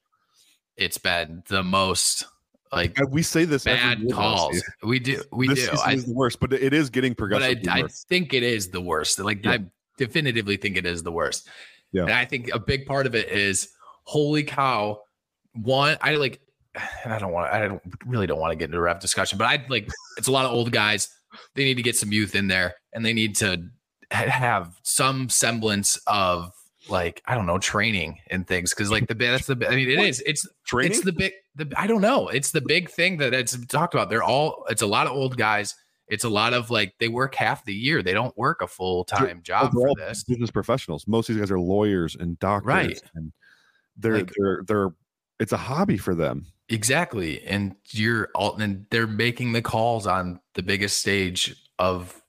it's 0.77 0.97
been 0.97 1.43
the 1.47 1.63
most 1.63 2.25
like 2.71 2.97
And 2.97 3.11
we 3.11 3.21
say 3.21 3.45
this 3.45 3.67
every 3.67 3.81
bad 3.81 3.99
year, 3.99 4.15
calls. 4.15 4.63
We 4.81 4.99
do. 4.99 5.21
We 5.31 5.49
this 5.49 5.67
do. 5.69 5.77
I, 5.83 5.93
is 5.93 6.05
the 6.05 6.13
worst, 6.13 6.39
but 6.39 6.53
it 6.53 6.73
is 6.73 6.89
getting 6.89 7.13
but 7.13 7.25
I, 7.43 7.55
progressively 7.55 7.69
I 7.69 7.87
think 8.07 8.33
it 8.33 8.43
is 8.43 8.69
the 8.69 8.81
worst. 8.81 9.19
Like 9.19 9.43
Yeah. 9.43 9.51
I 9.51 9.59
definitively 9.97 10.57
think 10.57 10.77
it 10.77 10.85
is 10.85 11.03
the 11.03 11.11
worst. 11.11 11.49
Yeah. 11.91 12.03
And 12.03 12.13
I 12.13 12.25
think 12.25 12.49
a 12.53 12.59
big 12.59 12.85
part 12.85 13.05
of 13.05 13.15
it 13.15 13.29
is 13.29 13.69
holy 14.03 14.43
cow. 14.43 15.01
One, 15.53 15.97
I 16.01 16.15
like, 16.15 16.39
and 17.03 17.13
I 17.13 17.19
don't 17.19 17.33
want. 17.33 17.53
I 17.53 17.67
don't 17.67 17.81
really 18.05 18.27
don't 18.27 18.39
want 18.39 18.51
to 18.51 18.55
get 18.55 18.65
into 18.65 18.77
a 18.77 18.81
ref 18.81 19.01
discussion, 19.01 19.37
but 19.37 19.45
I 19.45 19.65
like. 19.69 19.89
It's 20.17 20.27
a 20.27 20.31
lot 20.31 20.45
of 20.45 20.51
old 20.51 20.71
guys. 20.71 21.09
They 21.55 21.63
need 21.63 21.75
to 21.75 21.83
get 21.83 21.95
some 21.95 22.11
youth 22.11 22.35
in 22.35 22.47
there, 22.47 22.75
and 22.93 23.05
they 23.05 23.13
need 23.13 23.35
to 23.37 23.63
ha- 24.11 24.25
have 24.29 24.73
some 24.83 25.29
semblance 25.29 25.97
of 26.07 26.51
like 26.89 27.21
I 27.25 27.35
don't 27.35 27.45
know 27.45 27.59
training 27.59 28.17
and 28.29 28.47
things 28.47 28.71
because 28.73 28.89
like 28.91 29.07
the 29.07 29.13
that's 29.13 29.45
the 29.45 29.67
I 29.69 29.75
mean 29.75 29.89
it 29.89 29.99
is 29.99 30.21
it's 30.25 30.47
Training? 30.65 30.91
it's 30.91 31.01
the 31.01 31.11
big 31.13 31.31
the 31.55 31.71
I 31.77 31.85
don't 31.87 32.01
know. 32.01 32.27
It's 32.27 32.51
the 32.51 32.61
big 32.61 32.89
thing 32.89 33.17
that 33.17 33.33
it's 33.33 33.55
talked 33.67 33.93
about. 33.93 34.09
They're 34.09 34.23
all 34.23 34.65
it's 34.69 34.81
a 34.81 34.87
lot 34.87 35.05
of 35.07 35.13
old 35.13 35.37
guys. 35.37 35.75
It's 36.07 36.23
a 36.25 36.29
lot 36.29 36.53
of 36.53 36.69
like 36.71 36.93
they 36.99 37.07
work 37.07 37.35
half 37.35 37.63
the 37.65 37.73
year. 37.73 38.01
They 38.03 38.13
don't 38.13 38.35
work 38.37 38.61
a 38.61 38.67
full 38.67 39.05
time 39.05 39.41
job 39.43 39.71
for 39.73 39.91
this. 39.95 40.23
business 40.23 40.51
professionals. 40.51 41.07
Most 41.07 41.29
of 41.29 41.35
these 41.35 41.41
guys 41.41 41.51
are 41.51 41.59
lawyers 41.59 42.15
and 42.15 42.37
doctors, 42.39 42.65
Right. 42.67 43.01
And 43.15 43.31
they're 43.95 44.17
Like- 44.17 44.31
they're 44.37 44.63
they're 44.67 44.89
it's 45.41 45.51
a 45.51 45.57
hobby 45.57 45.97
for 45.97 46.13
them. 46.13 46.45
Exactly. 46.69 47.43
And 47.45 47.75
you're 47.89 48.29
all 48.35 48.55
and 48.57 48.85
they're 48.91 49.07
making 49.07 49.51
the 49.53 49.61
calls 49.61 50.05
on 50.07 50.39
the 50.53 50.61
biggest 50.63 50.99
stage 50.99 51.55
of 51.79 52.21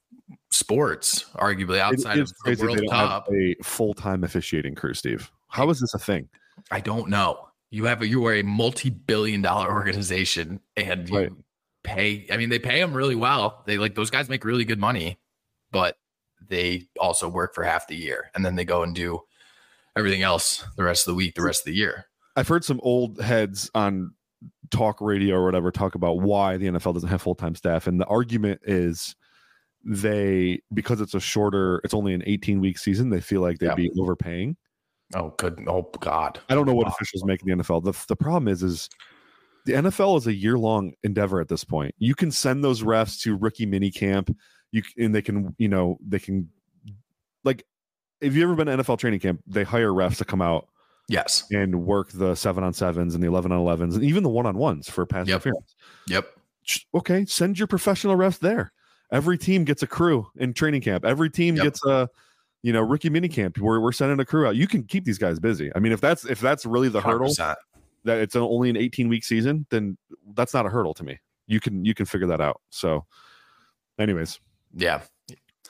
sports, 0.49 1.25
arguably 1.35 1.79
outside 1.79 2.17
of 2.17 2.31
the 2.43 2.57
World 2.59 2.81
Cup. 2.89 3.29
a 3.31 3.55
full 3.63 3.93
time 3.93 4.23
officiating 4.23 4.75
crew, 4.75 4.95
Steve. 4.95 5.31
How 5.47 5.69
is 5.69 5.79
this 5.79 5.93
a 5.93 5.99
thing? 5.99 6.27
I 6.71 6.79
don't 6.79 7.09
know. 7.09 7.47
You 7.69 7.85
have 7.85 8.01
a, 8.01 8.07
you 8.07 8.25
are 8.25 8.33
a 8.33 8.43
multi-billion 8.43 9.41
dollar 9.43 9.71
organization 9.71 10.59
and 10.75 11.07
you 11.07 11.17
Right. 11.17 11.31
pay 11.83 12.27
I 12.31 12.37
mean 12.37 12.49
they 12.49 12.59
pay 12.59 12.79
them 12.81 12.95
really 12.95 13.15
well. 13.15 13.63
They 13.67 13.77
like 13.77 13.93
those 13.95 14.09
guys 14.09 14.27
make 14.27 14.43
really 14.43 14.65
good 14.65 14.79
money, 14.79 15.19
but 15.71 15.97
they 16.45 16.89
also 16.99 17.29
work 17.29 17.53
for 17.53 17.63
half 17.63 17.87
the 17.87 17.95
year 17.95 18.31
and 18.33 18.43
then 18.43 18.55
they 18.55 18.65
go 18.65 18.81
and 18.83 18.95
do 18.95 19.21
everything 19.95 20.23
else 20.23 20.65
the 20.75 20.83
rest 20.83 21.07
of 21.07 21.11
the 21.11 21.15
week, 21.15 21.35
the 21.35 21.43
rest 21.43 21.61
of 21.61 21.65
the 21.65 21.75
year. 21.77 22.07
I've 22.35 22.47
heard 22.47 22.63
some 22.65 22.79
old 22.83 23.21
heads 23.21 23.69
on 23.75 24.13
talk 24.71 24.99
radio 25.01 25.35
or 25.35 25.45
whatever 25.45 25.71
talk 25.71 25.95
about 25.95 26.19
why 26.21 26.57
the 26.57 26.65
NFL 26.67 26.93
doesn't 26.95 27.09
have 27.09 27.21
full 27.21 27.35
time 27.35 27.55
staff, 27.55 27.87
and 27.87 27.99
the 27.99 28.05
argument 28.05 28.61
is 28.63 29.15
they 29.85 30.61
because 30.73 31.01
it's 31.01 31.13
a 31.13 31.19
shorter, 31.19 31.81
it's 31.83 31.93
only 31.93 32.13
an 32.13 32.23
18 32.25 32.59
week 32.61 32.77
season. 32.77 33.09
They 33.09 33.21
feel 33.21 33.41
like 33.41 33.59
they'd 33.59 33.67
Yeah. 33.67 33.75
be 33.75 33.91
overpaying. 33.99 34.55
Oh 35.15 35.33
good 35.37 35.63
oh 35.67 35.89
god. 35.99 36.39
I 36.49 36.55
don't 36.55 36.65
know 36.65 36.73
what 36.73 36.87
Wow. 36.87 36.93
officials 36.93 37.23
make 37.25 37.41
in 37.43 37.49
the 37.57 37.63
NFL. 37.63 37.83
The 37.83 38.05
the 38.07 38.15
problem 38.15 38.47
is 38.47 38.63
is 38.63 38.89
the 39.65 39.73
NFL 39.73 40.17
is 40.17 40.27
a 40.27 40.33
year 40.33 40.57
long 40.57 40.93
endeavor 41.03 41.39
at 41.39 41.47
this 41.49 41.63
point. 41.63 41.93
You 41.97 42.15
can 42.15 42.31
send 42.31 42.63
those 42.63 42.81
refs 42.83 43.21
to 43.21 43.35
rookie 43.37 43.65
mini 43.65 43.91
camp. 43.91 44.35
You 44.71 44.81
and 44.97 45.13
they 45.13 45.21
can 45.21 45.53
you 45.59 45.67
know 45.67 45.97
they 46.05 46.19
can 46.19 46.49
like 47.43 47.63
if 48.21 48.33
you 48.35 48.43
ever 48.43 48.55
been 48.55 48.67
to 48.67 48.77
NFL 48.83 48.97
training 48.99 49.19
camp, 49.19 49.41
they 49.45 49.63
hire 49.63 49.89
refs 49.91 50.17
to 50.17 50.25
come 50.25 50.41
out 50.41 50.67
Yes. 51.09 51.43
and 51.51 51.83
work 51.85 52.11
the 52.11 52.33
seven 52.35 52.63
on 52.63 52.73
sevens 52.73 53.13
and 53.13 53.23
the 53.23 53.27
eleven 53.27 53.51
on 53.51 53.59
elevens 53.59 53.95
and 53.95 54.03
even 54.05 54.23
the 54.23 54.29
one 54.29 54.45
on 54.45 54.57
ones 54.57 54.89
for 54.89 55.05
pass 55.05 55.27
Yep. 55.27 55.35
interference. 55.35 55.75
Yep. 56.07 56.27
Okay, 56.95 57.25
send 57.25 57.59
your 57.59 57.67
professional 57.67 58.15
refs 58.15 58.39
there. 58.39 58.71
Every 59.11 59.37
team 59.37 59.63
gets 59.65 59.83
a 59.83 59.87
crew 59.87 60.27
in 60.37 60.53
training 60.53 60.81
camp. 60.81 61.03
Every 61.05 61.29
team 61.29 61.55
Yep. 61.55 61.63
gets 61.63 61.85
a 61.85 62.09
you 62.61 62.71
know 62.71 62.81
rookie 62.81 63.09
mini 63.09 63.27
camp 63.27 63.57
where 63.57 63.81
we're 63.81 63.91
sending 63.91 64.19
a 64.19 64.25
crew 64.25 64.47
out. 64.47 64.55
You 64.55 64.65
can 64.67 64.83
keep 64.83 65.03
these 65.03 65.17
guys 65.17 65.39
busy. 65.39 65.69
I 65.75 65.79
mean, 65.79 65.91
if 65.91 65.99
that's 65.99 66.23
if 66.25 66.39
that's 66.39 66.65
really 66.65 66.87
the 66.89 67.01
hurdle 67.01 67.27
100%. 67.27 67.55
that 68.05 68.19
it's 68.19 68.35
only 68.37 68.69
an 68.69 68.77
18 68.77 69.09
week 69.09 69.23
season, 69.25 69.65
then 69.69 69.97
that's 70.35 70.53
not 70.53 70.65
a 70.65 70.69
hurdle 70.69 70.93
to 70.95 71.03
me. 71.03 71.19
You 71.47 71.59
can 71.59 71.83
you 71.83 71.93
can 71.93 72.05
figure 72.05 72.27
that 72.27 72.39
out. 72.39 72.61
So, 72.69 73.05
anyways, 73.99 74.39
Yeah. 74.73 75.01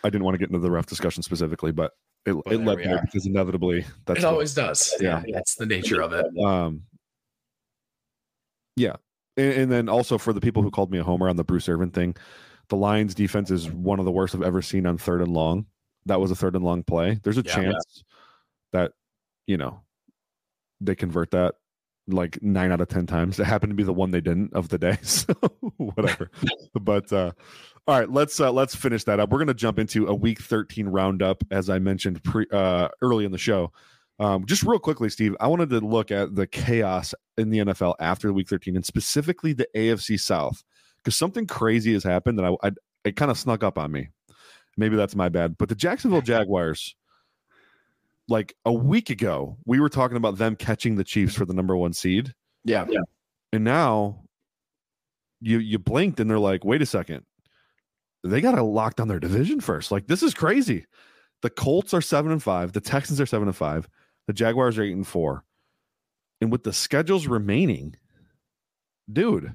I 0.04 0.10
didn't 0.10 0.24
want 0.26 0.36
to 0.36 0.38
get 0.38 0.50
into 0.50 0.60
the 0.60 0.70
ref 0.70 0.86
discussion 0.86 1.24
specifically, 1.24 1.72
but 1.72 1.94
it, 2.26 2.34
Well, 2.34 2.44
it 2.48 2.58
led 2.64 2.78
there 2.80 3.02
because 3.04 3.26
inevitably 3.26 3.86
that's 4.06 4.20
it 4.20 4.24
what- 4.26 4.32
always 4.34 4.54
does. 4.54 4.94
Yeah. 5.00 5.22
Yeah. 5.26 5.36
That's 5.36 5.56
the 5.56 5.66
nature 5.66 6.02
of 6.02 6.14
it. 6.14 6.26
um 6.44 6.84
yeah 8.76 8.96
and, 9.38 9.54
and 9.54 9.72
then 9.72 9.90
also 9.90 10.18
for 10.18 10.34
the 10.34 10.42
people 10.42 10.64
who 10.64 10.72
called 10.72 10.92
me 10.92 10.98
a 10.98 11.04
homer 11.04 11.30
on 11.30 11.36
the 11.36 11.44
bruce 11.44 11.70
irvin 11.70 11.92
thing 11.92 12.16
the 12.70 12.76
lions 12.76 13.14
defense 13.14 13.52
is 13.52 13.70
one 13.70 14.00
of 14.00 14.06
the 14.06 14.12
worst 14.12 14.34
i've 14.34 14.42
ever 14.42 14.62
seen 14.62 14.86
on 14.86 14.98
third 14.98 15.22
and 15.22 15.32
long 15.32 15.66
that 16.06 16.20
was 16.20 16.32
a 16.32 16.36
third 16.36 16.56
and 16.56 16.66
long 16.66 16.84
play 16.84 17.20
there's 17.24 17.38
a 17.38 17.44
Yeah. 17.46 17.54
chance 17.56 18.04
that 18.72 18.94
you 19.48 19.58
know 19.58 19.82
they 20.82 20.96
convert 20.96 21.32
that 21.32 21.56
like 22.08 22.42
nine 22.42 22.72
out 22.72 22.82
of 22.82 22.88
ten 22.90 23.06
times 23.06 23.40
it 23.40 23.46
happened 23.46 23.70
to 23.72 23.76
be 23.76 23.84
the 23.84 23.94
one 23.94 24.12
they 24.12 24.22
didn't 24.22 24.54
of 24.54 24.70
the 24.70 24.78
day 24.78 24.98
so 25.04 25.34
whatever 25.78 26.32
but 26.74 27.12
uh 27.14 27.32
all 27.88 28.00
right 28.00 28.10
let's 28.10 28.40
uh 28.40 28.52
let's 28.52 28.76
finish 28.76 29.04
that 29.04 29.20
up 29.20 29.30
we're 29.30 29.40
gonna 29.40 29.54
jump 29.54 29.78
into 29.80 30.08
a 30.08 30.14
week 30.14 30.40
13 30.40 30.88
roundup 30.88 31.44
as 31.52 31.70
i 31.70 31.80
mentioned 31.80 32.24
pre 32.24 32.46
uh 32.52 32.88
early 33.02 33.26
in 33.26 33.32
the 33.32 33.38
show 33.38 33.72
um, 34.20 34.46
just 34.46 34.62
real 34.62 34.78
quickly, 34.78 35.10
Steve, 35.10 35.36
I 35.40 35.48
wanted 35.48 35.72
to 35.72 35.80
look 35.80 36.12
at 36.12 36.36
the 36.36 36.46
chaos 36.46 37.16
in 37.36 37.50
the 37.50 37.58
NFL 37.58 37.96
after 38.00 38.32
week 38.32 38.48
13 38.48 38.76
and 38.76 38.86
specifically 38.86 39.54
the 39.54 39.68
AFC 39.76 40.20
South 40.20 40.64
because 41.00 41.16
something 41.18 41.48
crazy 41.48 41.94
has 41.94 42.04
happened 42.04 42.38
that 42.38 42.46
I, 42.46 42.68
I 42.68 42.72
it 43.04 43.16
kind 43.16 43.32
of 43.32 43.40
snuck 43.40 43.64
up 43.64 43.76
on 43.78 43.92
me. 43.92 44.10
Maybe 44.78 44.96
that's 44.96 45.16
my 45.16 45.30
bad, 45.30 45.58
but 45.58 45.68
the 45.68 45.74
Jacksonville 45.76 46.22
Jaguars, 46.32 46.96
like 48.30 48.56
a 48.66 48.72
week 48.72 49.10
ago, 49.10 49.58
we 49.66 49.80
were 49.80 49.90
talking 49.90 50.16
about 50.16 50.38
them 50.38 50.56
catching 50.56 50.96
the 50.96 51.04
Chiefs 51.04 51.34
for 51.34 51.46
the 51.46 51.54
number 51.54 51.76
one 51.76 51.92
seed, 51.92 52.34
Yeah. 52.64 52.86
Yeah. 52.88 53.02
and 53.52 53.64
now 53.64 54.24
you 55.42 55.58
you 55.58 55.80
blinked 55.80 56.20
and 56.20 56.30
they're 56.30 56.38
like, 56.40 56.64
wait 56.64 56.84
a 56.84 56.86
second, 56.86 57.26
they 58.24 58.42
got 58.42 58.54
to 58.54 58.64
lock 58.64 58.96
down 58.96 59.08
their 59.08 59.20
division 59.20 59.60
first. 59.60 59.92
Like 59.92 60.08
this 60.08 60.24
is 60.24 60.34
crazy. 60.34 60.86
The 61.42 61.50
Colts 61.50 61.94
are 61.94 62.02
seven 62.02 62.32
and 62.32 62.42
five. 62.42 62.72
The 62.72 62.82
Texans 62.82 63.20
are 63.20 63.26
seven 63.26 63.48
and 63.48 63.56
five. 63.56 63.88
The 64.28 64.34
Jaguars 64.34 64.78
are 64.78 64.84
eight 64.84 64.96
and 64.96 65.06
four. 65.06 65.44
And 66.42 66.52
with 66.52 66.64
the 66.64 66.74
schedules 66.74 67.28
remaining, 67.28 67.96
dude, 69.12 69.54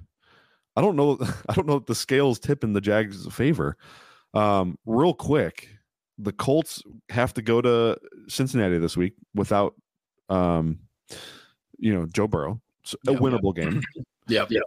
I 0.77 0.81
don't 0.83 0.97
know. 0.97 1.19
I 1.49 1.55
don't 1.55 1.66
know 1.66 1.77
if 1.77 1.87
the 1.87 1.95
scales 1.95 2.39
tip 2.39 2.62
in 2.62 2.73
the 2.75 2.81
Jags' 2.81 3.27
favor. 3.33 3.77
Um, 4.35 4.79
real 4.85 5.14
quick, 5.14 5.69
the 6.19 6.33
Colts 6.33 6.83
have 7.09 7.33
to 7.35 7.43
go 7.43 7.62
to 7.62 7.99
Cincinnati 8.29 8.79
this 8.79 8.97
week 8.97 9.14
without, 9.35 9.75
um, 10.29 10.81
you 11.79 11.95
know, 11.95 12.07
Joe 12.07 12.27
Burrow. 12.27 12.61
It's 12.83 12.95
a 13.07 13.12
winnable 13.12 13.55
game. 13.55 13.83
yeah, 14.29 14.45
Yep. 14.49 14.62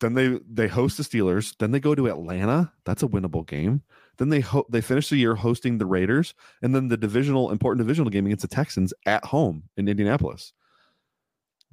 Then 0.00 0.14
they 0.14 0.38
they 0.50 0.68
host 0.68 0.98
the 0.98 1.02
Steelers. 1.02 1.54
Then 1.58 1.70
they 1.70 1.80
go 1.80 1.94
to 1.94 2.08
Atlanta. 2.08 2.72
That's 2.84 3.02
a 3.02 3.08
winnable 3.08 3.46
game. 3.46 3.82
Then 4.18 4.28
they 4.28 4.44
they 4.68 4.80
finish 4.80 5.08
the 5.08 5.16
year 5.16 5.34
hosting 5.34 5.78
the 5.78 5.86
Raiders, 5.86 6.34
and 6.62 6.74
then 6.74 6.88
the 6.88 6.96
divisional 6.96 7.50
important 7.50 7.86
divisional 7.86 8.10
game 8.10 8.26
against 8.26 8.42
the 8.42 8.54
Texans 8.54 8.92
at 9.06 9.24
home 9.24 9.64
in 9.76 9.88
Indianapolis. 9.88 10.52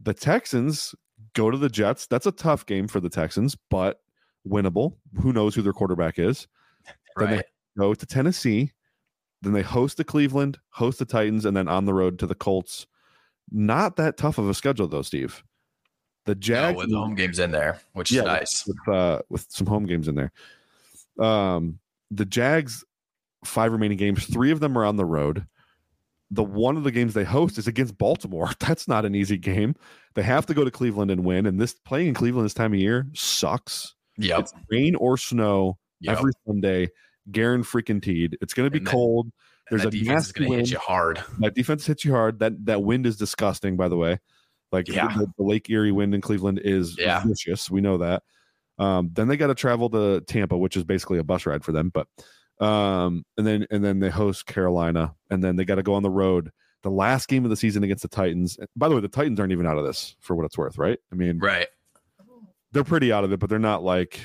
The 0.02 0.14
Texans 0.14 0.96
go 1.34 1.52
to 1.52 1.58
the 1.58 1.70
Jets. 1.70 2.08
That's 2.08 2.26
a 2.26 2.32
tough 2.32 2.66
game 2.66 2.88
for 2.88 3.00
the 3.00 3.10
Texans, 3.10 3.58
but 3.70 4.00
winnable. 4.48 4.96
Who 5.22 5.34
knows 5.34 5.56
who 5.56 5.62
their 5.62 5.74
quarterback 5.74 6.20
is? 6.20 6.48
Then 7.16 7.30
they 7.30 7.44
go 7.78 7.94
to 7.94 8.06
Tennessee. 8.08 8.72
Then 9.44 9.54
they 9.54 9.62
host 9.62 9.98
the 9.98 10.04
Cleveland, 10.04 10.58
host 10.70 10.98
the 10.98 11.06
Titans, 11.06 11.46
and 11.46 11.56
then 11.56 11.68
on 11.68 11.86
the 11.86 11.94
road 11.94 12.18
to 12.20 12.26
the 12.26 12.34
Colts. 12.34 12.88
Not 13.52 13.98
that 13.98 14.18
tough 14.18 14.40
of 14.40 14.50
a 14.50 14.54
schedule 14.56 14.88
though, 14.88 15.04
Steve. 15.04 15.44
The 16.26 16.36
No, 16.36 16.40
Jags 16.40 16.78
with 16.78 16.90
the 16.90 16.98
home 16.98 17.16
games 17.16 17.40
in 17.40 17.52
there, 17.52 17.80
which 17.94 18.12
Yeah, 18.12 18.22
is 18.22 18.26
nice. 18.26 18.68
with 18.68 18.88
uh 18.96 19.20
with 19.30 19.46
some 19.50 19.68
home 19.68 19.86
games 19.86 20.08
in 20.08 20.16
there. 20.16 20.32
Um 21.20 21.80
the 22.12 22.26
Jags 22.26 22.84
five 23.44 23.72
remaining 23.72 23.98
games, 23.98 24.26
three 24.26 24.52
of 24.52 24.60
them 24.60 24.78
are 24.78 24.86
on 24.86 24.96
the 24.96 25.06
road. 25.06 25.46
The 26.32 26.44
one 26.44 26.78
of 26.78 26.84
the 26.84 26.92
games 26.92 27.14
they 27.14 27.24
host 27.26 27.58
is 27.58 27.68
against 27.68 27.98
Baltimore. 27.98 28.52
That's 28.60 28.88
not 28.88 29.06
an 29.06 29.16
easy 29.16 29.38
game. 29.38 29.76
They 30.16 30.24
have 30.24 30.46
to 30.48 30.54
go 30.54 30.64
to 30.64 30.72
Cleveland 30.72 31.12
and 31.12 31.24
win. 31.26 31.46
And 31.46 31.60
this 31.60 31.74
playing 31.74 32.08
in 32.08 32.14
Cleveland 32.14 32.46
this 32.46 32.54
time 32.54 32.74
of 32.74 32.80
year 32.80 33.08
sucks. 33.14 33.94
Yeah, 34.18 34.40
It's 34.40 34.54
rain 34.70 34.96
or 34.96 35.18
snow 35.18 35.78
Yep. 36.02 36.18
every 36.18 36.32
Sunday. 36.46 36.90
Garen 37.32 37.64
freaking 37.64 38.02
teed. 38.02 38.38
It's 38.42 38.54
gonna 38.54 38.70
be 38.70 38.78
And 38.80 38.88
that- 38.88 38.92
cold. 38.92 39.32
And 39.70 39.80
there's 39.80 39.84
that 39.84 39.96
a 39.96 40.00
defense 40.00 40.24
is 40.24 40.28
nasty 40.36 40.40
going 40.42 40.52
to 40.52 40.58
hit 40.58 40.72
you 40.72 40.78
hard. 40.78 41.24
That 41.40 41.56
defense 41.56 41.86
hits 41.86 42.04
you 42.04 42.12
hard. 42.12 42.40
That 42.40 42.66
that 42.66 42.84
wind 42.84 43.06
is 43.06 43.16
disgusting, 43.16 43.78
by 43.78 43.88
the 43.88 43.96
way. 43.96 44.20
Like 44.74 44.88
Yeah. 44.90 45.08
the, 45.16 45.28
the 45.38 45.44
Lake 45.44 45.70
Erie 45.70 45.92
wind 45.92 46.14
in 46.14 46.20
Cleveland 46.22 46.60
is 46.64 46.98
Yeah. 46.98 47.24
vicious. 47.26 47.70
We 47.72 47.80
know 47.80 47.98
that. 48.00 48.24
Um, 48.80 49.12
then 49.14 49.28
they 49.28 49.38
got 49.38 49.48
to 49.48 49.56
travel 49.56 49.90
to 49.92 50.22
Tampa, 50.22 50.58
which 50.58 50.76
is 50.76 50.84
basically 50.84 51.20
a 51.20 51.24
bus 51.24 51.46
ride 51.46 51.64
for 51.64 51.72
them. 51.72 51.90
But 51.94 52.08
um, 52.60 53.24
and 53.38 53.46
then 53.48 53.68
and 53.72 53.84
then 53.84 54.00
they 54.00 54.10
host 54.10 54.46
Carolina, 54.46 55.14
and 55.30 55.44
then 55.44 55.56
they 55.56 55.66
got 55.66 55.76
to 55.76 55.84
go 55.84 55.94
on 55.94 56.04
the 56.04 56.10
road. 56.10 56.52
The 56.82 56.92
last 56.92 57.28
game 57.28 57.44
of 57.46 57.50
the 57.50 57.56
season 57.56 57.84
against 57.84 58.02
the 58.02 58.10
Titans. 58.10 58.58
By 58.76 58.90
the 58.90 58.96
way, 58.96 59.02
the 59.02 59.08
Titans 59.08 59.40
aren't 59.40 59.52
even 59.54 59.66
out 59.66 59.78
of 59.78 59.86
this 59.86 60.16
for 60.20 60.36
what 60.36 60.46
it's 60.46 60.58
worth, 60.58 60.78
right? 60.78 61.00
I 61.12 61.16
mean, 61.16 61.40
Right. 61.40 61.68
they're 62.72 62.84
pretty 62.84 63.12
out 63.14 63.24
of 63.24 63.32
it, 63.32 63.40
but 63.40 63.50
they're 63.50 63.60
not 63.60 63.84
like 63.84 64.20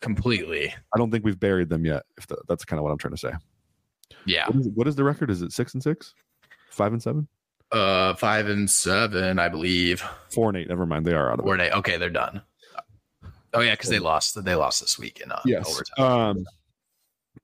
Completely. 0.00 0.68
I 0.94 0.98
don't 0.98 1.10
think 1.10 1.24
we've 1.24 1.40
buried 1.40 1.70
them 1.70 1.84
yet. 1.86 2.02
If 2.18 2.26
the, 2.26 2.36
that's 2.46 2.64
kind 2.64 2.78
of 2.78 2.84
what 2.84 2.90
I'm 2.92 2.98
trying 2.98 3.14
to 3.14 3.18
say. 3.18 3.32
Yeah. 4.26 4.46
What 4.48 4.56
is, 4.56 4.68
what 4.74 4.88
is 4.88 4.96
the 4.96 5.04
record? 5.04 5.30
Is 5.30 5.40
it 5.42 5.50
six 5.52 5.72
and 5.74 5.82
six, 5.82 6.14
five 6.70 6.92
and 6.92 7.02
seven, 7.02 7.26
Uh, 7.72 8.14
five 8.14 8.48
and 8.48 8.70
seven, 8.70 9.38
I 9.38 9.48
believe. 9.48 10.02
four 10.32 10.48
and 10.48 10.56
eight? 10.58 10.68
Never 10.68 10.86
mind, 10.86 11.04
they 11.04 11.12
are 11.14 11.30
out 11.32 11.40
of 11.40 11.46
it. 11.46 11.48
Or 11.48 11.56
they 11.56 11.70
okay, 11.70 11.96
they're 11.96 12.10
done. 12.10 12.42
Oh 13.52 13.60
yeah, 13.60 13.72
because 13.72 13.90
they 13.90 13.98
lost. 13.98 14.42
They 14.44 14.54
lost 14.54 14.80
this 14.80 14.98
week 14.98 15.20
in 15.20 15.30
uh, 15.32 15.40
yes. 15.44 15.68
overtime. 15.68 16.04
Um, 16.04 16.46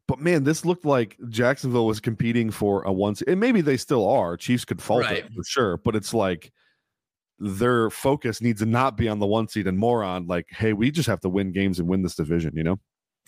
but 0.09 0.19
man, 0.19 0.43
this 0.43 0.65
looked 0.65 0.85
like 0.85 1.17
Jacksonville 1.29 1.87
was 1.87 2.01
competing 2.01 2.51
for 2.51 2.83
a 2.83 2.93
one, 2.93 3.15
and 3.29 3.39
maybe 3.39 3.61
they 3.61 3.77
still 3.77 4.09
are. 4.09 4.37
Chiefs 4.37 4.65
could 4.65 4.83
fault 4.83 5.05
Right. 5.05 5.19
it 5.19 5.33
for 5.33 5.45
sure, 5.45 5.77
but 5.77 5.95
it's 5.95 6.13
like 6.13 6.53
their 7.39 7.91
focus 7.91 8.43
needs 8.43 8.61
to 8.61 8.67
not 8.67 8.97
be 8.97 9.09
on 9.09 9.19
the 9.21 9.27
one 9.27 9.49
seed 9.49 9.67
and 9.67 9.79
more 9.79 10.03
on 10.03 10.27
like, 10.27 10.47
hey, 10.51 10.73
we 10.73 10.91
just 10.91 11.09
have 11.09 11.21
to 11.21 11.29
win 11.29 11.53
games 11.53 11.79
and 11.79 11.89
win 11.89 12.03
this 12.03 12.17
division. 12.17 12.57
You 12.57 12.65
know? 12.65 12.81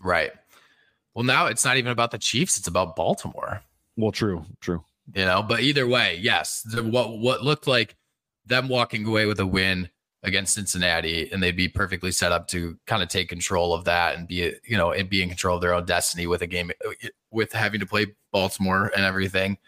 right. 0.03 0.33
Well, 1.15 1.25
now 1.25 1.47
it's 1.47 1.65
not 1.65 1.77
even 1.77 1.93
about 1.93 2.11
the 2.11 2.19
Chiefs; 2.19 2.59
it's 2.59 2.69
about 2.69 2.97
Baltimore. 2.97 3.63
Well, 3.97 4.13
true, 4.13 4.45
true. 4.61 4.83
You 5.15 5.25
know, 5.25 5.43
but 5.43 5.61
either 5.61 5.87
way, 5.87 6.19
yes, 6.21 6.63
the, 6.63 6.83
what 6.83 7.19
what 7.19 7.43
looked 7.43 7.67
like 7.67 7.97
them 8.47 8.69
walking 8.69 9.07
away 9.07 9.27
with 9.27 9.41
a 9.41 9.47
win 9.47 9.89
against 10.23 10.55
Cincinnati, 10.55 11.31
and 11.33 11.43
they'd 11.43 11.57
be 11.57 11.69
perfectly 11.69 12.13
set 12.13 12.33
up 12.33 12.47
to 12.49 12.79
kind 12.87 13.03
of 13.03 13.09
take 13.09 13.29
control 13.29 13.75
of 13.75 13.85
that 13.85 14.17
and 14.17 14.29
be 14.29 14.55
you 14.65 14.77
know 14.77 14.93
and 14.93 15.11
be 15.11 15.23
in 15.23 15.29
control 15.29 15.57
of 15.57 15.63
their 15.63 15.75
own 15.75 15.85
destiny 15.85 16.27
with 16.27 16.43
a 16.43 16.47
game 16.47 16.71
with 17.31 17.53
having 17.53 17.81
to 17.81 17.87
play 17.87 18.07
Baltimore 18.31 18.91
and 18.95 19.05
everything. 19.05 19.59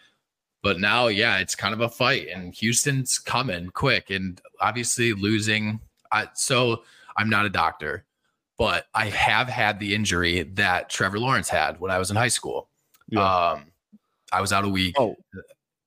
But 0.63 0.79
now, 0.79 1.07
yeah, 1.07 1.37
it's 1.37 1.53
kind 1.53 1.73
of 1.75 1.81
a 1.81 1.89
fight, 1.89 2.27
and 2.27 2.53
Houston's 2.55 3.19
coming 3.19 3.69
quick, 3.69 4.09
and 4.09 4.41
obviously 4.61 5.13
losing. 5.13 5.79
I, 6.11 6.29
so 6.33 6.83
I'm 7.17 7.29
not 7.29 7.45
a 7.45 7.49
doctor, 7.49 8.05
but 8.57 8.87
I 8.95 9.07
have 9.07 9.47
had 9.47 9.79
the 9.79 9.93
injury 9.93 10.43
that 10.53 10.89
Trevor 10.89 11.19
Lawrence 11.19 11.49
had 11.49 11.79
when 11.79 11.91
I 11.91 11.99
was 11.99 12.09
in 12.09 12.15
high 12.15 12.29
school. 12.29 12.69
Yeah. 13.09 13.51
Um, 13.51 13.65
I 14.31 14.41
was 14.41 14.51
out 14.53 14.65
a 14.65 14.69
week, 14.69 14.95
Oh. 14.99 15.15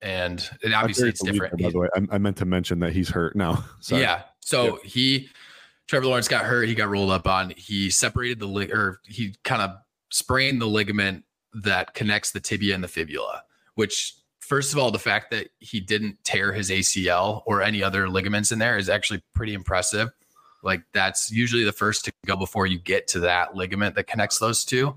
and, 0.03 0.49
and 0.63 0.75
I 0.75 0.81
obviously 0.81 1.09
it's 1.09 1.23
different. 1.23 1.61
By 1.61 1.71
the 1.71 1.79
way, 1.79 1.89
I, 1.95 2.01
I 2.13 2.19
meant 2.19 2.37
to 2.39 2.45
mention 2.45 2.79
that 2.81 2.93
he's 2.93 3.09
hurt 3.09 3.37
now. 3.37 3.65
Sorry. 3.81 4.03
Yeah. 4.03 4.23
So 4.41 4.79
he, 4.85 5.29
Trevor 5.89 6.07
Lawrence 6.07 6.29
got 6.29 6.45
hurt. 6.45 6.69
He 6.69 6.75
got 6.75 6.89
rolled 6.89 7.11
up 7.11 7.27
on. 7.27 7.53
He 7.57 7.91
separated 7.91 8.39
the 8.39 8.47
lig, 8.47 8.71
or 8.73 9.01
he 9.05 9.35
kind 9.45 9.63
of 9.63 9.71
sprained 10.11 10.61
the 10.61 10.67
ligament 10.67 11.25
that 11.63 11.95
connects 11.95 12.31
the 12.31 12.41
tibia 12.41 12.75
and 12.75 12.83
the 12.85 12.89
fibula. 12.89 13.43
Which, 13.75 14.15
first 14.41 14.73
of 14.73 14.79
all, 14.79 14.91
the 14.91 14.99
fact 14.99 15.31
that 15.33 15.49
he 15.61 15.81
didn't 15.81 16.23
tear 16.25 16.53
his 16.53 16.71
ACL 16.71 17.43
or 17.47 17.63
any 17.63 17.83
other 17.83 18.09
ligaments 18.09 18.53
in 18.53 18.59
there 18.59 18.79
is 18.79 18.89
actually 18.89 19.23
pretty 19.35 19.55
impressive. 19.55 20.11
Like 20.63 20.83
that's 20.93 21.31
usually 21.31 21.65
the 21.65 21.73
first 21.73 22.05
to 22.07 22.13
go 22.27 22.37
before 22.37 22.67
you 22.67 22.79
get 22.79 23.07
to 23.09 23.21
that 23.21 23.55
ligament 23.55 23.95
that 23.95 24.09
connects 24.09 24.39
those 24.39 24.65
two. 24.65 24.97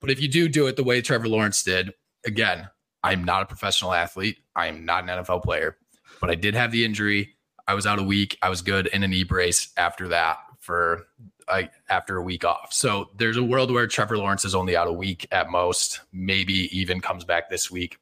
But 0.00 0.10
if 0.10 0.20
you 0.20 0.28
do 0.28 0.48
do 0.48 0.66
it 0.66 0.76
the 0.76 0.84
way 0.84 1.00
Trevor 1.02 1.28
Lawrence 1.28 1.62
did, 1.62 1.92
again, 2.24 2.68
I'm 3.02 3.24
not 3.24 3.42
a 3.42 3.46
professional 3.46 3.92
athlete. 3.92 4.38
I 4.54 4.66
am 4.66 4.84
not 4.84 5.08
an 5.08 5.24
NFL 5.24 5.42
player, 5.42 5.76
but 6.20 6.30
I 6.30 6.34
did 6.34 6.54
have 6.54 6.70
the 6.72 6.84
injury. 6.84 7.34
I 7.66 7.74
was 7.74 7.86
out 7.86 7.98
a 7.98 8.02
week. 8.02 8.38
I 8.42 8.48
was 8.48 8.62
good 8.62 8.86
in 8.88 9.02
a 9.02 9.08
knee 9.08 9.24
brace 9.24 9.72
after 9.76 10.08
that 10.08 10.38
for 10.60 11.06
I 11.48 11.70
after 11.88 12.16
a 12.16 12.22
week 12.22 12.44
off. 12.44 12.72
So 12.72 13.10
there's 13.16 13.36
a 13.36 13.42
world 13.42 13.72
where 13.72 13.86
Trevor 13.86 14.16
Lawrence 14.18 14.44
is 14.44 14.54
only 14.54 14.76
out 14.76 14.86
a 14.86 14.92
week 14.92 15.26
at 15.32 15.50
most, 15.50 16.00
maybe 16.12 16.68
even 16.76 17.00
comes 17.00 17.24
back 17.24 17.50
this 17.50 17.70
week 17.70 17.98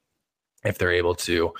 if 0.64 0.76
they're 0.76 0.92
able 0.92 1.14
to, 1.14 1.54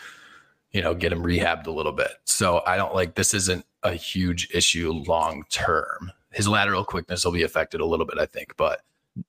you 0.72 0.82
know, 0.82 0.94
get 0.94 1.12
him 1.12 1.22
rehabbed 1.22 1.66
a 1.66 1.70
little 1.70 1.92
bit. 1.92 2.10
So 2.24 2.62
I 2.66 2.76
don't 2.76 2.94
like 2.94 3.14
this 3.14 3.32
isn't 3.32 3.64
a 3.82 3.92
huge 3.94 4.48
issue 4.52 4.92
long 4.92 5.44
term. 5.48 6.12
His 6.32 6.46
lateral 6.46 6.84
quickness 6.84 7.24
will 7.24 7.32
be 7.32 7.42
affected 7.42 7.80
a 7.80 7.86
little 7.86 8.06
bit, 8.06 8.18
I 8.18 8.26
think, 8.26 8.54
but 8.56 8.82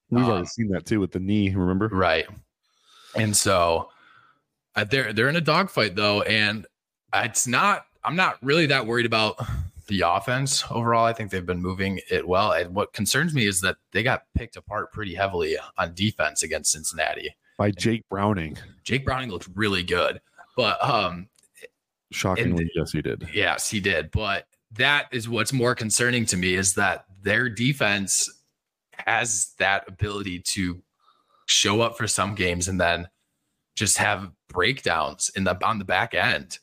we've 0.09 0.23
Um, 0.23 0.29
already 0.29 0.47
seen 0.47 0.67
that 0.69 0.85
too 0.85 0.99
with 0.99 1.11
the 1.11 1.19
knee. 1.19 1.53
Remember? 1.55 1.87
Right. 1.87 2.27
And 3.15 3.35
so 3.35 3.89
uh, 4.75 4.83
they're 4.85 5.13
they're 5.13 5.29
in 5.29 5.35
a 5.35 5.41
dogfight 5.41 5.95
though, 5.95 6.21
and 6.21 6.65
it's 7.13 7.47
not. 7.47 7.85
I'm 8.03 8.15
not 8.15 8.37
really 8.41 8.65
that 8.67 8.87
worried 8.87 9.05
about 9.05 9.39
the 9.87 10.01
offense 10.01 10.63
overall. 10.71 11.05
I 11.05 11.13
think 11.13 11.29
they've 11.29 11.45
been 11.45 11.61
moving 11.61 11.99
it 12.09 12.27
well. 12.27 12.53
And 12.53 12.73
what 12.73 12.93
concerns 12.93 13.33
me 13.33 13.45
is 13.45 13.61
that 13.61 13.77
they 13.91 14.01
got 14.01 14.23
picked 14.35 14.55
apart 14.55 14.91
pretty 14.91 15.13
heavily 15.13 15.55
on 15.77 15.93
defense 15.93 16.41
against 16.41 16.71
Cincinnati. 16.71 17.35
By 17.57 17.69
Jake 17.71 18.07
Browning. 18.09 18.57
Jake 18.83 19.05
Browning 19.05 19.29
looked 19.29 19.49
really 19.53 19.83
good, 19.83 20.19
but 20.55 20.83
um, 20.83 21.27
Shockingly, 22.11 22.69
yes, 22.75 22.91
he 22.91 23.01
did. 23.01 23.27
Yes, 23.33 23.69
he 23.69 23.79
did. 23.79 24.11
But 24.11 24.47
that 24.73 25.07
is 25.11 25.29
what's 25.29 25.53
more 25.53 25.75
concerning 25.75 26.25
to 26.27 26.37
me 26.37 26.55
is 26.55 26.73
that 26.75 27.05
their 27.21 27.49
defense 27.49 28.29
has 29.05 29.53
that 29.59 29.87
ability 29.87 30.39
to 30.39 30.81
show 31.51 31.81
up 31.81 31.97
for 31.97 32.07
some 32.07 32.33
games 32.33 32.67
and 32.69 32.79
then 32.79 33.07
just 33.75 33.97
have 33.97 34.31
breakdowns 34.49 35.29
in 35.35 35.43
the 35.43 35.57
on 35.65 35.79
the 35.79 35.85
back 35.85 36.13
end. 36.13 36.59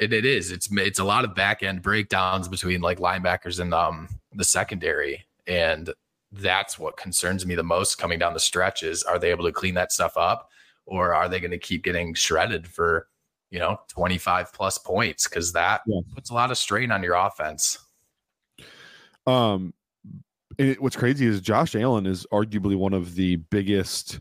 And 0.00 0.12
it 0.12 0.24
is. 0.24 0.50
It's 0.50 0.68
it's 0.72 0.98
a 0.98 1.04
lot 1.04 1.24
of 1.24 1.34
back 1.34 1.62
end 1.62 1.82
breakdowns 1.82 2.48
between 2.48 2.80
like 2.80 2.98
linebackers 2.98 3.60
and 3.60 3.74
um 3.74 4.08
the 4.32 4.44
secondary. 4.44 5.24
And 5.46 5.92
that's 6.32 6.78
what 6.78 6.96
concerns 6.96 7.44
me 7.44 7.54
the 7.54 7.62
most 7.62 7.98
coming 7.98 8.18
down 8.18 8.32
the 8.32 8.40
stretch 8.40 8.82
is 8.82 9.02
are 9.02 9.18
they 9.18 9.30
able 9.30 9.44
to 9.44 9.52
clean 9.52 9.74
that 9.74 9.92
stuff 9.92 10.16
up 10.16 10.48
or 10.86 11.14
are 11.14 11.28
they 11.28 11.38
going 11.40 11.50
to 11.50 11.58
keep 11.58 11.84
getting 11.84 12.14
shredded 12.14 12.66
for 12.66 13.06
you 13.50 13.58
know 13.58 13.76
25 13.88 14.50
plus 14.54 14.78
points 14.78 15.28
because 15.28 15.52
that 15.52 15.82
Yeah. 15.86 16.00
puts 16.14 16.30
a 16.30 16.34
lot 16.34 16.50
of 16.50 16.56
strain 16.56 16.90
on 16.90 17.02
your 17.02 17.16
offense 17.16 17.78
Um, 19.26 19.74
it, 20.58 20.80
what's 20.82 20.96
crazy 20.96 21.26
is 21.26 21.40
Josh 21.40 21.74
Allen 21.74 22.06
is 22.06 22.26
arguably 22.32 22.76
one 22.76 22.92
of 22.92 23.14
the 23.14 23.36
biggest. 23.36 24.20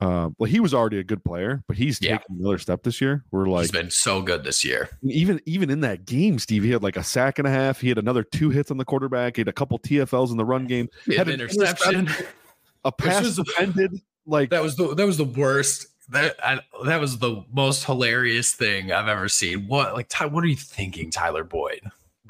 Uh, 0.00 0.30
well, 0.36 0.50
he 0.50 0.58
was 0.58 0.74
already 0.74 0.98
a 0.98 1.04
good 1.04 1.24
player, 1.24 1.62
but 1.68 1.76
he's 1.76 2.00
Yeah. 2.02 2.18
taking 2.18 2.40
another 2.40 2.58
step 2.58 2.82
this 2.82 3.00
year. 3.00 3.24
We're 3.30 3.46
like 3.46 3.62
he's 3.62 3.70
been 3.70 3.90
so 3.90 4.20
good 4.20 4.42
this 4.42 4.64
year 4.64 4.88
even 5.04 5.40
even 5.46 5.70
in 5.70 5.80
that 5.82 6.06
game, 6.06 6.38
Steve, 6.40 6.64
he 6.64 6.70
had 6.72 6.82
like 6.82 6.96
a 6.96 7.04
sack 7.04 7.38
and 7.38 7.46
a 7.46 7.50
half. 7.50 7.80
He 7.80 7.88
had 7.88 7.98
another 7.98 8.24
two 8.24 8.50
hits 8.50 8.70
on 8.72 8.78
the 8.78 8.84
quarterback. 8.84 9.36
He 9.36 9.40
had 9.42 9.48
a 9.48 9.52
couple 9.52 9.78
TFLs 9.78 10.32
in 10.32 10.36
the 10.38 10.44
run 10.44 10.66
game. 10.66 10.88
He 11.06 11.14
Had 11.16 11.28
an 11.28 11.34
an 11.34 11.40
interception 11.42 12.08
A 12.84 12.90
pass 12.90 13.22
was- 13.22 13.36
defended. 13.36 14.00
Like 14.26 14.50
that 14.50 14.62
was 14.62 14.74
the 14.76 14.92
that 14.96 15.06
was 15.06 15.16
the 15.18 15.24
worst 15.24 15.86
that 16.08 16.34
I, 16.44 16.58
that 16.84 17.00
was 17.00 17.18
the 17.18 17.44
most 17.52 17.84
hilarious 17.84 18.52
thing 18.52 18.90
i've 18.92 19.06
ever 19.08 19.28
seen 19.28 19.66
what 19.68 19.94
like 19.94 20.06
Ty, 20.08 20.26
what 20.26 20.42
are 20.44 20.48
you 20.48 20.56
thinking 20.56 21.10
tyler 21.10 21.42
boyd 21.44 21.80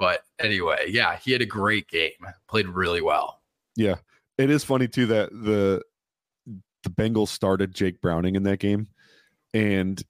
But 0.03 0.24
anyway, 0.40 0.86
yeah, 0.88 1.16
he 1.16 1.30
had 1.30 1.42
a 1.42 1.46
great 1.46 1.86
game. 1.86 2.11
Played 2.48 2.66
really 2.66 3.00
well. 3.00 3.40
Yeah. 3.76 3.94
It 4.36 4.50
is 4.50 4.64
funny 4.64 4.88
too 4.88 5.07
that 5.07 5.30
the 5.30 5.80
the 6.82 6.90
Bengals 6.90 7.28
started 7.28 7.72
Jake 7.72 8.00
Browning 8.00 8.34
in 8.34 8.42
that 8.42 8.59
game 8.59 8.88
and 9.55 10.03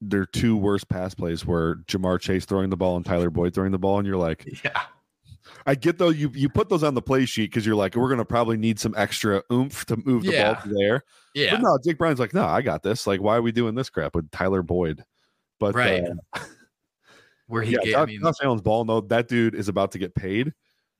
their 0.00 0.24
two 0.24 0.56
worst 0.56 0.88
pass 0.88 1.12
plays 1.14 1.44
were 1.44 1.80
Ja'Marr 1.88 2.18
Chase 2.18 2.46
throwing 2.46 2.70
the 2.70 2.76
ball 2.78 2.96
and 2.96 3.04
Tyler 3.04 3.28
Boyd 3.28 3.52
throwing 3.52 3.70
the 3.72 3.78
ball 3.78 3.98
and 3.98 4.06
you're 4.06 4.16
like 4.16 4.62
Yeah. 4.64 4.80
I 5.66 5.74
get 5.74 5.98
though 5.98 6.08
you 6.08 6.30
you 6.34 6.48
put 6.48 6.70
those 6.70 6.82
on 6.82 6.94
the 6.94 7.02
play 7.02 7.26
sheet 7.26 7.50
because 7.50 7.66
you're 7.66 7.76
like 7.76 7.96
we're 7.96 8.08
gonna 8.08 8.24
probably 8.24 8.56
need 8.56 8.80
some 8.80 8.94
extra 8.96 9.42
oomph 9.52 9.84
to 9.84 9.98
move 10.06 10.22
the 10.24 10.32
Yeah. 10.32 10.54
ball 10.54 10.62
to 10.62 10.68
there. 10.74 11.04
Yeah. 11.34 11.50
But 11.56 11.60
no, 11.60 11.78
Jake 11.84 11.98
Brown's 11.98 12.18
like, 12.18 12.32
no, 12.32 12.46
I 12.46 12.62
got 12.62 12.82
this. 12.82 13.06
Like, 13.06 13.20
why 13.20 13.36
are 13.36 13.42
we 13.42 13.52
doing 13.52 13.74
this 13.74 13.90
crap 13.90 14.14
with 14.14 14.30
Tyler 14.30 14.62
Boyd? 14.62 15.04
But 15.60 15.74
Right. 15.74 16.04
uh, 16.32 16.40
Where 17.48 17.62
he 17.62 17.72
yeah, 17.72 17.78
gave, 17.82 17.92
Josh, 17.94 18.02
I 18.02 18.06
mean, 18.06 18.20
Josh 18.22 18.34
Allen's 18.42 18.62
ball. 18.62 18.84
No, 18.84 19.00
that 19.02 19.26
dude 19.28 19.54
is 19.54 19.68
about 19.68 19.90
to 19.92 19.98
get 19.98 20.14
paid. 20.14 20.52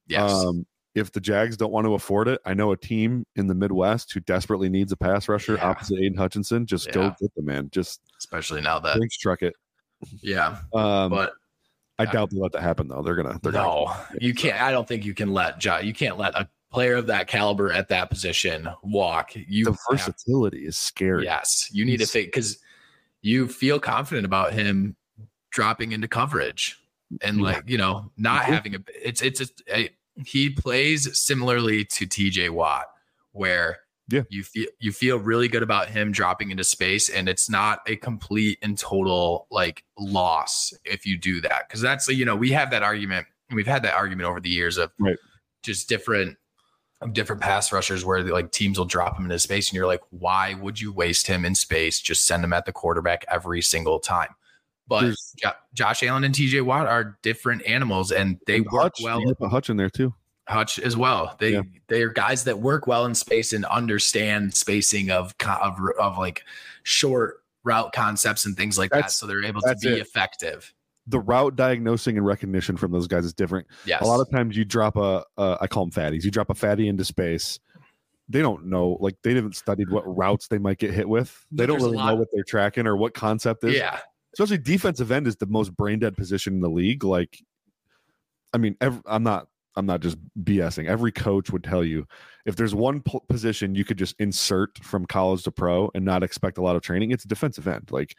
yes. 0.08 0.30
Um, 0.32 0.66
if 0.94 1.12
the 1.12 1.20
Jags 1.20 1.56
don't 1.56 1.70
want 1.70 1.86
to 1.86 1.94
afford 1.94 2.26
it, 2.26 2.40
I 2.44 2.54
know 2.54 2.72
a 2.72 2.76
team 2.76 3.24
in 3.36 3.46
the 3.46 3.54
Midwest 3.54 4.12
who 4.12 4.20
desperately 4.20 4.68
needs 4.68 4.90
a 4.90 4.96
pass 4.96 5.28
rusher 5.28 5.54
Yeah. 5.54 5.68
opposite 5.70 5.98
Aidan 5.98 6.16
Hutchinson. 6.18 6.66
Just 6.66 6.90
go 6.90 7.14
get 7.20 7.32
the 7.36 7.42
man. 7.42 7.68
Just 7.70 8.00
especially 8.18 8.60
now 8.62 8.80
that 8.80 8.96
Brinks 8.96 9.16
truck 9.18 9.42
it. 9.42 9.54
yeah. 10.22 10.58
Um, 10.74 11.10
But 11.10 11.34
I 12.00 12.06
doubt 12.06 12.30
they 12.30 12.38
let 12.40 12.52
that 12.52 12.62
happen 12.62 12.88
though. 12.88 13.02
They're 13.02 13.14
gonna. 13.14 13.38
They're 13.42 13.52
gonna. 13.52 13.68
No, 13.68 13.94
you 14.20 14.34
can't. 14.34 14.60
I 14.60 14.72
don't 14.72 14.88
think 14.88 15.04
you 15.04 15.14
can 15.14 15.32
let 15.32 15.58
Jo- 15.60 15.78
you 15.78 15.92
can't 15.92 16.16
let 16.18 16.34
a 16.34 16.48
player 16.72 16.94
of 16.96 17.06
that 17.08 17.28
caliber 17.28 17.70
at 17.70 17.88
that 17.88 18.08
position 18.10 18.68
walk. 18.82 19.32
You 19.36 19.66
The 19.66 19.72
have- 19.72 19.78
versatility 19.90 20.64
is 20.66 20.76
scary. 20.76 21.24
yes, 21.24 21.68
you 21.72 21.84
need 21.84 21.98
to 21.98 22.06
think 22.06 22.28
because 22.28 22.58
you 23.20 23.46
feel 23.48 23.78
confident 23.78 24.24
about 24.24 24.52
him 24.52 24.96
dropping 25.50 25.92
into 25.92 26.08
coverage 26.08 26.76
and 27.22 27.40
like 27.40 27.62
you 27.66 27.78
know 27.78 28.10
not 28.16 28.42
Mhm. 28.42 28.46
having 28.54 28.74
a 28.74 28.78
it's 29.02 29.22
it's 29.22 29.40
a, 29.40 29.46
a 29.74 29.90
he 30.24 30.50
plays 30.50 31.16
similarly 31.18 31.84
to 31.84 32.06
TJ 32.06 32.50
Watt 32.50 32.86
where 33.32 33.78
Yeah. 34.08 34.22
you 34.28 34.42
feel 34.44 34.66
you 34.78 34.92
feel 34.92 35.18
really 35.18 35.48
good 35.48 35.62
about 35.62 35.88
him 35.88 36.12
dropping 36.12 36.50
into 36.50 36.64
space 36.64 37.08
and 37.08 37.28
it's 37.28 37.48
not 37.48 37.80
a 37.86 37.96
complete 37.96 38.58
and 38.62 38.76
total 38.76 39.46
like 39.50 39.84
loss 39.98 40.72
if 40.84 41.06
you 41.06 41.16
do 41.16 41.40
that 41.42 41.68
because 41.68 41.80
that's 41.80 42.08
you 42.08 42.24
know 42.24 42.36
we 42.36 42.50
have 42.52 42.70
that 42.72 42.82
argument 42.82 43.26
and 43.48 43.56
we've 43.56 43.66
had 43.66 43.82
that 43.84 43.94
argument 43.94 44.28
over 44.28 44.40
the 44.40 44.50
years 44.50 44.76
of 44.76 44.90
Right. 44.98 45.16
just 45.62 45.88
different 45.88 46.36
of 47.00 47.12
different 47.12 47.40
pass 47.40 47.72
rushers 47.72 48.04
where 48.04 48.22
like 48.24 48.50
teams 48.50 48.76
will 48.76 48.84
drop 48.84 49.16
him 49.16 49.24
into 49.24 49.38
space 49.38 49.68
and 49.70 49.76
you're 49.76 49.86
like 49.86 50.02
why 50.10 50.54
would 50.54 50.80
you 50.80 50.92
waste 50.92 51.26
him 51.28 51.44
in 51.44 51.54
space 51.54 52.00
just 52.00 52.26
send 52.26 52.42
him 52.44 52.52
at 52.52 52.66
the 52.66 52.72
quarterback 52.72 53.24
every 53.30 53.62
single 53.62 53.98
time 54.00 54.34
but 54.88 55.14
Jo- 55.36 55.50
Josh 55.74 56.02
Allen 56.02 56.24
and 56.24 56.34
TJ 56.34 56.62
Watt 56.64 56.86
are 56.86 57.18
different 57.22 57.62
animals 57.66 58.10
and 58.10 58.38
they 58.46 58.56
And 58.56 58.66
work 58.70 58.82
Hutch, 58.82 59.00
well 59.02 59.20
you 59.20 59.34
put 59.34 59.50
Hutch 59.50 59.70
in 59.70 59.76
there 59.76 59.90
too. 59.90 60.14
Hutch 60.48 60.78
as 60.78 60.96
well. 60.96 61.36
They 61.38 61.52
Yeah. 61.52 61.62
they 61.88 62.02
are 62.02 62.08
guys 62.08 62.44
that 62.44 62.58
work 62.58 62.86
well 62.86 63.04
in 63.04 63.14
space 63.14 63.52
and 63.52 63.64
understand 63.66 64.54
spacing 64.54 65.10
of 65.10 65.34
of, 65.46 65.78
of 66.00 66.16
like 66.18 66.42
short 66.84 67.42
route 67.64 67.92
concepts 67.92 68.46
and 68.46 68.56
things 68.56 68.78
like 68.78 68.90
that. 68.92 69.10
So 69.10 69.26
they're 69.26 69.44
able 69.44 69.60
to 69.60 69.76
be 69.82 69.88
it. 69.90 69.98
effective. 70.00 70.72
The 71.06 71.20
route 71.20 71.56
diagnosing 71.56 72.16
and 72.16 72.24
recognition 72.26 72.76
from 72.76 72.92
those 72.92 73.06
guys 73.06 73.24
is 73.24 73.32
different. 73.34 73.66
Yes. 73.86 74.00
a 74.02 74.04
lot 74.06 74.20
of 74.20 74.30
times 74.30 74.56
you 74.56 74.64
drop 74.64 74.96
a, 74.96 75.24
a 75.36 75.58
I 75.62 75.66
call 75.66 75.86
them 75.86 75.92
fatties. 75.92 76.22
You 76.24 76.30
drop 76.30 76.50
a 76.50 76.54
fatty 76.54 76.88
into 76.88 77.04
space. 77.04 77.58
They 78.30 78.40
don't 78.42 78.66
know, 78.66 78.98
like 79.00 79.16
they 79.22 79.34
haven't 79.34 79.56
studied 79.56 79.90
what 79.90 80.02
routes 80.06 80.48
they 80.48 80.58
might 80.58 80.78
get 80.78 80.92
hit 80.92 81.08
with. 81.08 81.46
They 81.50 81.64
don't 81.64 81.78
really 81.80 81.96
know 81.96 82.14
what 82.14 82.28
they're 82.32 82.44
tracking 82.44 82.86
or 82.86 82.94
what 82.94 83.14
concept 83.14 83.64
is. 83.64 83.74
yeah. 83.74 84.00
Especially 84.38 84.58
defensive 84.58 85.10
end 85.10 85.26
is 85.26 85.36
the 85.36 85.46
most 85.46 85.76
brain 85.76 85.98
dead 85.98 86.16
position 86.16 86.54
in 86.54 86.60
the 86.60 86.70
league. 86.70 87.02
Like, 87.02 87.42
I 88.54 88.58
mean, 88.58 88.76
ev 88.80 89.02
I'm 89.06 89.22
not. 89.22 89.48
I'm 89.76 89.86
not 89.86 90.00
just 90.00 90.16
BSing. 90.42 90.88
Every 90.88 91.12
coach 91.12 91.50
would 91.50 91.62
tell 91.62 91.84
you 91.84 92.04
if 92.46 92.56
there's 92.56 92.74
one 92.74 93.00
p- 93.00 93.20
position 93.28 93.76
you 93.76 93.84
could 93.84 93.96
just 93.98 94.16
insert 94.18 94.76
from 94.78 95.06
college 95.06 95.44
to 95.44 95.52
pro 95.52 95.88
and 95.94 96.04
not 96.04 96.24
expect 96.24 96.58
a 96.58 96.62
lot 96.62 96.74
of 96.74 96.82
training, 96.82 97.12
it's 97.12 97.22
defensive 97.22 97.68
end. 97.68 97.92
Like, 97.92 98.16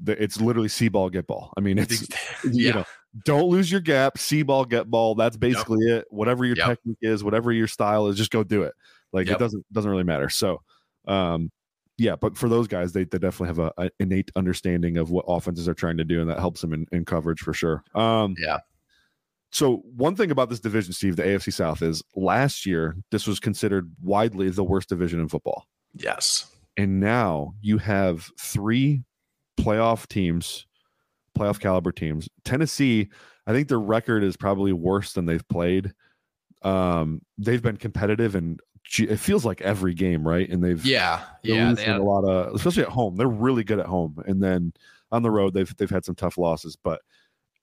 the, 0.00 0.22
it's 0.22 0.38
literally 0.38 0.68
see 0.68 0.88
ball, 0.88 1.08
get 1.08 1.26
ball. 1.26 1.54
I 1.56 1.60
mean, 1.60 1.78
it's 1.78 2.06
you 2.44 2.74
know, 2.74 2.84
don't 3.24 3.48
lose 3.48 3.72
your 3.72 3.80
gap, 3.80 4.18
see 4.18 4.42
ball, 4.42 4.66
get 4.66 4.90
ball. 4.90 5.14
That's 5.14 5.36
basically 5.38 5.86
it. 5.86 6.04
Whatever 6.10 6.44
your 6.44 6.56
Yep. 6.56 6.66
technique 6.66 6.98
is, 7.00 7.24
whatever 7.24 7.52
your 7.52 7.68
style 7.68 8.08
is, 8.08 8.16
just 8.16 8.30
go 8.30 8.44
do 8.44 8.62
it. 8.64 8.74
Like 9.12 9.28
Yep. 9.28 9.36
it 9.36 9.38
doesn't 9.38 9.72
doesn't 9.72 9.90
really 9.90 10.04
matter. 10.04 10.28
So 10.28 10.60
um 11.06 11.50
yeah, 11.98 12.16
but 12.16 12.36
for 12.38 12.48
those 12.48 12.68
guys, 12.68 12.92
they, 12.92 13.04
they 13.04 13.18
definitely 13.18 13.48
have 13.48 13.58
a, 13.58 13.72
a 13.76 13.90
innate 14.00 14.30
understanding 14.36 14.96
of 14.96 15.10
what 15.10 15.24
offenses 15.28 15.68
are 15.68 15.74
trying 15.74 15.96
to 15.98 16.04
do, 16.04 16.20
and 16.20 16.30
that 16.30 16.38
helps 16.38 16.60
them 16.62 16.72
in, 16.72 16.86
in 16.92 17.04
coverage 17.04 17.40
for 17.40 17.52
sure. 17.52 17.82
Um 17.94 18.34
Yeah. 18.38 18.58
so 19.50 19.78
one 19.96 20.14
thing 20.16 20.30
about 20.30 20.48
this 20.50 20.60
division, 20.60 20.92
Steve, 20.92 21.16
the 21.16 21.22
AFC 21.24 21.52
South 21.52 21.82
is 21.82 22.02
last 22.14 22.64
year 22.66 22.96
this 23.10 23.26
was 23.26 23.40
considered 23.40 23.90
widely 24.02 24.48
the 24.50 24.64
worst 24.64 24.88
division 24.88 25.20
in 25.20 25.28
football. 25.28 25.66
Yes. 25.94 26.46
And 26.76 27.00
now 27.00 27.54
you 27.60 27.78
have 27.78 28.30
three 28.38 29.02
playoff 29.58 30.06
teams, 30.06 30.66
playoff 31.36 31.58
caliber 31.58 31.90
teams. 31.90 32.28
Tennessee, 32.44 33.08
I 33.46 33.52
think 33.52 33.66
their 33.68 33.80
record 33.80 34.22
is 34.22 34.36
probably 34.36 34.72
worse 34.72 35.14
than 35.14 35.26
they've 35.26 35.46
played. 35.48 35.92
Um, 36.62 37.22
they've 37.38 37.62
been 37.62 37.76
competitive 37.78 38.34
and 38.34 38.60
it 38.96 39.18
feels 39.18 39.44
like 39.44 39.60
every 39.60 39.94
game, 39.94 40.26
right? 40.26 40.48
And 40.48 40.62
they've 40.62 40.84
Yeah. 40.84 41.24
Yeah. 41.42 41.72
They 41.74 41.84
had, 41.84 41.96
a 41.96 42.02
lot 42.02 42.24
of, 42.24 42.54
especially 42.54 42.84
at 42.84 42.88
home. 42.88 43.16
They're 43.16 43.26
really 43.26 43.64
good 43.64 43.78
at 43.78 43.86
home, 43.86 44.22
and 44.26 44.42
then 44.42 44.72
on 45.10 45.22
the 45.22 45.30
road 45.30 45.54
they've 45.54 45.74
they've 45.76 45.90
had 45.90 46.04
some 46.04 46.14
tough 46.14 46.38
losses. 46.38 46.76
But 46.76 47.00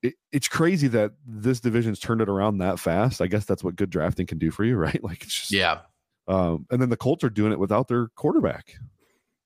it, 0.02 0.16
it's 0.32 0.48
crazy 0.48 0.88
that 0.90 1.14
this 1.26 1.60
division's 1.60 2.00
turned 2.00 2.22
it 2.22 2.30
around 2.30 2.60
that 2.60 2.80
fast. 2.80 3.22
I 3.22 3.28
guess 3.28 3.46
that's 3.46 3.64
what 3.64 3.76
good 3.76 3.90
drafting 3.90 4.28
can 4.28 4.38
do 4.38 4.52
for 4.52 4.64
you, 4.64 4.76
right? 4.78 5.04
Like, 5.04 5.24
it's 5.24 5.34
just, 5.34 5.52
yeah. 5.52 5.80
um, 6.28 6.68
and 6.70 6.82
then 6.82 6.90
the 6.90 6.98
Colts 6.98 7.24
are 7.24 7.30
doing 7.30 7.52
it 7.52 7.60
without 7.60 7.88
their 7.88 8.08
quarterback. 8.10 8.76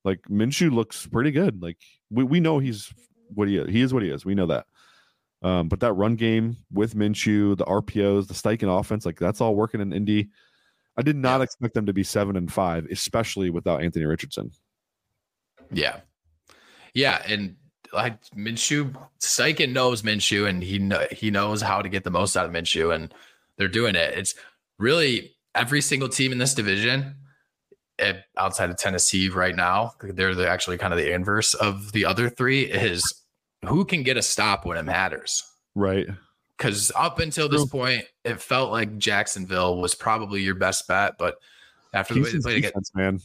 Like 0.03 0.21
Minshew 0.29 0.71
looks 0.71 1.05
pretty 1.07 1.31
good. 1.31 1.61
Like 1.61 1.77
we, 2.09 2.23
we 2.23 2.39
know 2.39 2.59
he's 2.59 2.93
what 3.33 3.47
he 3.47 3.57
is. 3.57 3.69
He 3.69 3.81
is 3.81 3.93
what 3.93 4.03
he 4.03 4.09
is. 4.09 4.25
We 4.25 4.35
know 4.35 4.47
that. 4.47 4.65
Um, 5.41 5.69
but 5.69 5.79
that 5.79 5.93
run 5.93 6.15
game 6.15 6.57
with 6.71 6.95
Minshew, 6.95 7.55
the 7.57 7.65
RPOs, 7.65 8.27
the 8.27 8.33
Steichen 8.33 8.79
offense, 8.79 9.05
like 9.05 9.19
that's 9.19 9.39
all 9.39 9.55
working 9.55 9.79
in 9.79 9.93
Indy. 9.93 10.29
I 10.99 11.01
did 11.01 11.15
not 11.15 11.37
Yeah. 11.37 11.43
expect 11.45 11.73
them 11.75 11.85
to 11.85 11.93
be 11.93 12.03
seven 12.03 12.35
and 12.35 12.51
five, 12.51 12.85
especially 12.91 13.49
without 13.49 13.81
Anthony 13.81 14.03
Richardson. 14.03 14.51
Yeah. 15.71 16.01
Yeah. 16.93 17.21
And 17.25 17.55
like 17.93 18.21
Minshew, 18.35 18.93
Steichen 19.19 19.71
knows 19.71 20.01
Minshew 20.01 20.47
and 20.49 20.61
he 20.61 20.77
he 21.15 21.31
knows 21.31 21.61
how 21.61 21.81
to 21.81 21.87
get 21.87 22.03
the 22.03 22.11
most 22.11 22.35
out 22.35 22.45
of 22.45 22.51
Minshew 22.51 22.93
and 22.93 23.13
they're 23.57 23.69
doing 23.69 23.95
it. 23.95 24.17
It's 24.17 24.35
really 24.77 25.35
every 25.55 25.79
single 25.81 26.09
team 26.09 26.33
in 26.33 26.37
this 26.37 26.53
division 26.53 27.15
eh, 27.99 28.13
outside 28.37 28.69
of 28.69 28.77
Tennessee 28.77 29.29
right 29.29 29.55
now, 29.55 29.93
they're 30.01 30.35
the, 30.35 30.47
actually 30.49 30.77
kind 30.77 30.93
of 30.93 30.99
the 30.99 31.13
inverse 31.13 31.53
of 31.53 31.93
the 31.93 32.03
other 32.05 32.29
three 32.29 32.63
is 32.63 33.23
who 33.65 33.85
can 33.85 34.03
get 34.03 34.17
a 34.17 34.21
stop 34.21 34.65
when 34.65 34.77
it 34.77 34.83
matters. 34.83 35.43
Right. 35.75 36.07
Because 36.59 36.91
up 36.93 37.19
until 37.19 37.47
this 37.47 37.65
point, 37.65 38.03
it 38.25 38.41
felt 38.41 38.69
like 38.69 38.97
Jacksonville 38.97 39.77
was 39.77 39.95
probably 39.95 40.41
your 40.41 40.55
best 40.55 40.89
bet, 40.89 41.17
but 41.17 41.37
after 41.93 42.13
the 42.13 42.21
way 42.21 42.31
they 42.33 42.39
played 42.39 42.57
against 42.57 42.91
defense, 42.93 43.23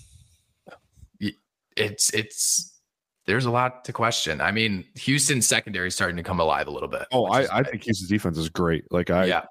man. 1.20 1.32
it's 1.76 2.14
it's 2.14 2.80
there's 3.26 3.45
a 3.45 3.51
lot 3.51 3.85
to 3.87 3.93
question. 3.93 4.41
I 4.41 4.53
mean, 4.53 4.85
Houston's 4.95 5.49
secondary 5.49 5.89
is 5.89 5.97
starting 5.97 6.16
to 6.16 6.22
come 6.22 6.39
alive 6.39 6.68
a 6.68 6.70
little 6.70 6.89
bit. 6.89 7.07
Oh, 7.11 7.24
I, 7.24 7.59
I 7.59 7.62
think 7.64 7.82
Houston's 7.82 8.09
defense 8.09 8.39
is 8.39 8.49
great. 8.49 8.85
Like 8.93 9.11
I, 9.11 9.24
yeah, 9.24 9.47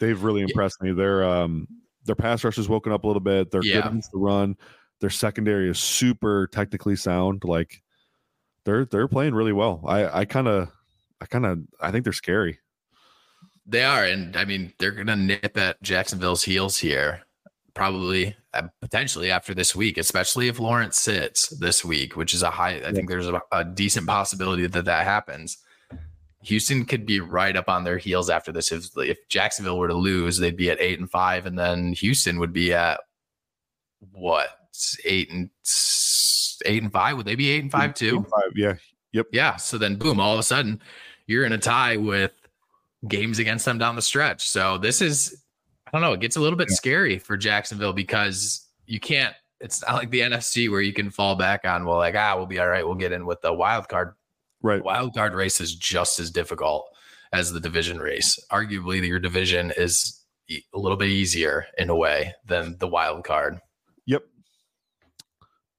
they've 0.00 0.22
really 0.22 0.40
impressed 0.40 0.82
me. 0.82 0.92
Their 0.92 1.22
um 1.22 1.68
their 2.06 2.14
pass 2.14 2.42
rush 2.42 2.56
has 2.56 2.70
woken 2.70 2.90
up 2.90 3.04
a 3.04 3.06
little 3.06 3.20
bit. 3.20 3.50
They're 3.50 3.62
Yeah. 3.62 3.82
good 3.82 3.86
against 3.88 4.12
the 4.12 4.18
run. 4.18 4.56
Their 5.00 5.10
secondary 5.10 5.68
is 5.68 5.78
super 5.78 6.46
technically 6.46 6.96
sound. 6.96 7.44
Like 7.44 7.82
they're 8.64 8.86
they're 8.86 9.08
playing 9.08 9.34
really 9.34 9.52
well. 9.52 9.84
I 9.86 10.20
I 10.20 10.24
kind 10.24 10.48
of 10.48 10.70
I 11.20 11.26
kind 11.26 11.44
of 11.44 11.58
I 11.82 11.90
think 11.90 12.04
they're 12.04 12.14
scary. 12.14 12.60
They 13.66 13.84
are, 13.84 14.04
and 14.04 14.36
I 14.36 14.44
mean, 14.44 14.72
they're 14.78 14.92
gonna 14.92 15.16
nip 15.16 15.56
at 15.56 15.82
Jacksonville's 15.82 16.44
heels 16.44 16.78
here, 16.78 17.22
probably 17.74 18.36
uh, 18.54 18.68
potentially 18.80 19.30
after 19.30 19.54
this 19.54 19.74
week, 19.74 19.98
especially 19.98 20.48
if 20.48 20.60
Lawrence 20.60 20.98
sits 20.98 21.48
this 21.48 21.84
week, 21.84 22.16
which 22.16 22.32
is 22.32 22.42
a 22.42 22.50
high. 22.50 22.80
I 22.84 22.92
think 22.92 23.08
there's 23.08 23.28
a, 23.28 23.40
a 23.52 23.64
decent 23.64 24.06
possibility 24.06 24.66
that 24.66 24.84
that 24.84 25.04
happens. 25.04 25.58
Houston 26.42 26.84
could 26.84 27.06
be 27.06 27.18
right 27.18 27.56
up 27.56 27.68
on 27.68 27.82
their 27.82 27.98
heels 27.98 28.30
after 28.30 28.52
this. 28.52 28.70
If 28.70 28.96
if 28.96 29.18
Jacksonville 29.28 29.78
were 29.78 29.88
to 29.88 29.94
lose, 29.94 30.38
they'd 30.38 30.56
be 30.56 30.70
at 30.70 30.80
eight 30.80 31.00
and 31.00 31.10
five, 31.10 31.44
and 31.44 31.58
then 31.58 31.92
Houston 31.94 32.38
would 32.38 32.52
be 32.52 32.72
at 32.72 33.00
what 34.12 34.48
eight 35.04 35.30
and 35.30 35.50
eight 36.64 36.82
and 36.82 36.92
five. 36.92 37.16
Would 37.16 37.26
they 37.26 37.34
be 37.34 37.50
eight 37.50 37.62
and 37.62 37.72
five 37.72 37.94
too? 37.94 38.22
Five, 38.30 38.52
yeah. 38.54 38.74
Yep. 39.12 39.26
Yeah. 39.32 39.56
So 39.56 39.76
then, 39.76 39.96
boom, 39.96 40.20
all 40.20 40.34
of 40.34 40.38
a 40.38 40.44
sudden, 40.44 40.80
you're 41.26 41.44
in 41.44 41.52
a 41.52 41.58
tie 41.58 41.96
with 41.96 42.32
games 43.08 43.38
against 43.38 43.64
them 43.64 43.78
down 43.78 43.96
the 43.96 44.02
stretch. 44.02 44.48
So 44.48 44.78
this 44.78 45.00
is, 45.00 45.42
I 45.86 45.90
don't 45.90 46.00
know, 46.00 46.12
it 46.12 46.20
gets 46.20 46.36
a 46.36 46.40
little 46.40 46.58
bit 46.58 46.70
scary 46.70 47.18
for 47.18 47.36
Jacksonville 47.36 47.92
because 47.92 48.66
you 48.86 49.00
can't, 49.00 49.34
it's 49.60 49.82
not 49.82 49.94
like 49.94 50.10
the 50.10 50.20
NFC 50.20 50.70
where 50.70 50.80
you 50.80 50.92
can 50.92 51.10
fall 51.10 51.36
back 51.36 51.64
on, 51.64 51.84
well, 51.84 51.96
like, 51.96 52.14
ah, 52.14 52.34
we'll 52.36 52.46
be 52.46 52.58
all 52.58 52.68
right. 52.68 52.86
We'll 52.86 52.94
get 52.94 53.12
in 53.12 53.26
with 53.26 53.40
the 53.40 53.52
wild 53.52 53.88
card. 53.88 54.14
Right. 54.62 54.78
The 54.78 54.84
wild 54.84 55.14
card 55.14 55.34
race 55.34 55.60
is 55.60 55.74
just 55.74 56.18
as 56.18 56.30
difficult 56.30 56.86
as 57.32 57.52
the 57.52 57.60
division 57.60 57.98
race. 57.98 58.38
Arguably, 58.50 59.06
your 59.06 59.18
division 59.18 59.72
is 59.76 60.24
a 60.50 60.78
little 60.78 60.96
bit 60.96 61.08
easier 61.08 61.66
in 61.78 61.90
a 61.90 61.96
way 61.96 62.34
than 62.44 62.76
the 62.78 62.88
wild 62.88 63.24
card. 63.24 63.58
Yep. 64.06 64.24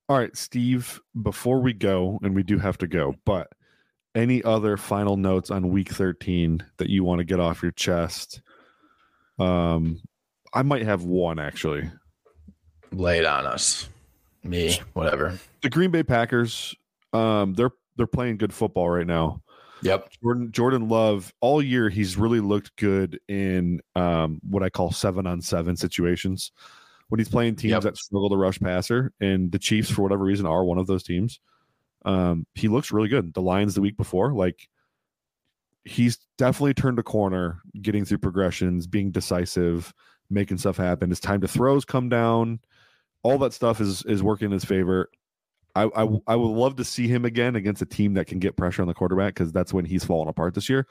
All 0.09 0.17
right, 0.17 0.35
Steve, 0.35 0.99
before 1.21 1.61
we 1.61 1.73
go, 1.73 2.19
and 2.23 2.33
we 2.33 2.43
do 2.43 2.57
have 2.57 2.77
to 2.79 2.87
go, 2.87 3.15
but 3.25 3.47
any 4.17 4.43
other 4.43 4.75
final 4.77 5.15
notes 5.15 5.51
on 5.51 5.69
week 5.69 5.89
13 5.91 6.63
that 6.77 6.89
you 6.89 7.03
want 7.03 7.19
to 7.19 7.25
get 7.25 7.39
off 7.39 7.61
your 7.61 7.71
chest? 7.71 8.41
Um, 9.39 10.01
I 10.53 10.63
might 10.63 10.83
have 10.83 11.03
one 11.03 11.39
actually. 11.39 11.89
Lay 12.91 13.19
it 13.19 13.25
on 13.25 13.45
us. 13.45 13.87
Me, 14.43 14.79
whatever. 14.93 15.37
The 15.61 15.69
Green 15.69 15.91
Bay 15.91 16.03
Packers, 16.03 16.73
um, 17.13 17.53
they're 17.53 17.71
they're 17.97 18.07
playing 18.07 18.37
good 18.37 18.53
football 18.53 18.89
right 18.89 19.05
now. 19.07 19.41
Yep. 19.81 20.09
Jordan 20.23 20.51
Jordan 20.51 20.89
Love 20.89 21.33
all 21.39 21.61
year 21.61 21.89
he's 21.89 22.17
really 22.17 22.39
looked 22.39 22.75
good 22.77 23.19
in 23.27 23.81
um, 23.95 24.39
what 24.49 24.63
I 24.63 24.69
call 24.69 24.91
seven 24.91 25.27
on 25.27 25.41
seven 25.41 25.75
situations 25.75 26.51
when 27.09 27.19
he's 27.19 27.29
playing 27.29 27.55
teams 27.57 27.71
Yep. 27.71 27.81
that 27.83 27.97
struggle 27.97 28.29
to 28.29 28.37
rush 28.37 28.59
passer 28.59 29.13
and 29.19 29.51
the 29.51 29.59
Chiefs 29.59 29.91
for 29.91 30.01
whatever 30.01 30.23
reason 30.23 30.45
are 30.45 30.63
one 30.63 30.77
of 30.79 30.87
those 30.87 31.03
teams. 31.03 31.39
Um, 32.07 32.47
he 32.55 32.69
looks 32.69 32.91
really 32.91 33.09
good. 33.09 33.33
The 33.33 33.41
Lions 33.41 33.75
the 33.75 33.81
week 33.81 33.97
before, 33.97 34.33
like 34.33 34.69
he's 35.83 36.17
definitely 36.37 36.73
turned 36.73 36.99
a 36.99 37.03
corner, 37.03 37.61
getting 37.81 38.05
through 38.05 38.19
progressions, 38.19 38.87
being 38.87 39.11
decisive, 39.11 39.93
making 40.29 40.57
stuff 40.57 40.77
happen. 40.77 41.09
His 41.09 41.19
time 41.19 41.41
to 41.41 41.47
throws 41.49 41.83
come 41.83 42.07
down. 42.07 42.59
All 43.23 43.37
that 43.39 43.51
stuff 43.53 43.81
is 43.81 44.03
is 44.05 44.23
working 44.23 44.45
in 44.45 44.51
his 44.53 44.63
favor. 44.63 45.09
I, 45.75 45.83
I 45.83 46.07
I 46.27 46.35
would 46.35 46.47
love 46.47 46.77
to 46.77 46.85
see 46.85 47.09
him 47.09 47.25
again 47.25 47.57
against 47.57 47.81
a 47.81 47.85
team 47.85 48.13
that 48.13 48.27
can 48.27 48.39
get 48.39 48.55
pressure 48.55 48.81
on 48.81 48.87
the 48.87 48.93
quarterback 48.93 49.33
because 49.33 49.51
that's 49.51 49.73
when 49.73 49.83
he's 49.83 50.05
fallen 50.05 50.29
apart 50.29 50.53
this 50.53 50.69
year. 50.69 50.87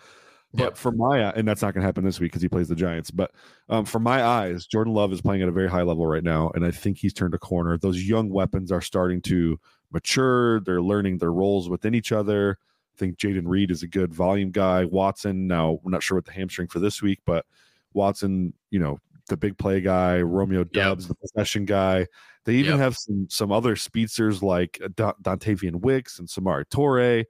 But 0.56 0.62
Yep. 0.64 0.76
for 0.76 0.92
my 0.92 1.18
and 1.32 1.46
that's 1.46 1.62
not 1.62 1.74
going 1.74 1.82
to 1.82 1.86
happen 1.86 2.04
this 2.04 2.18
week 2.20 2.32
because 2.32 2.42
he 2.42 2.48
plays 2.48 2.68
the 2.68 2.74
Giants. 2.74 3.10
But 3.10 3.32
um, 3.68 3.84
for 3.84 3.98
my 3.98 4.22
eyes, 4.24 4.66
Jordan 4.66 4.92
Love 4.94 5.12
is 5.12 5.20
playing 5.20 5.42
at 5.42 5.48
a 5.48 5.52
very 5.52 5.68
high 5.68 5.82
level 5.82 6.06
right 6.06 6.24
now, 6.24 6.50
and 6.54 6.64
I 6.64 6.70
think 6.70 6.98
he's 6.98 7.12
turned 7.12 7.34
a 7.34 7.38
corner. 7.38 7.76
Those 7.78 8.02
young 8.02 8.30
weapons 8.30 8.72
are 8.72 8.80
starting 8.80 9.20
to 9.22 9.58
mature. 9.92 10.60
They're 10.60 10.82
learning 10.82 11.18
their 11.18 11.32
roles 11.32 11.68
within 11.68 11.94
each 11.94 12.12
other. 12.12 12.58
I 12.94 12.98
think 12.98 13.18
Jayden 13.18 13.42
Reed 13.46 13.70
is 13.70 13.82
a 13.82 13.86
good 13.88 14.12
volume 14.14 14.50
guy. 14.50 14.84
Watson, 14.86 15.46
now 15.46 15.78
we're 15.82 15.90
not 15.90 16.02
sure 16.02 16.16
what 16.16 16.24
the 16.24 16.32
hamstring 16.32 16.68
for 16.68 16.78
this 16.78 17.02
week, 17.02 17.20
but 17.26 17.44
Watson, 17.92 18.54
you 18.70 18.78
know, 18.78 18.98
the 19.28 19.36
big 19.36 19.58
play 19.58 19.80
guy, 19.80 20.20
Romeo 20.20 20.64
Doubs, 20.64 21.08
the 21.08 21.14
possession 21.14 21.64
guy. 21.64 22.06
They 22.44 22.54
even 22.54 22.72
Yep. 22.74 22.78
have 22.80 22.96
some 22.96 23.26
some 23.28 23.50
other 23.52 23.74
speedsters 23.74 24.42
like 24.42 24.78
uh, 24.84 24.88
Da- 24.94 25.12
Dontayvion 25.22 25.80
Wicks 25.80 26.18
and 26.20 26.28
Samori 26.28 26.64
Toure. 26.66 27.24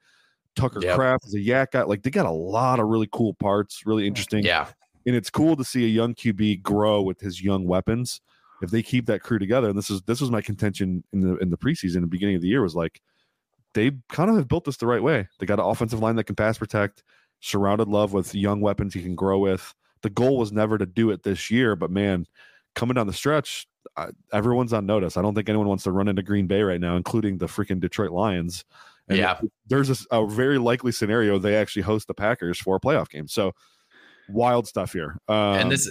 Tucker 0.57 0.81
Yep. 0.83 0.97
Kraft 0.97 1.27
is 1.27 1.35
a 1.35 1.41
yak 1.41 1.73
guy. 1.73 1.83
Like 1.83 2.03
they 2.03 2.11
got 2.11 2.27
a 2.27 2.31
lot 2.31 2.81
of 2.81 2.87
really 2.87 3.09
cool 3.13 3.35
parts, 3.35 3.83
really 3.87 4.07
interesting. 4.07 4.45
Yeah. 4.45 4.69
And 5.07 5.15
it's 5.15 5.31
cool 5.31 5.55
to 5.57 5.65
see 5.65 5.85
a 5.85 5.89
young 5.89 6.15
QB 6.15 6.63
grow 6.63 7.03
with 7.03 7.21
his 7.21 7.43
young 7.43 7.67
weapons. 7.67 8.21
If 8.63 8.71
they 8.71 8.83
keep 8.83 9.07
that 9.07 9.23
crew 9.23 9.39
together, 9.39 9.69
and 9.69 9.79
this 9.79 9.91
is 9.91 10.03
this 10.03 10.21
was 10.21 10.31
my 10.31 10.41
contention 10.41 11.05
in 11.13 11.21
the 11.21 11.37
in 11.37 11.51
the 11.51 11.59
preseason, 11.59 12.01
the 12.01 12.07
beginning 12.07 12.37
of 12.37 12.43
the 12.43 12.49
year 12.49 12.63
was 12.63 12.75
like 12.75 13.03
they 13.75 13.93
kind 14.09 14.31
of 14.31 14.37
have 14.37 14.49
built 14.49 14.65
this 14.65 14.79
the 14.79 14.87
right 14.87 15.03
way. 15.03 15.29
They 15.39 15.47
got 15.47 15.61
an 15.61 15.67
offensive 15.67 16.01
line 16.01 16.17
that 16.17 16.25
can 16.25 16.35
pass 16.35 16.57
protect, 16.57 17.05
surrounded 17.41 17.89
Love 17.89 18.15
with 18.15 18.35
young 18.35 18.63
weapons 18.63 18.95
he 18.95 19.03
can 19.03 19.15
grow 19.15 19.39
with. 19.39 19.75
The 20.01 20.11
goal 20.11 20.39
was 20.39 20.51
never 20.51 20.79
to 20.79 20.87
do 20.87 21.11
it 21.11 21.23
this 21.23 21.51
year, 21.51 21.77
but 21.77 21.91
man, 21.91 22.27
coming 22.75 22.95
down 22.95 23.07
the 23.07 23.13
stretch, 23.13 23.67
I, 23.97 24.09
everyone's 24.33 24.73
on 24.73 24.87
notice. 24.87 25.17
I 25.17 25.23
don't 25.23 25.35
think 25.35 25.49
anyone 25.49 25.69
wants 25.69 25.85
to 25.85 25.93
run 25.93 26.09
into 26.09 26.23
Green 26.23 26.47
Bay 26.47 26.63
right 26.63 26.81
now, 26.81 26.97
including 26.97 27.39
the 27.39 27.47
freaking 27.47 27.81
Detroit 27.81 28.13
Lions. 28.13 28.65
And 29.09 29.19
Yeah. 29.19 29.41
there's 29.67 30.07
a 30.11 30.27
very 30.27 30.59
likely 30.59 30.93
scenario 30.93 31.39
they 31.39 31.55
actually 31.57 31.83
host 31.83 32.07
the 32.09 32.15
Packers 32.15 32.59
for 32.59 32.77
a 32.77 32.81
playoff 32.81 33.09
game. 33.09 33.29
So 33.29 33.53
wild 34.29 34.67
stuff 34.67 34.93
here. 34.93 35.19
Um, 35.29 35.37
and 35.37 35.71
this 35.71 35.89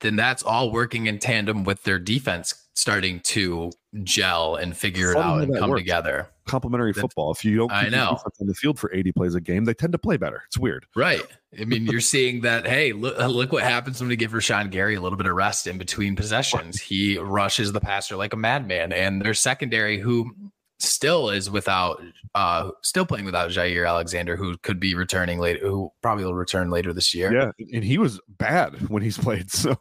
then 0.00 0.14
that's 0.16 0.42
all 0.42 0.70
working 0.70 1.06
in 1.06 1.18
tandem 1.18 1.64
with 1.64 1.82
their 1.84 1.98
defense 1.98 2.54
starting 2.74 3.18
to 3.20 3.72
gel 4.04 4.54
and 4.54 4.76
figure 4.76 5.10
it 5.10 5.16
out 5.16 5.42
and 5.42 5.56
come 5.58 5.70
works. 5.70 5.80
together. 5.80 6.28
complementary 6.46 6.92
football. 6.92 7.32
If 7.32 7.44
you 7.44 7.56
don't 7.56 7.72
I 7.72 7.88
know. 7.88 8.16
on 8.40 8.46
the 8.46 8.54
field 8.54 8.78
for 8.78 8.92
80 8.94 9.10
plays 9.12 9.34
a 9.34 9.40
game, 9.40 9.64
they 9.64 9.74
tend 9.74 9.92
to 9.92 9.98
play 9.98 10.16
better. 10.16 10.42
It's 10.46 10.56
weird. 10.58 10.86
Right. 10.94 11.22
I 11.60 11.64
mean, 11.64 11.86
you're 11.86 12.00
seeing 12.00 12.42
that. 12.42 12.66
Hey, 12.68 12.92
look, 12.92 13.18
look 13.18 13.50
what 13.52 13.64
happens 13.64 13.98
when 14.00 14.08
we 14.08 14.14
give 14.16 14.30
Rashan 14.30 14.70
Gary 14.70 14.94
a 14.94 15.00
little 15.00 15.18
bit 15.18 15.26
of 15.26 15.34
rest 15.34 15.66
in 15.66 15.76
between 15.78 16.14
possessions. 16.14 16.80
He 16.80 17.18
rushes 17.18 17.72
the 17.72 17.80
passer 17.80 18.14
like 18.16 18.32
a 18.32 18.36
madman, 18.36 18.92
and 18.92 19.20
their 19.20 19.34
secondary, 19.34 19.98
who 19.98 20.30
still 20.78 21.30
is 21.30 21.50
without, 21.50 22.00
uh, 22.34 22.70
still 22.82 23.04
playing 23.04 23.24
without 23.24 23.50
Jaire 23.50 23.88
Alexander, 23.88 24.36
who 24.36 24.56
could 24.58 24.78
be 24.78 24.94
returning 24.94 25.38
later, 25.38 25.60
who 25.66 25.90
probably 26.02 26.24
will 26.24 26.34
return 26.34 26.70
later 26.70 26.92
this 26.92 27.14
year. 27.14 27.32
Yeah, 27.32 27.50
and 27.72 27.82
he 27.84 27.98
was 27.98 28.20
bad 28.28 28.88
when 28.88 29.02
he's 29.02 29.18
played. 29.18 29.50
So, 29.50 29.74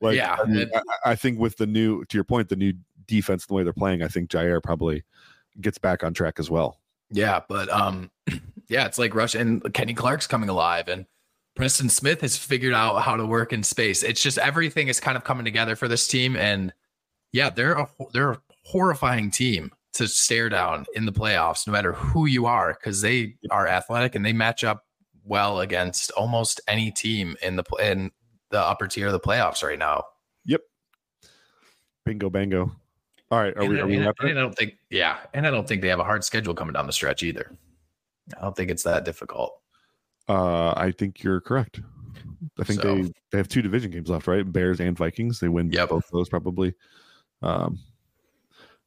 like, 0.00 0.16
Yeah, 0.16 0.36
I, 0.40 0.44
mean, 0.46 0.56
it- 0.62 0.70
I, 1.04 1.12
I 1.12 1.14
think 1.14 1.38
with 1.38 1.56
the 1.58 1.66
new, 1.66 2.04
to 2.06 2.16
your 2.16 2.24
point, 2.24 2.48
the 2.48 2.56
new 2.56 2.72
defense, 3.06 3.46
the 3.46 3.54
way 3.54 3.62
they're 3.62 3.72
playing, 3.72 4.02
I 4.02 4.08
think 4.08 4.30
Jaire 4.30 4.62
probably 4.62 5.04
gets 5.60 5.78
back 5.78 6.02
on 6.02 6.14
track 6.14 6.38
as 6.38 6.50
well. 6.50 6.78
Yeah, 7.10 7.40
but 7.48 7.68
um, 7.70 8.10
yeah, 8.68 8.86
it's 8.86 8.98
like 8.98 9.14
Rush 9.14 9.34
and 9.34 9.62
Kenny 9.74 9.94
Clark's 9.94 10.26
coming 10.26 10.48
alive, 10.48 10.88
and 10.88 11.04
Preston 11.54 11.90
Smith 11.90 12.22
has 12.22 12.36
figured 12.38 12.72
out 12.72 13.02
how 13.02 13.16
to 13.16 13.26
work 13.26 13.52
in 13.52 13.62
space. 13.62 14.02
It's 14.02 14.22
just 14.22 14.38
everything 14.38 14.88
is 14.88 14.98
kind 14.98 15.16
of 15.16 15.22
coming 15.22 15.44
together 15.44 15.76
for 15.76 15.88
this 15.88 16.08
team, 16.08 16.34
and 16.36 16.72
yeah, 17.32 17.50
they're 17.50 17.74
a 17.74 17.86
they're 18.14 18.30
a 18.32 18.40
horrifying 18.64 19.30
team 19.30 19.70
to 19.94 20.08
stare 20.08 20.48
down 20.48 20.86
in 20.94 21.04
the 21.04 21.12
playoffs, 21.12 21.66
no 21.66 21.72
matter 21.72 21.92
who 21.92 22.26
you 22.26 22.46
are, 22.46 22.72
because 22.74 23.00
they 23.00 23.36
are 23.50 23.66
athletic 23.68 24.14
and 24.14 24.24
they 24.24 24.32
match 24.32 24.64
up 24.64 24.84
well 25.24 25.60
against 25.60 26.10
almost 26.12 26.60
any 26.66 26.90
team 26.90 27.36
in 27.42 27.56
the 27.56 27.64
in 27.82 28.10
the 28.50 28.58
upper 28.60 28.86
tier 28.88 29.06
of 29.06 29.12
the 29.12 29.20
playoffs 29.20 29.62
right 29.62 29.78
now. 29.78 30.04
Yep. 30.44 30.62
Bingo, 32.04 32.30
bango. 32.30 32.72
All 33.30 33.38
right, 33.38 33.56
are 33.56 33.62
and, 33.62 33.68
we? 33.70 33.80
Are 33.80 33.86
we 33.86 33.96
and- 33.96 34.12
and 34.20 34.38
I 34.38 34.42
don't 34.42 34.54
think, 34.54 34.74
yeah, 34.90 35.18
and 35.32 35.46
I 35.46 35.50
don't 35.50 35.66
think 35.66 35.80
they 35.80 35.88
have 35.88 36.00
a 36.00 36.04
hard 36.04 36.22
schedule 36.24 36.54
coming 36.54 36.74
down 36.74 36.86
the 36.86 36.92
stretch 36.92 37.22
either. 37.22 37.50
I 38.36 38.40
don't 38.42 38.54
think 38.56 38.70
it's 38.70 38.82
that 38.82 39.04
difficult. 39.04 39.54
Uh, 40.28 40.70
I 40.76 40.92
think 40.96 41.22
you're 41.22 41.40
correct. 41.40 41.80
I 42.58 42.64
think 42.64 42.82
So- 42.82 42.94
they 42.94 43.12
they 43.30 43.38
have 43.38 43.48
two 43.48 43.62
division 43.62 43.90
games 43.90 44.10
left, 44.10 44.26
right? 44.26 44.50
Bears 44.50 44.80
and 44.80 44.96
Vikings. 44.96 45.40
They 45.40 45.48
win 45.48 45.70
Yep. 45.72 45.88
both 45.90 46.08
those 46.12 46.28
probably. 46.28 46.74
Um. 47.42 47.78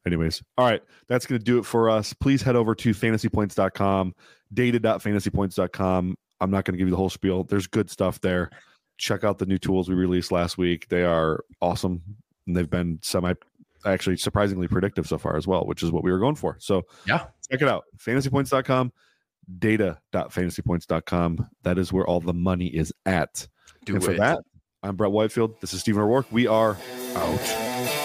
Anyways, 0.05 0.43
all 0.57 0.65
right, 0.67 0.83
that's 1.07 1.25
going 1.25 1.39
to 1.39 1.43
do 1.43 1.57
it 1.57 1.65
for 1.65 1.89
us. 1.89 2.13
Please 2.13 2.41
head 2.43 2.55
over 2.55 2.75
to 2.75 2.91
fantasypoints.com, 2.91 4.13
data.fantasypoints.com. 4.53 6.15
I'm 6.41 6.51
not 6.51 6.65
going 6.65 6.73
to 6.73 6.77
give 6.77 6.87
you 6.87 6.91
the 6.91 6.97
whole 6.97 7.09
spiel. 7.09 7.43
There's 7.43 7.65
good 7.65 7.89
stuff 7.89 8.21
there. 8.21 8.51
Check 8.97 9.23
out 9.23 9.39
the 9.39 9.45
new 9.45 9.57
tools 9.57 9.89
we 9.89 9.95
released 9.95 10.31
last 10.31 10.57
week. 10.57 10.87
They 10.89 11.03
are 11.03 11.43
awesome, 11.61 12.01
and 12.45 12.55
they've 12.55 12.69
been 12.69 12.99
semi, 13.01 13.33
actually 13.85 14.17
surprisingly 14.17 14.67
predictive 14.67 15.07
so 15.07 15.17
far 15.17 15.37
as 15.37 15.47
well, 15.47 15.65
which 15.65 15.81
is 15.81 15.91
what 15.91 16.03
we 16.03 16.11
were 16.11 16.19
going 16.19 16.35
for. 16.35 16.57
So 16.59 16.83
Yeah. 17.07 17.25
check 17.49 17.61
it 17.61 17.67
out. 17.67 17.85
Fantasypoints.com, 17.97 18.91
data.fantasypoints.com. 19.59 21.49
That 21.63 21.77
is 21.77 21.91
where 21.91 22.05
all 22.05 22.19
the 22.19 22.33
money 22.33 22.67
is 22.67 22.93
at. 23.05 23.47
Do 23.85 23.95
and 23.95 24.03
for 24.03 24.13
that, 24.13 24.39
I'm 24.83 24.95
Brett 24.95 25.11
Whitefield. 25.11 25.59
This 25.61 25.73
is 25.73 25.79
Stephen 25.81 26.03
O'Rourke. 26.03 26.31
We 26.31 26.45
are 26.47 26.77
out. 27.15 28.04